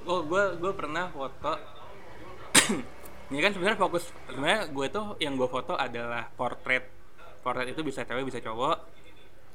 oh 0.06 0.20
gue 0.24 0.44
gue 0.56 0.72
pernah 0.72 1.08
foto. 1.10 1.52
Ini 3.30 3.38
kan 3.38 3.52
sebenarnya 3.54 3.78
fokus 3.78 4.10
sebenarnya 4.26 4.60
gue 4.70 4.86
tuh 4.90 5.06
yang 5.22 5.34
gue 5.36 5.48
foto 5.48 5.76
adalah 5.76 6.28
portrait. 6.34 6.86
Portrait 7.40 7.72
itu 7.72 7.80
bisa 7.84 8.04
cewek 8.04 8.28
bisa 8.28 8.40
cowok. 8.40 8.76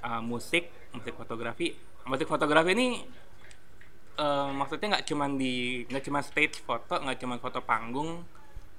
Eh, 0.06 0.22
musik 0.22 0.70
musik 0.94 1.14
fotografi. 1.18 1.74
Musik 2.06 2.28
fotografi 2.30 2.72
ini 2.78 2.88
eh, 4.20 4.50
maksudnya 4.54 5.00
nggak 5.00 5.06
cuman 5.10 5.32
di 5.36 5.84
nggak 5.90 6.04
cuma 6.06 6.20
stage 6.22 6.62
foto 6.64 7.02
nggak 7.02 7.20
cuma 7.20 7.36
foto 7.42 7.60
panggung 7.66 8.24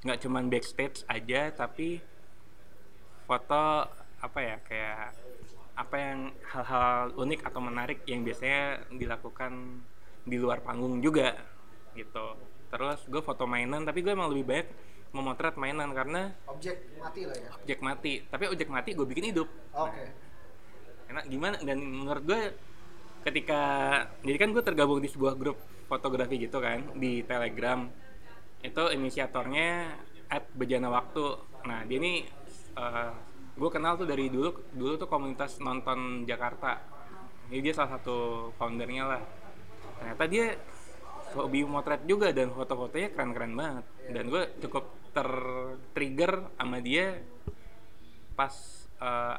nggak 0.07 0.23
cuma 0.23 0.39
backstage 0.45 1.03
aja 1.11 1.51
tapi 1.51 1.99
foto 3.27 3.91
apa 4.23 4.39
ya 4.39 4.57
kayak 4.63 5.03
apa 5.77 5.97
yang 6.01 6.21
hal-hal 6.57 7.13
unik 7.21 7.41
atau 7.45 7.61
menarik 7.61 8.01
yang 8.09 8.25
biasanya 8.25 8.87
dilakukan 8.89 9.83
di 10.25 10.37
luar 10.41 10.65
panggung 10.65 11.05
juga 11.05 11.37
gitu. 11.97 12.27
Terus 12.69 13.01
gue 13.09 13.23
foto 13.25 13.49
mainan 13.49 13.83
tapi 13.89 14.05
gue 14.05 14.13
emang 14.13 14.29
lebih 14.29 14.45
banyak 14.47 14.69
memotret 15.15 15.57
mainan 15.57 15.97
karena 15.97 16.29
Objek 16.45 16.77
mati 17.01 17.25
lah 17.25 17.37
ya. 17.41 17.51
objek 17.57 17.79
mati. 17.81 18.13
Tapi 18.29 18.45
objek 18.53 18.69
mati 18.69 18.91
gue 18.93 19.07
bikin 19.09 19.33
hidup. 19.33 19.49
Oke. 19.73 20.05
enak 21.07 21.25
gimana? 21.31 21.57
Dan 21.63 21.79
menurut 21.81 22.23
gue 22.27 22.41
ketika 23.27 23.63
jadi 24.23 24.39
kan 24.39 24.51
gue 24.53 24.63
tergabung 24.63 24.99
di 24.99 25.09
sebuah 25.11 25.35
grup 25.39 25.59
fotografi 25.87 26.37
gitu 26.37 26.59
kan 26.61 26.83
di 26.99 27.23
telegram. 27.25 27.89
Itu 28.61 28.91
inisiatornya 28.91 29.95
at 30.27 30.51
bejana 30.53 30.91
waktu. 30.91 31.39
Nah 31.65 31.87
dia 31.87 31.97
ini 32.03 32.27
gue 33.57 33.71
kenal 33.73 33.97
tuh 33.97 34.05
dari 34.05 34.29
dulu 34.29 34.53
dulu 34.75 35.01
tuh 35.01 35.09
komunitas 35.09 35.63
nonton 35.63 36.27
Jakarta. 36.29 36.83
Jadi 37.47 37.61
dia 37.63 37.73
salah 37.73 37.97
satu 37.97 38.51
foundernya 38.59 39.05
lah. 39.07 39.23
Ternyata 40.03 40.25
dia 40.27 40.59
hobi 41.37 41.63
motret 41.69 42.03
juga 42.09 42.33
dan 42.33 42.51
foto-fotonya 42.51 43.13
keren-keren 43.13 43.53
banget. 43.53 43.85
Dan 44.11 44.25
gue 44.33 44.43
cukup 44.65 44.85
ter-trigger 45.13 46.53
sama 46.57 46.81
dia 46.81 47.21
pas 48.37 48.53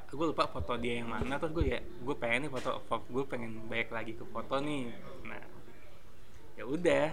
gue 0.09 0.25
lupa 0.29 0.45
foto 0.45 0.77
dia 0.77 1.01
yang 1.01 1.09
mana 1.09 1.41
terus 1.41 1.49
gue 1.57 1.65
ya 1.73 1.81
gue 1.81 2.15
pengen 2.17 2.45
nih 2.45 2.51
foto, 2.53 2.77
gue 3.09 3.25
pengen 3.25 3.65
baik 3.65 3.89
lagi 3.89 4.13
ke 4.13 4.25
foto 4.29 4.61
nih. 4.61 4.93
Nah 5.25 5.43
ya 6.57 6.63
udah. 6.65 7.07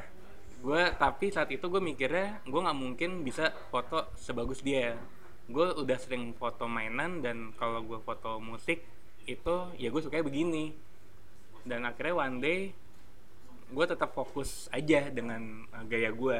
Gue 0.64 0.92
tapi 0.96 1.28
saat 1.28 1.52
itu 1.52 1.64
gue 1.68 1.80
mikirnya 1.80 2.40
gue 2.44 2.60
nggak 2.60 2.78
mungkin 2.78 3.20
bisa 3.20 3.52
foto 3.68 4.12
sebagus 4.16 4.64
dia. 4.64 4.96
Gue 5.44 5.76
udah 5.76 5.96
sering 6.00 6.32
foto 6.36 6.64
mainan 6.64 7.20
dan 7.20 7.52
kalau 7.56 7.84
gue 7.84 8.00
foto 8.00 8.40
musik 8.40 8.80
itu 9.24 9.56
ya 9.76 9.88
gue 9.92 10.00
sukanya 10.00 10.24
begini. 10.24 10.72
Dan 11.64 11.84
akhirnya 11.88 12.16
one 12.16 12.36
day 12.44 12.60
gue 13.74 13.84
tetap 13.84 14.14
fokus 14.14 14.70
aja 14.70 15.10
dengan 15.10 15.66
uh, 15.68 15.84
gaya 15.84 16.08
gue 16.08 16.38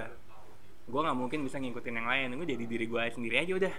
gue 0.84 1.00
nggak 1.00 1.16
mungkin 1.16 1.42
bisa 1.42 1.58
ngikutin 1.58 1.94
yang 1.96 2.06
lain 2.06 2.28
gue 2.36 2.46
jadi 2.46 2.64
diri 2.64 2.86
gue 2.86 3.02
sendiri 3.10 3.36
aja 3.42 3.52
udah 3.56 3.74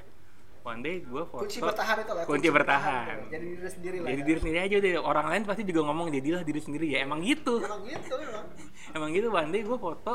one 0.66 0.82
day 0.82 0.96
gue 1.00 1.24
foto 1.24 1.46
Kunci 1.46 1.62
bertahan 1.62 1.96
itu 2.02 2.12
lah. 2.12 2.24
kunci 2.26 2.50
bertahan 2.50 3.16
Jadi 3.30 3.46
diri 3.46 3.70
sendiri 3.70 3.98
lah. 4.02 4.08
jadi 4.10 4.22
ya. 4.22 4.26
diri 4.26 4.40
sendiri 4.42 4.60
aja 4.60 4.76
udah 4.82 4.92
orang 5.06 5.26
lain 5.30 5.44
pasti 5.46 5.62
juga 5.64 5.82
ngomong 5.86 6.08
jadilah 6.10 6.42
diri 6.42 6.58
sendiri 6.60 6.86
ya 6.90 7.06
emang 7.06 7.22
gitu 7.22 7.62
Emang 7.62 7.82
gitu 7.86 8.14
emang. 8.18 8.46
emang 8.98 9.10
gitu 9.14 9.28
one 9.30 9.50
day 9.54 9.62
gue 9.62 9.78
foto 9.78 10.14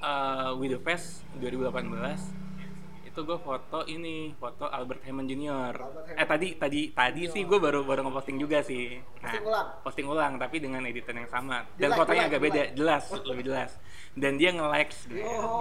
uh, 0.00 0.50
with 0.56 0.72
the 0.72 0.80
Fest 0.80 1.22
2018 1.38 2.41
itu 3.12 3.28
gue 3.28 3.36
foto 3.36 3.84
ini 3.84 4.32
foto 4.32 4.64
Albert 4.64 5.04
Hammond 5.04 5.28
Junior. 5.28 5.76
Eh 6.16 6.24
tadi 6.24 6.56
tadi 6.56 6.96
tadi 6.96 7.28
sih 7.28 7.44
gue 7.44 7.60
baru 7.60 7.84
baru 7.84 8.08
ngeposting 8.08 8.40
juga 8.40 8.64
sih. 8.64 8.96
Nah, 9.20 9.28
Posting 9.28 9.44
ulang? 9.44 9.66
posting 9.84 10.06
ulang 10.08 10.32
tapi 10.40 10.56
dengan 10.64 10.80
editan 10.88 11.20
yang 11.20 11.28
sama. 11.28 11.68
Dan 11.76 11.92
fotonya 11.92 12.32
agak 12.32 12.40
beda 12.40 12.62
jelas 12.72 13.12
lebih 13.28 13.52
jelas. 13.52 13.76
Dan 14.16 14.40
dia 14.40 14.48
nge-likes 14.56 15.12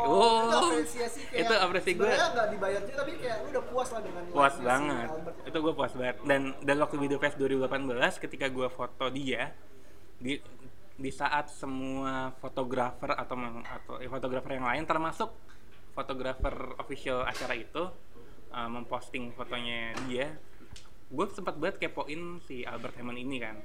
Oh, 0.08 0.48
itu 0.48 0.56
apresiasi 0.56 1.20
kayak 1.28 1.44
itu 1.44 1.54
apresiasi 1.60 1.92
gue 2.00 2.08
nggak 2.08 2.48
dibayar 2.56 2.82
juga 2.88 2.96
tapi 3.04 3.12
kayak 3.20 3.36
lu 3.44 3.48
udah 3.52 3.64
puas 3.68 3.90
lah 3.92 4.02
dengan 4.04 4.22
puas 4.32 4.54
si 4.56 4.64
banget. 4.64 5.08
Albert. 5.12 5.36
itu 5.52 5.58
gue 5.60 5.74
puas 5.76 5.92
banget. 5.92 6.16
Dan 6.24 6.42
dan 6.64 6.76
waktu 6.80 6.96
video 6.96 7.20
fest 7.20 7.36
2018 7.36 7.68
ketika 8.24 8.48
gue 8.48 8.68
foto 8.72 9.06
dia 9.12 9.52
di 10.16 10.40
di 10.96 11.12
saat 11.12 11.52
semua 11.52 12.32
fotografer 12.40 13.12
atau 13.12 13.36
atau 13.60 13.94
eh, 14.00 14.08
fotografer 14.08 14.56
yang 14.56 14.72
lain 14.72 14.84
termasuk 14.88 15.36
fotografer 15.92 16.76
official 16.80 17.24
acara 17.28 17.54
itu 17.56 17.84
uh, 18.52 18.70
memposting 18.72 19.32
fotonya 19.36 19.96
dia 20.08 20.32
gue 21.12 21.26
sempat 21.28 21.60
banget 21.60 21.76
kepoin 21.84 22.40
si 22.48 22.64
Albert 22.64 22.96
Hammond 22.96 23.20
ini 23.20 23.38
kan. 23.44 23.60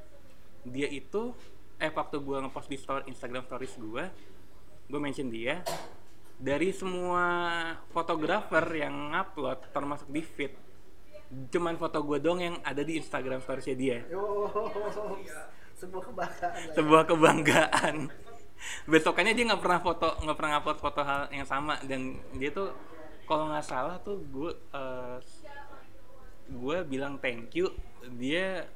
Dia 0.66 0.90
itu 0.90 1.30
eh 1.78 1.92
waktu 1.94 2.18
gue 2.18 2.36
ngepost 2.42 2.66
di 2.66 2.78
story, 2.80 3.06
Instagram 3.06 3.46
stories 3.46 3.78
gue 3.78 4.04
gue 4.90 5.00
mention 5.00 5.30
dia. 5.30 5.62
Dari 6.36 6.68
semua 6.74 7.24
fotografer 7.94 8.66
yang 8.76 9.14
upload 9.14 9.72
termasuk 9.72 10.10
di 10.10 10.20
feed 10.20 10.52
cuman 11.26 11.74
foto 11.74 11.98
gue 12.06 12.22
dong 12.22 12.38
yang 12.38 12.54
ada 12.62 12.86
di 12.86 12.98
Instagram 12.98 13.42
storiesnya 13.42 13.74
dia. 13.78 13.98
Yo, 14.06 14.46
sebuah 15.80 16.02
kebanggaan. 16.06 16.66
Sebuah 16.74 17.02
kebanggaan 17.06 17.96
besokannya 18.86 19.32
dia 19.36 19.44
nggak 19.52 19.62
pernah 19.62 19.80
foto 19.80 20.08
nggak 20.22 20.36
pernah 20.38 20.52
upload 20.60 20.78
foto 20.80 21.00
hal 21.02 21.20
yang 21.30 21.46
sama. 21.46 21.78
Dan 21.84 22.18
dia 22.36 22.50
tuh 22.50 22.72
kalau 23.26 23.50
nggak 23.50 23.66
salah 23.66 23.96
tuh 24.00 24.22
gue 24.30 24.52
eh, 24.74 25.18
gue 26.46 26.76
bilang 26.86 27.18
thank 27.18 27.50
you 27.58 27.70
dia 28.16 28.66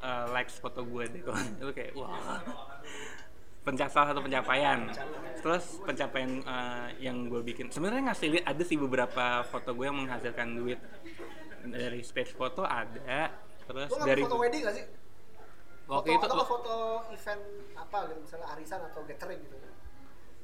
eh, 0.00 0.24
likes 0.30 0.58
foto 0.58 0.82
gue 0.86 1.04
deh. 1.10 1.22
Kalau 1.22 1.38
itu 1.60 1.72
kayak 1.74 1.92
wah 1.98 2.40
pencap 3.66 3.90
salah 3.90 4.14
satu 4.14 4.22
pencapaian. 4.22 4.86
Terus 5.42 5.64
pencapaian 5.82 6.30
eh, 6.42 6.88
yang 7.02 7.26
gue 7.26 7.42
bikin 7.42 7.68
sebenarnya 7.68 8.12
ngasih 8.12 8.28
lihat 8.38 8.44
ada 8.46 8.62
sih 8.62 8.78
beberapa 8.78 9.42
foto 9.46 9.74
gue 9.74 9.86
yang 9.86 9.98
menghasilkan 9.98 10.54
duit. 10.54 10.80
Dari 11.66 12.00
stage 12.06 12.30
foto 12.32 12.62
ada 12.62 13.34
terus 13.66 13.90
dari 14.06 14.22
foto 14.22 14.38
wedding 14.38 14.62
gak 14.62 14.74
sih? 14.78 15.05
Waktu 15.86 16.08
foto, 16.14 16.18
itu 16.18 16.26
atau 16.26 16.46
foto 16.46 16.76
event 17.14 17.42
apa 17.78 17.96
gitu 18.10 18.20
misalnya 18.22 18.46
arisan 18.54 18.80
atau 18.90 19.00
gathering 19.06 19.40
gitu 19.42 19.56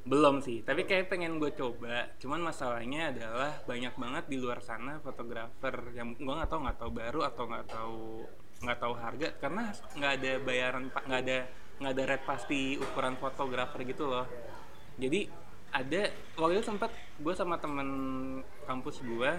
belum 0.03 0.43
sih 0.43 0.67
tapi 0.67 0.83
kayak 0.83 1.15
pengen 1.15 1.39
gue 1.39 1.55
coba. 1.55 2.11
Cuman 2.19 2.43
masalahnya 2.43 3.15
adalah 3.15 3.63
banyak 3.63 3.95
banget 3.95 4.25
di 4.27 4.37
luar 4.43 4.59
sana 4.59 4.99
fotografer 4.99 5.95
yang 5.95 6.19
gue 6.19 6.27
nggak 6.27 6.51
tahu 6.51 6.67
nggak 6.67 6.79
tahu 6.83 6.91
baru 6.91 7.21
atau 7.23 7.45
nggak 7.47 7.67
tahu 7.71 8.03
nggak 8.67 8.79
tahu 8.83 8.95
harga. 8.99 9.29
Karena 9.39 9.71
nggak 9.71 10.13
ada 10.19 10.33
bayaran 10.43 10.85
pak 10.91 11.07
nggak 11.07 11.23
ada 11.23 11.39
nggak 11.79 11.93
ada 11.95 12.03
rate 12.15 12.27
pasti 12.27 12.61
ukuran 12.83 13.15
fotografer 13.15 13.81
gitu 13.87 14.11
loh. 14.11 14.27
Jadi 14.99 15.31
ada 15.71 16.03
waktu 16.35 16.59
itu 16.59 16.65
sempat 16.67 16.91
gue 17.23 17.35
sama 17.39 17.63
temen 17.63 17.89
kampus 18.67 19.07
gue 19.07 19.31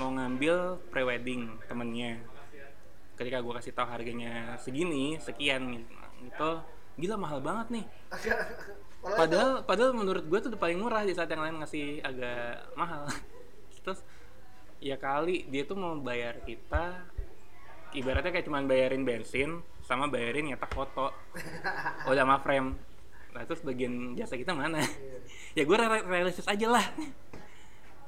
mau 0.00 0.10
ngambil 0.10 0.88
prewedding 0.88 1.54
temennya 1.68 2.18
ketika 3.18 3.42
gue 3.42 3.52
kasih 3.58 3.74
tahu 3.74 3.88
harganya 3.90 4.54
segini 4.62 5.18
sekian 5.18 5.82
gitu. 6.22 6.50
Gila 6.98 7.18
mahal 7.18 7.42
banget 7.42 7.66
nih. 7.78 7.84
Padahal 8.98 9.62
padahal 9.62 9.94
menurut 9.94 10.26
gue 10.26 10.38
tuh 10.42 10.50
udah 10.50 10.58
paling 10.58 10.78
murah 10.82 11.06
di 11.06 11.14
saat 11.14 11.30
yang 11.30 11.38
lain 11.38 11.62
ngasih 11.62 12.02
agak 12.02 12.74
mahal. 12.74 13.06
Terus 13.86 14.02
ya 14.82 14.98
kali 14.98 15.46
dia 15.46 15.62
tuh 15.66 15.78
mau 15.78 15.94
bayar 16.02 16.42
kita 16.42 17.06
ibaratnya 17.94 18.30
kayak 18.34 18.46
cuman 18.46 18.66
bayarin 18.66 19.06
bensin 19.06 19.62
sama 19.86 20.10
bayarin 20.10 20.50
nyetak 20.50 20.74
foto. 20.74 21.14
Udah 22.10 22.26
sama 22.26 22.42
frame. 22.42 22.74
Nah 23.32 23.42
terus 23.46 23.62
bagian 23.62 24.18
jasa 24.18 24.34
kita 24.34 24.50
mana? 24.50 24.82
Ya 25.54 25.62
gue 25.62 25.76
realistis 26.04 26.48
aja 26.50 26.66
lah. 26.66 26.86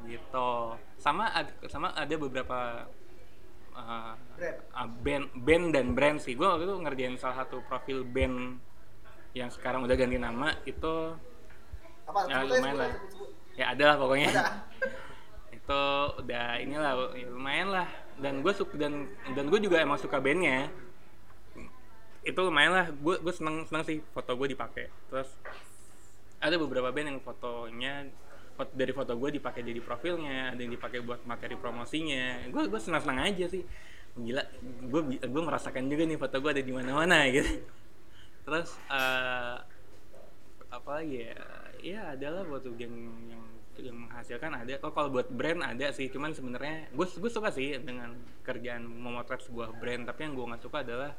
Gitu. 0.04 0.50
Sama 0.98 1.30
sama 1.70 1.94
ada 1.94 2.14
beberapa 2.18 2.90
uh, 3.76 4.14
Brand. 4.36 4.58
uh, 4.74 4.88
band 5.02 5.24
band 5.34 5.64
dan 5.74 5.86
brand 5.94 6.18
sih. 6.18 6.34
Gue 6.34 6.46
waktu 6.46 6.64
itu 6.66 6.74
ngerjain 6.80 7.14
salah 7.20 7.44
satu 7.44 7.62
profil 7.66 8.06
band 8.06 8.58
yang 9.36 9.50
sekarang 9.50 9.86
udah 9.86 9.94
ganti 9.94 10.18
nama 10.18 10.54
itu 10.66 11.14
apa? 12.10 12.18
Ya, 12.26 12.42
lumayan 12.42 12.76
lah. 12.78 12.92
ya 13.54 13.64
ada 13.74 13.84
lah 13.94 13.96
pokoknya. 13.98 14.28
Ada. 14.34 14.46
itu 15.56 15.82
udah 16.24 16.46
inilah 16.58 16.92
ya 17.14 17.28
lumayan 17.30 17.68
lah. 17.70 17.88
Dan 18.20 18.44
gue 18.44 18.52
suka 18.52 18.74
dan 18.76 19.08
dan 19.32 19.46
gue 19.48 19.60
juga 19.62 19.78
emang 19.80 19.98
suka 19.98 20.18
bandnya. 20.18 20.70
Itu 22.26 22.40
lumayan 22.46 22.72
lah. 22.74 22.86
Gue 22.90 23.22
gue 23.22 23.34
seneng 23.34 23.64
seneng 23.66 23.86
sih 23.86 24.02
foto 24.10 24.34
gue 24.34 24.52
dipakai. 24.52 24.90
Terus 25.08 25.30
ada 26.40 26.56
beberapa 26.56 26.88
band 26.90 27.06
yang 27.14 27.20
fotonya 27.20 28.08
foto, 28.08 28.30
dari 28.68 28.92
foto 28.92 29.16
gue 29.16 29.30
dipakai 29.40 29.64
jadi 29.64 29.80
profilnya 29.80 30.52
ada 30.52 30.61
yang 30.61 30.72
dipakai 30.74 31.00
buat 31.00 31.24
materi 31.24 31.56
promosinya. 31.56 32.48
Gue 32.52 32.68
gue 32.68 32.80
senang 32.80 33.00
senang 33.00 33.24
aja 33.24 33.46
sih. 33.48 33.64
Gila 34.18 34.42
gue 34.90 35.02
gue 35.22 35.42
merasakan 35.42 35.86
juga 35.88 36.02
nih 36.04 36.18
foto 36.18 36.36
gue 36.42 36.50
ada 36.50 36.62
di 36.64 36.72
mana 36.74 36.92
mana 36.92 37.24
gitu. 37.34 37.64
Terus 38.44 38.76
eh 38.90 39.56
apa 40.70 40.94
ya? 41.02 41.34
Ya 41.80 42.12
adalah 42.14 42.44
buat 42.44 42.62
yang 42.76 42.94
yang 43.30 43.44
yang 43.80 43.96
menghasilkan 43.96 44.52
ada. 44.52 44.76
Oh 44.84 44.92
kalau 44.92 45.08
buat 45.08 45.32
brand 45.32 45.64
ada 45.64 45.88
sih 45.96 46.12
cuman 46.12 46.36
sebenarnya 46.36 46.92
gue 46.92 47.06
gue 47.06 47.30
suka 47.32 47.48
sih 47.48 47.80
dengan 47.80 48.12
kerjaan 48.44 48.84
memotret 48.84 49.40
sebuah 49.46 49.72
brand. 49.80 50.04
Tapi 50.04 50.20
yang 50.28 50.34
gue 50.36 50.46
nggak 50.52 50.62
suka 50.62 50.84
adalah 50.84 51.12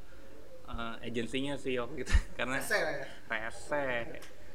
eh, 0.69 1.07
agensinya 1.09 1.57
sih 1.57 1.79
waktu 1.81 2.05
itu. 2.05 2.13
Karena 2.37 2.61
Rese 2.61 2.77
ya. 2.77 3.05
rese 3.27 3.85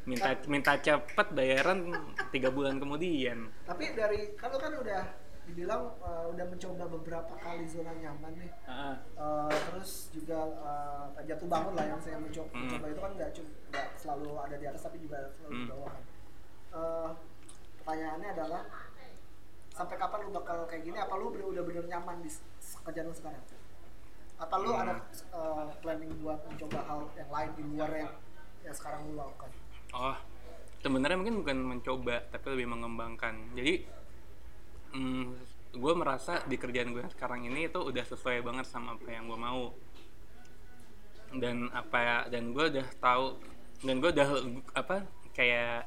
minta 0.06 0.30
minta 0.46 0.72
cepet 0.78 1.26
bayaran 1.34 1.90
tiga 2.30 2.48
bulan 2.48 2.78
kemudian 2.78 3.50
tapi 3.66 3.90
dari 3.92 4.32
lu 4.32 4.56
kan 4.56 4.72
udah 4.72 5.02
dibilang 5.46 5.94
uh, 5.98 6.26
udah 6.26 6.42
mencoba 6.42 6.90
beberapa 6.90 7.34
kali 7.38 7.66
zona 7.66 7.94
nyaman 7.94 8.34
nih 8.34 8.50
Ah, 8.66 8.98
Uh, 9.14 9.46
terus 9.70 10.10
juga 10.10 10.42
uh, 10.58 11.06
jatuh 11.22 11.46
bangun 11.46 11.74
lah 11.74 11.86
yang 11.86 12.00
saya 12.02 12.18
mencoba, 12.18 12.50
Hmm. 12.50 12.66
mencoba 12.66 12.86
itu 12.90 13.00
kan 13.00 13.12
nggak 13.14 13.30
cuma 13.30 13.50
selalu 13.94 14.30
ada 14.42 14.56
di 14.58 14.66
atas 14.66 14.82
tapi 14.82 14.98
juga 14.98 15.18
selalu 15.38 15.50
di 15.54 15.62
Hmm. 15.62 15.70
bawah 15.70 15.90
kan. 15.90 16.04
Uh, 16.74 17.10
pertanyaannya 17.78 18.28
adalah 18.34 18.62
sampai 19.70 19.96
kapan 19.96 20.18
lu 20.26 20.30
bakal 20.34 20.58
kayak 20.66 20.82
gini? 20.82 20.98
Apa 20.98 21.14
lu 21.14 21.30
udah 21.30 21.62
bener 21.62 21.86
nyaman 21.86 22.26
di 22.26 22.30
kerjaan 22.82 23.06
lu 23.06 23.14
sekarang? 23.14 23.42
Apa 24.36 24.54
lu 24.58 24.70
Hmm. 24.74 24.82
ada 24.82 24.94
uh, 25.30 25.70
planning 25.78 26.10
buat 26.20 26.42
mencoba 26.42 26.78
hal 26.82 27.00
yang 27.14 27.30
lain 27.30 27.50
di 27.54 27.62
luar 27.70 27.90
yang 27.94 28.12
yang 28.66 28.74
sekarang 28.74 29.06
lu 29.06 29.14
lakukan? 29.14 29.50
Oh 29.96 30.16
sebenarnya 30.84 31.16
mungkin 31.18 31.40
bukan 31.40 31.58
mencoba 31.58 32.22
tapi 32.28 32.46
lebih 32.54 32.68
mengembangkan. 32.68 33.56
Jadi 33.56 33.74
gue 35.76 35.92
merasa 35.92 36.40
di 36.48 36.56
kerjaan 36.56 36.96
gue 36.96 37.04
sekarang 37.12 37.44
ini 37.44 37.68
itu 37.68 37.80
udah 37.80 38.04
sesuai 38.04 38.40
banget 38.40 38.64
sama 38.68 38.96
apa 38.96 39.08
yang 39.08 39.28
gue 39.28 39.38
mau. 39.40 39.74
Dan 41.36 41.68
apa 41.74 41.98
ya 41.98 42.18
dan 42.30 42.54
gue 42.54 42.64
udah 42.70 42.86
tahu 43.02 43.36
dan 43.84 44.00
gue 44.00 44.10
udah 44.14 44.28
apa 44.72 45.04
kayak 45.36 45.84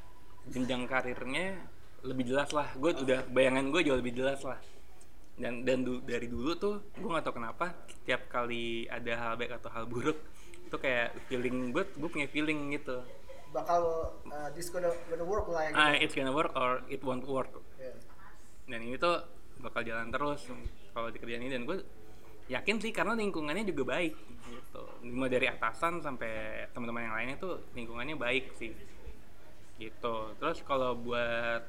jenjang 0.49 0.85
karirnya 0.85 1.57
lebih 2.05 2.29
jelas 2.29 2.49
lah. 2.53 2.69
Gue 2.77 2.93
udah 2.93 3.25
bayangan 3.29 3.71
gue 3.71 3.81
jauh 3.87 3.97
lebih 3.97 4.19
jelas 4.19 4.41
lah. 4.45 4.59
Dan 5.39 5.63
dan 5.63 5.87
du- 5.87 6.03
dari 6.03 6.27
dulu 6.27 6.51
tuh 6.59 6.75
gue 6.99 7.07
nggak 7.09 7.23
tahu 7.23 7.39
kenapa 7.39 7.71
tiap 8.03 8.27
kali 8.27 8.83
ada 8.91 9.15
hal 9.15 9.33
baik 9.39 9.55
atau 9.63 9.71
hal 9.71 9.87
buruk 9.87 10.19
itu 10.69 10.77
kayak 10.77 11.15
feeling 11.25 11.71
gue 11.73 11.81
gue 11.81 12.09
punya 12.11 12.27
feeling 12.29 12.69
gitu 12.75 13.01
Bakal 13.49 13.81
uh, 14.29 14.49
this 14.53 14.69
gonna, 14.69 14.93
gonna 15.09 15.25
work 15.25 15.49
lah 15.49 15.65
ya 15.65 15.69
gitu. 15.73 15.81
ah 15.81 15.93
it's 15.97 16.15
gonna 16.15 16.33
work 16.33 16.53
or 16.53 16.85
it 16.89 17.01
won't 17.01 17.25
work. 17.25 17.49
Yeah. 17.79 17.97
dan 18.69 18.85
ini 18.85 19.01
tuh 19.01 19.25
bakal 19.65 19.81
jalan 19.81 20.13
terus 20.13 20.45
kalau 20.93 21.09
di 21.09 21.17
kerjaan 21.17 21.41
ini. 21.41 21.57
Dan 21.57 21.65
gue 21.65 21.81
yakin 22.49 22.81
sih 22.81 22.89
karena 22.89 23.13
lingkungannya 23.17 23.65
juga 23.65 23.97
baik 23.97 24.13
gitu. 24.49 24.83
Mulai 25.05 25.29
dari 25.29 25.47
atasan 25.49 26.01
sampai 26.01 26.65
teman-teman 26.73 27.09
yang 27.09 27.15
lainnya 27.15 27.37
tuh 27.37 27.53
lingkungannya 27.77 28.17
baik 28.17 28.53
sih 28.57 28.73
gitu. 29.79 30.15
Terus 30.35 30.59
kalau 30.67 30.97
buat 30.97 31.63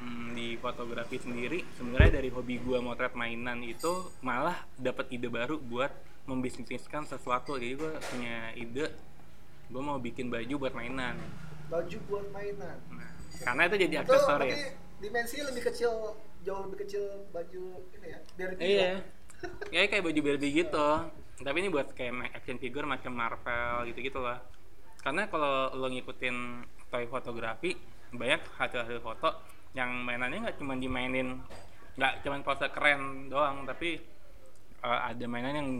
mm, 0.00 0.32
di 0.32 0.56
fotografi 0.56 1.20
sendiri 1.20 1.60
sebenarnya 1.76 2.22
dari 2.22 2.32
hobi 2.32 2.56
gue 2.62 2.78
motret 2.80 3.12
mainan 3.12 3.60
itu 3.60 4.10
malah 4.24 4.64
dapat 4.80 5.12
ide 5.12 5.28
baru 5.28 5.60
buat 5.60 5.92
membisniskan 6.24 7.04
sesuatu. 7.04 7.58
Jadi 7.60 7.74
gue 7.76 7.92
punya 8.00 8.54
ide 8.56 8.86
gue 9.70 9.82
mau 9.82 9.98
bikin 10.02 10.28
baju 10.28 10.54
buat 10.66 10.74
mainan 10.74 11.16
Baju 11.70 11.96
buat 12.10 12.26
mainan. 12.34 12.76
nah, 12.90 13.10
karena 13.46 13.62
itu 13.70 13.76
jadi 13.86 13.94
aksesoris 14.02 14.74
dimensinya 15.00 15.44
lebih 15.50 15.62
kecil, 15.72 15.92
jauh 16.44 16.60
lebih 16.68 16.78
kecil 16.86 17.04
baju 17.32 17.64
ini 17.96 18.06
ya. 18.06 18.18
Biar 18.36 18.50
Iya. 18.60 18.92
Ya 19.72 19.88
kayak 19.88 20.04
baju 20.04 20.20
Barbie 20.20 20.52
gitu. 20.52 20.88
Tapi 21.40 21.56
ini 21.64 21.72
buat 21.72 21.88
kayak 21.96 22.36
action 22.36 22.60
figure 22.60 22.84
macam 22.84 23.16
Marvel 23.16 23.88
gitu-gitu 23.88 24.20
lah. 24.20 24.44
Karena 25.00 25.24
kalau 25.32 25.72
lo 25.72 25.88
ngikutin 25.88 26.36
toy 26.92 27.08
fotografi, 27.08 27.72
banyak 28.12 28.44
hasil-hasil 28.60 29.00
foto 29.00 29.32
yang 29.72 30.04
mainannya 30.04 30.44
nggak 30.44 30.58
cuma 30.60 30.76
dimainin 30.76 31.40
nggak 31.96 32.20
cuma 32.20 32.42
pose 32.44 32.68
keren 32.68 33.32
doang, 33.32 33.64
tapi 33.64 33.96
eh, 34.84 35.00
ada 35.08 35.24
mainan 35.24 35.54
yang 35.56 35.70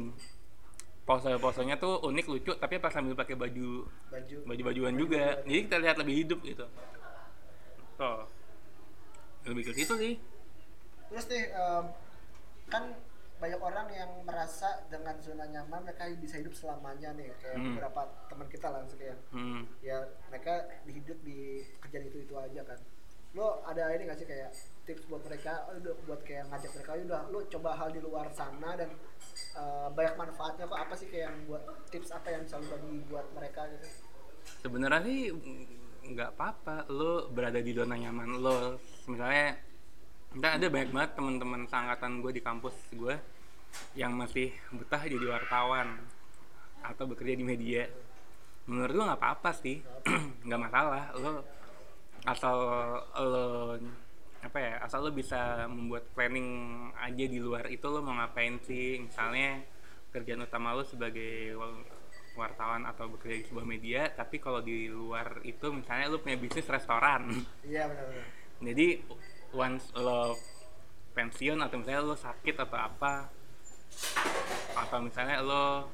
pose-posenya 1.10 1.74
tuh 1.74 1.98
unik 2.06 2.26
lucu 2.30 2.52
tapi 2.54 2.78
pas 2.78 2.94
sambil 2.94 3.18
pakai 3.18 3.34
baju 3.34 3.82
baju. 4.06 4.36
baju-bajuan 4.46 4.94
juga. 4.94 5.42
Jadi 5.42 5.60
kita 5.66 5.76
lihat 5.82 5.96
lebih 5.98 6.14
hidup 6.22 6.38
gitu. 6.46 6.66
Tuh. 7.98 8.22
Lebih 9.50 9.62
ke 9.66 9.72
situ 9.74 9.94
sih. 9.98 10.14
Terus 11.10 11.26
nih 11.26 11.44
em, 11.50 11.84
kan 12.70 12.94
banyak 13.40 13.58
orang 13.58 13.88
yang 13.90 14.10
merasa 14.22 14.84
dengan 14.86 15.16
zona 15.18 15.48
nyaman 15.48 15.82
mereka 15.82 16.06
bisa 16.14 16.36
hidup 16.38 16.52
selamanya 16.52 17.10
nih 17.16 17.32
kayak 17.40 17.56
Hmm. 17.56 17.66
beberapa 17.74 18.00
teman 18.28 18.46
kita 18.46 18.68
lah 18.68 18.84
misalnya 18.84 19.16
Hmm. 19.32 19.64
ya 19.80 19.96
di 21.24 21.64
kerjaan 21.80 22.04
itu 22.06 22.28
itu 22.28 22.34
aja 22.36 22.60
kan 22.62 22.78
lo 23.32 23.64
ada 23.64 23.96
ini 23.96 24.04
gak 24.04 24.20
sih 24.20 24.28
kayak 24.28 24.52
tips 24.90 25.06
buat 25.06 25.22
mereka 25.22 25.70
buat 26.02 26.20
kayak 26.26 26.50
ngajak 26.50 26.70
mereka 26.74 26.90
"Ya 26.98 27.02
udah 27.06 27.22
lo 27.30 27.38
coba 27.46 27.70
hal 27.78 27.88
di 27.94 28.00
luar 28.02 28.26
sana 28.34 28.74
dan 28.74 28.90
eh, 29.54 29.88
banyak 29.94 30.14
manfaatnya 30.18 30.66
kok 30.66 30.80
apa 30.82 30.94
sih 30.98 31.06
kayak 31.06 31.30
yang 31.30 31.38
buat 31.46 31.62
tips 31.94 32.10
apa 32.10 32.28
yang 32.34 32.42
lo 32.42 32.66
bagi 32.66 32.98
buat 33.06 33.26
mereka 33.38 33.60
gitu? 33.70 33.86
Sebenarnya 34.66 35.00
sih 35.06 35.20
mm, 35.30 35.64
nggak 36.10 36.30
apa-apa 36.34 36.90
lo 36.90 37.30
berada 37.30 37.62
di 37.62 37.70
zona 37.70 37.94
nyaman 37.94 38.42
lo. 38.42 38.82
Misalnya 39.06 39.54
entah 40.34 40.58
ada 40.58 40.66
banyak 40.66 40.90
banget 40.90 41.10
teman-teman 41.14 41.62
seangkatan 41.70 42.12
gue 42.18 42.32
di 42.34 42.42
kampus 42.42 42.74
gue 42.90 43.14
yang 43.94 44.18
masih 44.18 44.50
betah 44.74 45.06
jadi 45.06 45.26
wartawan 45.30 46.02
atau 46.82 47.06
bekerja 47.06 47.38
di 47.38 47.46
media. 47.46 47.86
Menurut 48.66 48.90
gue 48.90 49.04
nggak 49.06 49.22
apa-apa 49.22 49.54
sih 49.54 49.78
nggak 50.50 50.60
masalah 50.66 51.14
lo 51.14 51.46
asal 52.26 52.56
lo 53.16 53.78
apa 54.40 54.58
ya 54.58 54.72
asal 54.80 55.04
lo 55.04 55.12
bisa 55.12 55.68
membuat 55.68 56.08
planning 56.16 56.48
aja 56.96 57.24
di 57.28 57.38
luar 57.38 57.68
itu 57.68 57.84
lo 57.84 58.00
mau 58.00 58.16
ngapain 58.16 58.56
sih? 58.60 58.98
Misalnya 58.98 59.60
kerjaan 60.10 60.42
utama 60.42 60.72
lo 60.72 60.82
sebagai 60.82 61.54
wa- 61.54 61.98
wartawan 62.30 62.86
atau 62.86 63.10
bekerja 63.10 63.36
di 63.36 63.46
sebuah 63.46 63.66
media 63.66 64.00
tapi 64.08 64.38
kalau 64.38 64.62
di 64.62 64.86
luar 64.86 65.42
itu 65.42 65.66
misalnya 65.70 66.08
lo 66.08 66.18
punya 66.18 66.38
bisnis 66.38 66.64
restoran. 66.66 67.28
Iya 67.62 67.84
benar-benar 67.86 68.26
jadi 68.60 68.86
once 69.50 69.88
lo 69.96 70.36
pensiun 71.10 71.58
atau 71.58 71.80
misalnya 71.80 72.04
lo 72.04 72.14
sakit 72.14 72.54
atau 72.54 72.76
apa 72.76 73.32
atau 74.76 74.98
misalnya 75.00 75.40
lo 75.40 75.88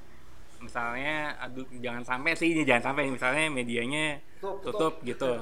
misalnya 0.58 1.36
aduh 1.38 1.62
jangan 1.78 2.02
sampai 2.02 2.32
sih 2.34 2.52
jangan 2.64 2.92
sampai 2.92 3.08
misalnya 3.08 3.46
medianya 3.48 4.18
Tutup, 4.40 4.60
tutup, 4.66 4.94
tutup. 5.00 5.06
gitu 5.06 5.32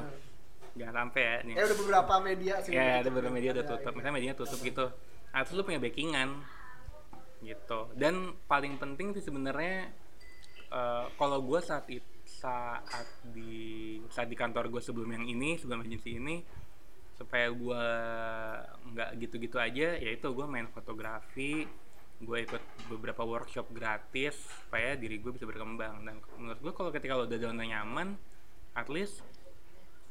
jangan 0.74 0.94
sampai 1.06 1.22
ya 1.22 1.36
nih 1.46 1.54
ya 1.54 1.62
udah 1.70 1.78
beberapa 1.78 2.14
media 2.18 2.54
sih. 2.62 2.70
Ya 2.74 2.98
ada 2.98 3.08
beberapa 3.10 3.34
media 3.34 3.50
udah 3.54 3.64
Ya, 3.64 3.70
tutup. 3.70 3.92
Ya. 3.92 3.96
misalnya 3.96 4.14
medianya 4.18 4.36
tutup 4.38 4.58
gitu. 4.58 4.86
Nah, 5.30 5.40
terus 5.46 5.54
lu 5.54 5.62
punya 5.66 5.80
backingan. 5.82 6.28
Gitu. 7.42 7.80
Dan 7.94 8.14
paling 8.50 8.74
penting 8.82 9.14
sih 9.14 9.22
sebenarnya 9.22 9.90
eh, 10.72 11.04
kalau 11.14 11.38
gue 11.46 11.60
saat 11.62 11.86
it, 11.94 12.02
saat 12.26 13.06
di 13.30 14.00
saat 14.10 14.26
di 14.26 14.36
kantor 14.36 14.72
gue 14.72 14.82
sebelum 14.82 15.10
yang 15.14 15.24
ini 15.28 15.60
sebelum 15.60 15.84
agensi 15.84 16.18
ini 16.18 16.42
supaya 17.14 17.46
gue 17.54 17.84
nggak 18.90 19.10
gitu-gitu 19.22 19.54
aja 19.62 19.94
yaitu 20.02 20.26
gue 20.34 20.46
main 20.50 20.66
fotografi 20.66 21.62
gue 22.18 22.38
ikut 22.42 22.62
beberapa 22.90 23.22
workshop 23.22 23.70
gratis 23.70 24.34
supaya 24.66 24.98
diri 24.98 25.22
gue 25.22 25.30
bisa 25.30 25.46
berkembang. 25.46 26.02
Dan 26.02 26.18
menurut 26.40 26.58
gue 26.58 26.72
kalau 26.74 26.90
ketika 26.90 27.14
lo 27.14 27.30
udah 27.30 27.38
zona 27.38 27.62
nyaman 27.62 28.18
at 28.74 28.90
least 28.90 29.22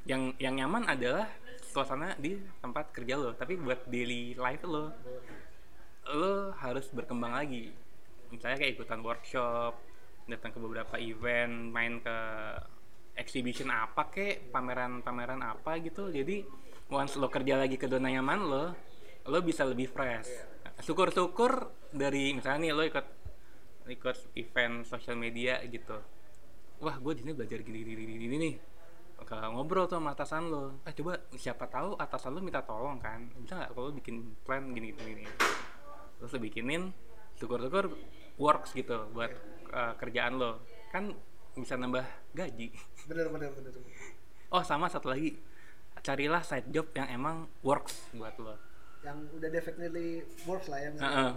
yang 0.04 0.36
yang 0.36 0.60
nyaman 0.60 0.84
adalah 0.88 1.32
suasana 1.64 2.14
di 2.20 2.36
tempat 2.60 2.92
kerja 2.92 3.16
lo 3.16 3.32
tapi 3.34 3.56
buat 3.56 3.88
daily 3.88 4.36
life 4.36 4.64
lo 4.68 4.92
lo 6.12 6.52
harus 6.60 6.92
berkembang 6.92 7.32
lagi. 7.32 7.72
Misalnya 8.28 8.60
kayak 8.60 8.76
ikutan 8.76 9.00
workshop 9.00 9.80
datang 10.28 10.52
ke 10.52 10.60
beberapa 10.60 10.96
event 11.00 11.72
main 11.72 12.04
ke 12.04 12.18
exhibition 13.16 13.72
apa 13.72 14.12
kek 14.12 14.52
pameran-pameran 14.52 15.40
apa 15.40 15.80
gitu. 15.80 16.12
Jadi 16.12 16.44
once 16.92 17.16
lo 17.16 17.32
kerja 17.32 17.56
lagi 17.56 17.80
ke 17.80 17.88
zona 17.88 18.12
nyaman 18.12 18.40
lo 18.44 18.66
lo 19.32 19.40
bisa 19.40 19.64
lebih 19.64 19.88
fresh. 19.88 20.28
Syukur-syukur 20.84 21.72
dari 21.96 22.36
misalnya 22.36 22.68
nih 22.68 22.72
lo 22.76 22.84
ikut 22.84 23.08
ikut 23.88 24.18
event 24.36 24.84
sosial 24.84 25.16
media 25.16 25.64
gitu. 25.64 25.96
Wah 26.84 27.00
gue 27.00 27.16
di 27.16 27.24
sini 27.24 27.32
belajar 27.32 27.64
gini 27.64 27.80
gini 27.80 27.94
gini, 27.96 28.14
gini 28.20 28.36
nih 28.36 28.54
Ke 29.24 29.40
ngobrol 29.40 29.88
tuh 29.88 29.98
sama 29.98 30.12
atasan 30.12 30.52
lo. 30.52 30.84
Eh 30.84 30.92
coba 30.92 31.16
siapa 31.40 31.66
tahu 31.72 31.96
atasan 31.96 32.36
lo 32.36 32.40
minta 32.44 32.60
tolong 32.64 33.00
kan. 33.00 33.32
Bisa 33.40 33.56
nggak 33.56 33.72
kalau 33.72 33.90
bikin 33.96 34.36
plan 34.44 34.68
gini 34.76 34.92
gini 34.92 35.24
gini? 35.24 35.26
Terus 36.20 36.32
lo 36.36 36.40
bikinin 36.44 36.92
syukur-syukur 37.40 37.92
works 38.36 38.76
gitu 38.76 39.08
buat 39.16 39.32
uh, 39.72 39.96
kerjaan 39.96 40.36
lo. 40.36 40.60
Kan 40.92 41.16
bisa 41.56 41.80
nambah 41.80 42.04
gaji. 42.36 42.76
Bener 43.08 43.32
bener 43.32 43.50
bener. 43.56 43.72
Oh 44.52 44.62
sama 44.62 44.92
satu 44.92 45.08
lagi. 45.10 45.40
Carilah 46.04 46.44
side 46.44 46.68
job 46.68 46.92
yang 46.92 47.08
emang 47.08 47.48
works 47.64 48.12
buat 48.12 48.36
lo. 48.44 48.60
Yang 49.04 49.18
udah 49.40 49.50
definitely 49.52 50.24
works 50.44 50.68
lah 50.68 50.80
ya 50.84 50.90
Heeh. 50.96 51.32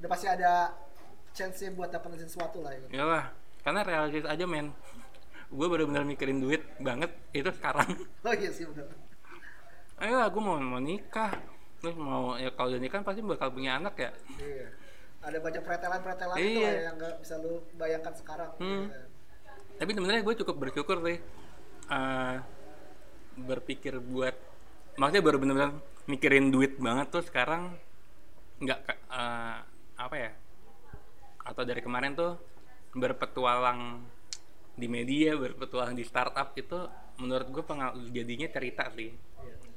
udah 0.00 0.08
pasti 0.12 0.26
ada 0.28 0.76
chance 1.32 1.64
buat 1.72 1.88
dapetin 1.88 2.28
sesuatu 2.28 2.60
lah 2.60 2.72
ya. 2.72 3.00
Iyalah, 3.00 3.24
karena 3.64 3.80
realistis 3.80 4.28
aja 4.28 4.44
men 4.44 4.72
gue 5.54 5.66
bener-bener 5.66 6.02
mikirin 6.04 6.38
duit 6.38 6.62
banget 6.78 7.14
itu 7.30 7.46
sekarang 7.48 7.86
oh 8.26 8.34
iya 8.34 8.50
sih 8.50 8.66
bener 8.66 8.90
ayo 9.96 10.18
aku 10.20 10.38
mau 10.38 10.58
mau 10.58 10.82
nikah 10.82 11.30
terus 11.78 11.94
mau 11.94 12.34
ya 12.34 12.50
kalau 12.50 12.74
udah 12.74 12.82
nikah 12.82 13.00
pasti 13.00 13.22
bakal 13.22 13.48
punya 13.48 13.78
anak 13.78 13.94
ya 13.96 14.10
iya 14.36 14.66
ada 15.22 15.38
banyak 15.40 15.62
pretelan-pretelan 15.62 16.36
itu 16.36 16.42
Iya. 16.44 16.60
lah 16.60 16.74
ya 16.74 16.82
yang 16.84 16.96
nggak 16.98 17.14
bisa 17.16 17.34
lu 17.38 17.52
bayangkan 17.74 18.12
sekarang 18.12 18.50
Hmm. 18.58 18.84
Iya. 18.84 19.02
tapi 19.74 19.90
sebenarnya 19.92 20.22
gue 20.22 20.34
cukup 20.42 20.56
bersyukur 20.58 20.98
sih 21.02 21.18
Eh, 21.84 22.36
berpikir 23.36 24.00
buat 24.00 24.32
maksudnya 24.96 25.20
baru 25.20 25.36
bener-bener 25.36 25.76
mikirin 26.06 26.48
duit 26.48 26.80
banget 26.80 27.12
tuh 27.12 27.20
sekarang 27.20 27.76
nggak 28.56 28.78
eh, 28.88 29.58
apa 29.94 30.16
ya 30.16 30.32
atau 31.44 31.60
dari 31.60 31.84
kemarin 31.84 32.16
tuh 32.16 32.40
berpetualang 32.94 34.00
di 34.74 34.86
media 34.90 35.38
berpetualang 35.38 35.94
di 35.94 36.02
startup 36.02 36.50
itu 36.58 36.78
menurut 37.22 37.48
gue 37.50 37.64
pengal- 37.64 37.94
jadinya 38.10 38.50
cerita 38.50 38.90
sih. 38.90 39.10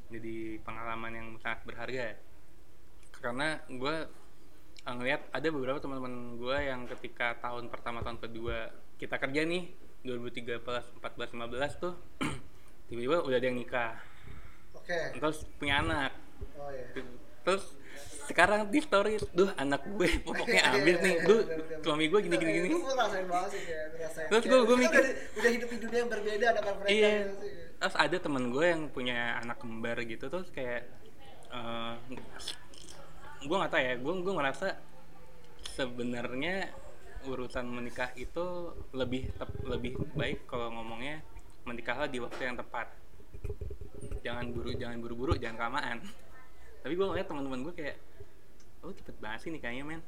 Jadi 0.08 0.58
pengalaman 0.64 1.12
yang 1.14 1.28
sangat 1.38 1.62
berharga. 1.68 2.18
Karena 3.14 3.62
gue 3.70 3.95
ngeliat 4.88 5.22
ada 5.36 5.48
beberapa 5.52 5.78
teman-teman 5.84 6.39
gue 6.39 6.58
yang 6.64 6.88
ketika 6.88 7.36
tahun 7.43 7.68
pertama 7.68 8.00
tahun 8.00 8.24
kedua 8.24 8.72
kita 8.95 9.20
kerja 9.20 9.43
nih 9.43 9.68
2013 10.08 10.64
14 10.64 11.36
15 11.36 11.84
tuh 11.84 11.93
tiba-tiba 12.88 13.20
udah 13.22 13.38
ada 13.38 13.48
yang 13.52 13.60
nikah. 13.60 14.00
Oke. 14.74 15.20
Terus 15.20 15.43
punya 15.60 15.84
anak. 15.84 16.12
Oh 16.56 16.72
iya. 16.72 16.88
Terus 17.43 17.76
sekarang 18.28 18.67
di 18.67 18.80
story 18.84 19.17
duh 19.32 19.49
anak 19.55 19.88
gue 19.88 20.09
pokoknya 20.28 20.61
abis 20.75 20.95
nih. 20.99 21.15
duh 21.23 21.41
suami 21.82 22.05
gue 22.11 22.19
gini 22.28 22.36
gini 22.36 22.51
gini. 22.51 22.67
Itu 22.69 22.80
gue 22.84 22.93
ngerasain 22.93 23.28
banget 23.32 23.49
sih 23.55 23.61
kayak 23.63 23.86
ngerasain. 23.95 24.28
Terus 24.28 24.43
gua 24.43 24.59
kita 24.59 24.75
mikir- 24.75 25.15
udah, 25.39 25.51
hidup 25.55 25.69
di 25.71 25.78
dunia 25.80 25.99
yang 25.99 26.11
berbeda 26.11 26.47
dengan 26.59 26.73
mereka 26.84 26.91
iya. 26.91 27.13
gitu 27.23 27.36
terus 27.78 27.93
ada 27.93 28.17
temen 28.17 28.43
gue 28.49 28.65
yang 28.65 28.82
punya 28.89 29.38
anak 29.38 29.61
kembar 29.61 30.01
gitu 30.01 30.34
terus 30.34 30.49
kayak 30.49 30.89
eh 31.53 31.93
gue 33.45 33.55
nggak 33.55 33.69
tahu 33.69 33.82
ya 33.86 33.93
gue 34.01 34.13
gue 34.25 34.34
ngerasa 34.34 34.67
sebenarnya 35.78 36.73
urusan 37.30 37.69
menikah 37.69 38.09
itu 38.17 38.73
lebih 38.97 39.30
tep- 39.38 39.61
lebih 39.61 39.93
baik 40.17 40.49
kalau 40.49 40.73
ngomongnya 40.73 41.21
menikahlah 41.67 42.07
di 42.07 42.23
waktu 42.23 42.41
yang 42.47 42.55
tepat. 42.55 42.88
Jangan 44.23 44.55
buru 44.55 44.71
jangan 44.73 44.97
buru-buru 45.03 45.34
jangan 45.36 45.59
kelamaan. 45.59 45.97
Tapi 46.82 46.93
gue 46.95 47.05
ngeliat 47.05 47.28
teman-teman 47.28 47.59
gue 47.67 47.73
kayak 47.75 47.97
oh 48.88 48.95
cepet 48.95 49.15
banget 49.19 49.39
sih 49.43 49.51
nikahnya 49.51 49.83
men. 49.83 50.01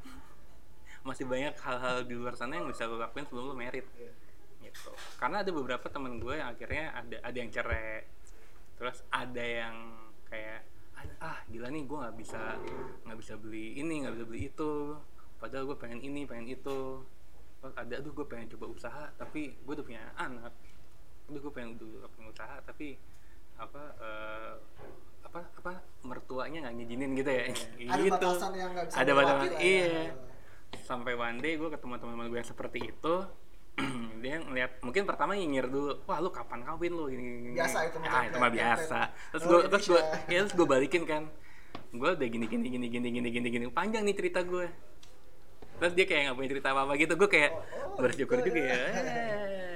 Masih 1.03 1.27
banyak 1.27 1.55
hal-hal 1.59 2.07
di 2.07 2.15
luar 2.15 2.39
sana 2.39 2.55
yang 2.55 2.67
bisa 2.71 2.87
lo 2.87 2.95
lakuin 2.95 3.27
sebelum 3.27 3.51
lo 3.51 3.55
merit. 3.55 3.83
Gitu. 4.63 4.91
Karena 5.19 5.43
ada 5.43 5.51
beberapa 5.51 5.91
temen 5.91 6.23
gue 6.23 6.39
yang 6.39 6.55
akhirnya 6.55 6.95
ada 6.95 7.15
ada 7.19 7.37
yang 7.37 7.51
cerai. 7.51 8.07
Terus 8.79 9.03
ada 9.11 9.43
yang 9.43 9.75
kayak 10.31 10.63
ah 11.19 11.39
gila 11.47 11.71
nih 11.71 11.83
gue 11.87 11.97
nggak 11.99 12.15
bisa 12.19 12.59
nggak 13.07 13.19
bisa 13.19 13.33
beli 13.39 13.79
ini 13.79 14.07
nggak 14.07 14.15
bisa 14.15 14.25
beli 14.27 14.41
itu. 14.47 14.73
Padahal 15.39 15.63
gue 15.67 15.77
pengen 15.79 15.99
ini 15.99 16.23
pengen 16.23 16.47
itu. 16.47 17.03
Terus 17.59 17.75
ada 17.75 17.93
aduh 17.99 18.15
gue 18.15 18.27
pengen 18.27 18.47
coba 18.55 18.65
usaha 18.71 19.05
tapi 19.19 19.59
gue 19.59 19.73
udah 19.75 19.83
punya 19.83 20.03
anak. 20.15 20.55
Aduh 21.27 21.39
gue 21.43 21.51
pengen 21.51 21.75
pengen 22.15 22.31
usaha 22.31 22.63
tapi 22.63 22.95
apa 23.59 23.81
eh, 23.99 24.51
apa 25.21 25.39
apa 25.53 25.71
mertuanya 26.01 26.57
nggak 26.63 26.75
ngizinin 26.75 27.11
gitu 27.13 27.29
ya 27.29 27.43
Ada 27.85 28.01
gitu 28.01 28.15
batasan 28.17 28.51
yang 28.55 28.69
nggak 28.73 28.85
bisa 28.87 28.95
ada 28.97 29.11
batasan 29.13 29.45
ya. 29.45 29.59
iya 29.59 29.93
sampai 30.81 31.13
one 31.13 31.37
day 31.37 31.53
gue 31.53 31.69
ketemu 31.69 31.93
teman-teman 31.97 32.25
gue 32.27 32.39
yang 32.39 32.49
seperti 32.49 32.79
itu 32.87 33.15
dia 34.23 34.35
ngeliat 34.39 34.71
mungkin 34.81 35.03
pertama 35.03 35.31
nyinyir 35.33 35.67
dulu 35.67 36.01
wah 36.03 36.17
lu 36.17 36.29
kapan 36.29 36.63
kawin 36.63 36.91
lu 36.91 37.05
gini 37.07 37.21
gini, 37.21 37.37
gini." 37.45 37.55
Biasa 37.55 37.77
itu 37.85 37.97
mah 37.97 38.09
ah, 38.09 38.23
itu 38.25 38.37
mah 38.37 38.51
biasa 38.51 38.97
template. 39.05 39.29
terus 39.29 39.41
Oh, 39.41 39.47
gue 39.47 39.59
ini 39.59 39.69
terus 39.69 39.85
gue 39.85 40.01
bisa. 40.01 40.17
ya 40.27 40.37
terus 40.41 40.55
gue 40.55 40.67
balikin 40.67 41.03
kan 41.05 41.23
gue 41.89 42.09
udah 42.09 42.27
gini 42.27 42.45
gini 42.45 42.65
gini 42.67 42.87
gini 42.87 43.07
gini 43.11 43.27
gini 43.29 43.47
gini 43.49 43.65
panjang 43.69 44.03
nih 44.03 44.15
cerita 44.15 44.39
gue 44.41 44.65
terus 45.77 45.93
dia 45.93 46.05
kayak 46.05 46.21
nggak 46.25 46.35
punya 46.35 46.49
cerita 46.49 46.67
apa 46.69 46.81
apa 46.83 46.93
gitu 46.95 47.13
gue 47.15 47.29
kayak 47.29 47.51
Oh, 47.53 47.95
oh, 47.95 48.01
bersyukur 48.01 48.37
gitu 48.39 48.49
juga 48.51 48.61
ya. 48.61 48.75
ya 48.75 48.83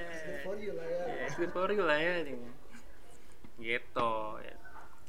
It's 0.04 0.24
good 0.24 0.40
for 0.42 0.56
you 0.56 0.72
lah 0.72 0.84
ya. 0.84 1.00
ya 1.00 1.24
it's 1.24 1.36
good 1.36 1.52
for 1.52 1.68
you 1.68 1.82
lah 1.82 1.98
ya 1.98 2.14
gitu 3.58 4.40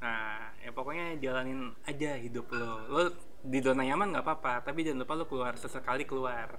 nah 0.04 0.54
ya 0.62 0.70
pokoknya 0.76 1.18
jalanin 1.18 1.74
aja 1.88 2.20
hidup 2.20 2.52
lo 2.54 2.84
lo 2.92 3.02
di 3.46 3.62
zona 3.62 3.86
nyaman 3.86 4.14
nggak 4.14 4.26
apa-apa 4.26 4.70
tapi 4.70 4.86
jangan 4.86 5.06
lupa 5.06 5.14
lo 5.18 5.26
keluar 5.26 5.54
sesekali 5.58 6.06
keluar 6.06 6.58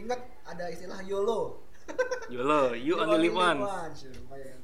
Ingat 0.00 0.20
ada 0.48 0.64
istilah 0.72 1.04
YOLO. 1.04 1.68
YOLO, 2.32 2.72
you 2.72 2.96
only 2.96 3.28
live 3.28 3.36
once. 3.36 3.60
once. 3.60 4.00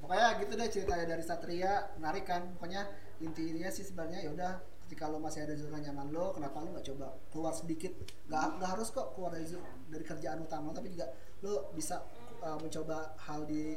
Pokoknya, 0.00 0.26
gitu 0.40 0.52
deh 0.56 0.68
ceritanya 0.72 1.04
dari 1.04 1.24
Satria, 1.24 1.72
menarik 2.00 2.24
kan. 2.24 2.56
Pokoknya 2.56 2.88
intinya 3.20 3.68
sih 3.68 3.84
sebenarnya 3.84 4.24
ya 4.24 4.30
udah 4.32 4.52
ketika 4.88 5.04
lo 5.12 5.20
masih 5.20 5.44
ada 5.44 5.52
zona 5.52 5.84
nyaman 5.84 6.08
lo, 6.08 6.32
kenapa 6.32 6.64
lo 6.64 6.72
nggak 6.72 6.86
coba 6.88 7.12
keluar 7.28 7.52
sedikit? 7.52 7.92
Gak, 8.24 8.56
nggak 8.56 8.70
harus 8.72 8.88
kok 8.88 9.12
keluar 9.12 9.36
dari 9.36 9.44
dari 9.92 10.04
kerjaan 10.06 10.40
utama, 10.40 10.72
tapi 10.72 10.96
juga 10.96 11.12
lo 11.44 11.68
bisa 11.76 12.00
uh, 12.40 12.56
mencoba 12.56 13.12
hal 13.28 13.44
di 13.44 13.76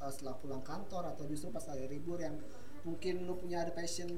uh, 0.00 0.10
setelah 0.10 0.34
pulang 0.40 0.64
kantor 0.64 1.12
atau 1.12 1.28
justru 1.28 1.52
pas 1.52 1.62
lagi 1.68 1.86
libur 1.86 2.18
yang 2.18 2.40
mungkin 2.82 3.28
lo 3.28 3.36
punya 3.36 3.62
ada 3.62 3.72
passion 3.76 4.08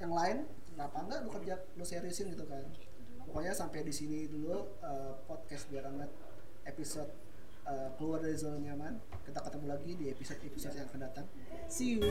yang 0.00 0.12
lain, 0.14 0.46
kenapa 0.72 0.96
enggak 1.04 1.20
lo 1.26 1.30
kerja 1.34 1.54
lo 1.76 1.84
seriusin 1.84 2.32
gitu 2.32 2.46
kan? 2.46 2.64
Pokoknya 3.26 3.52
sampai 3.52 3.82
di 3.82 3.92
sini 3.92 4.30
dulu 4.30 4.78
uh, 4.80 5.12
podcast 5.26 5.66
biar 5.68 5.90
amat 5.90 6.08
episode 6.64 7.10
uh, 7.66 7.90
keluar 7.98 8.22
dari 8.22 8.38
zona 8.38 8.62
nyaman. 8.62 8.96
Kita 9.26 9.42
ketemu 9.42 9.66
lagi 9.66 9.92
di 9.98 10.06
episode-episode 10.14 10.74
yang 10.78 10.86
akan 10.86 11.00
datang. 11.02 11.26
See 11.66 11.98
you. 11.98 12.06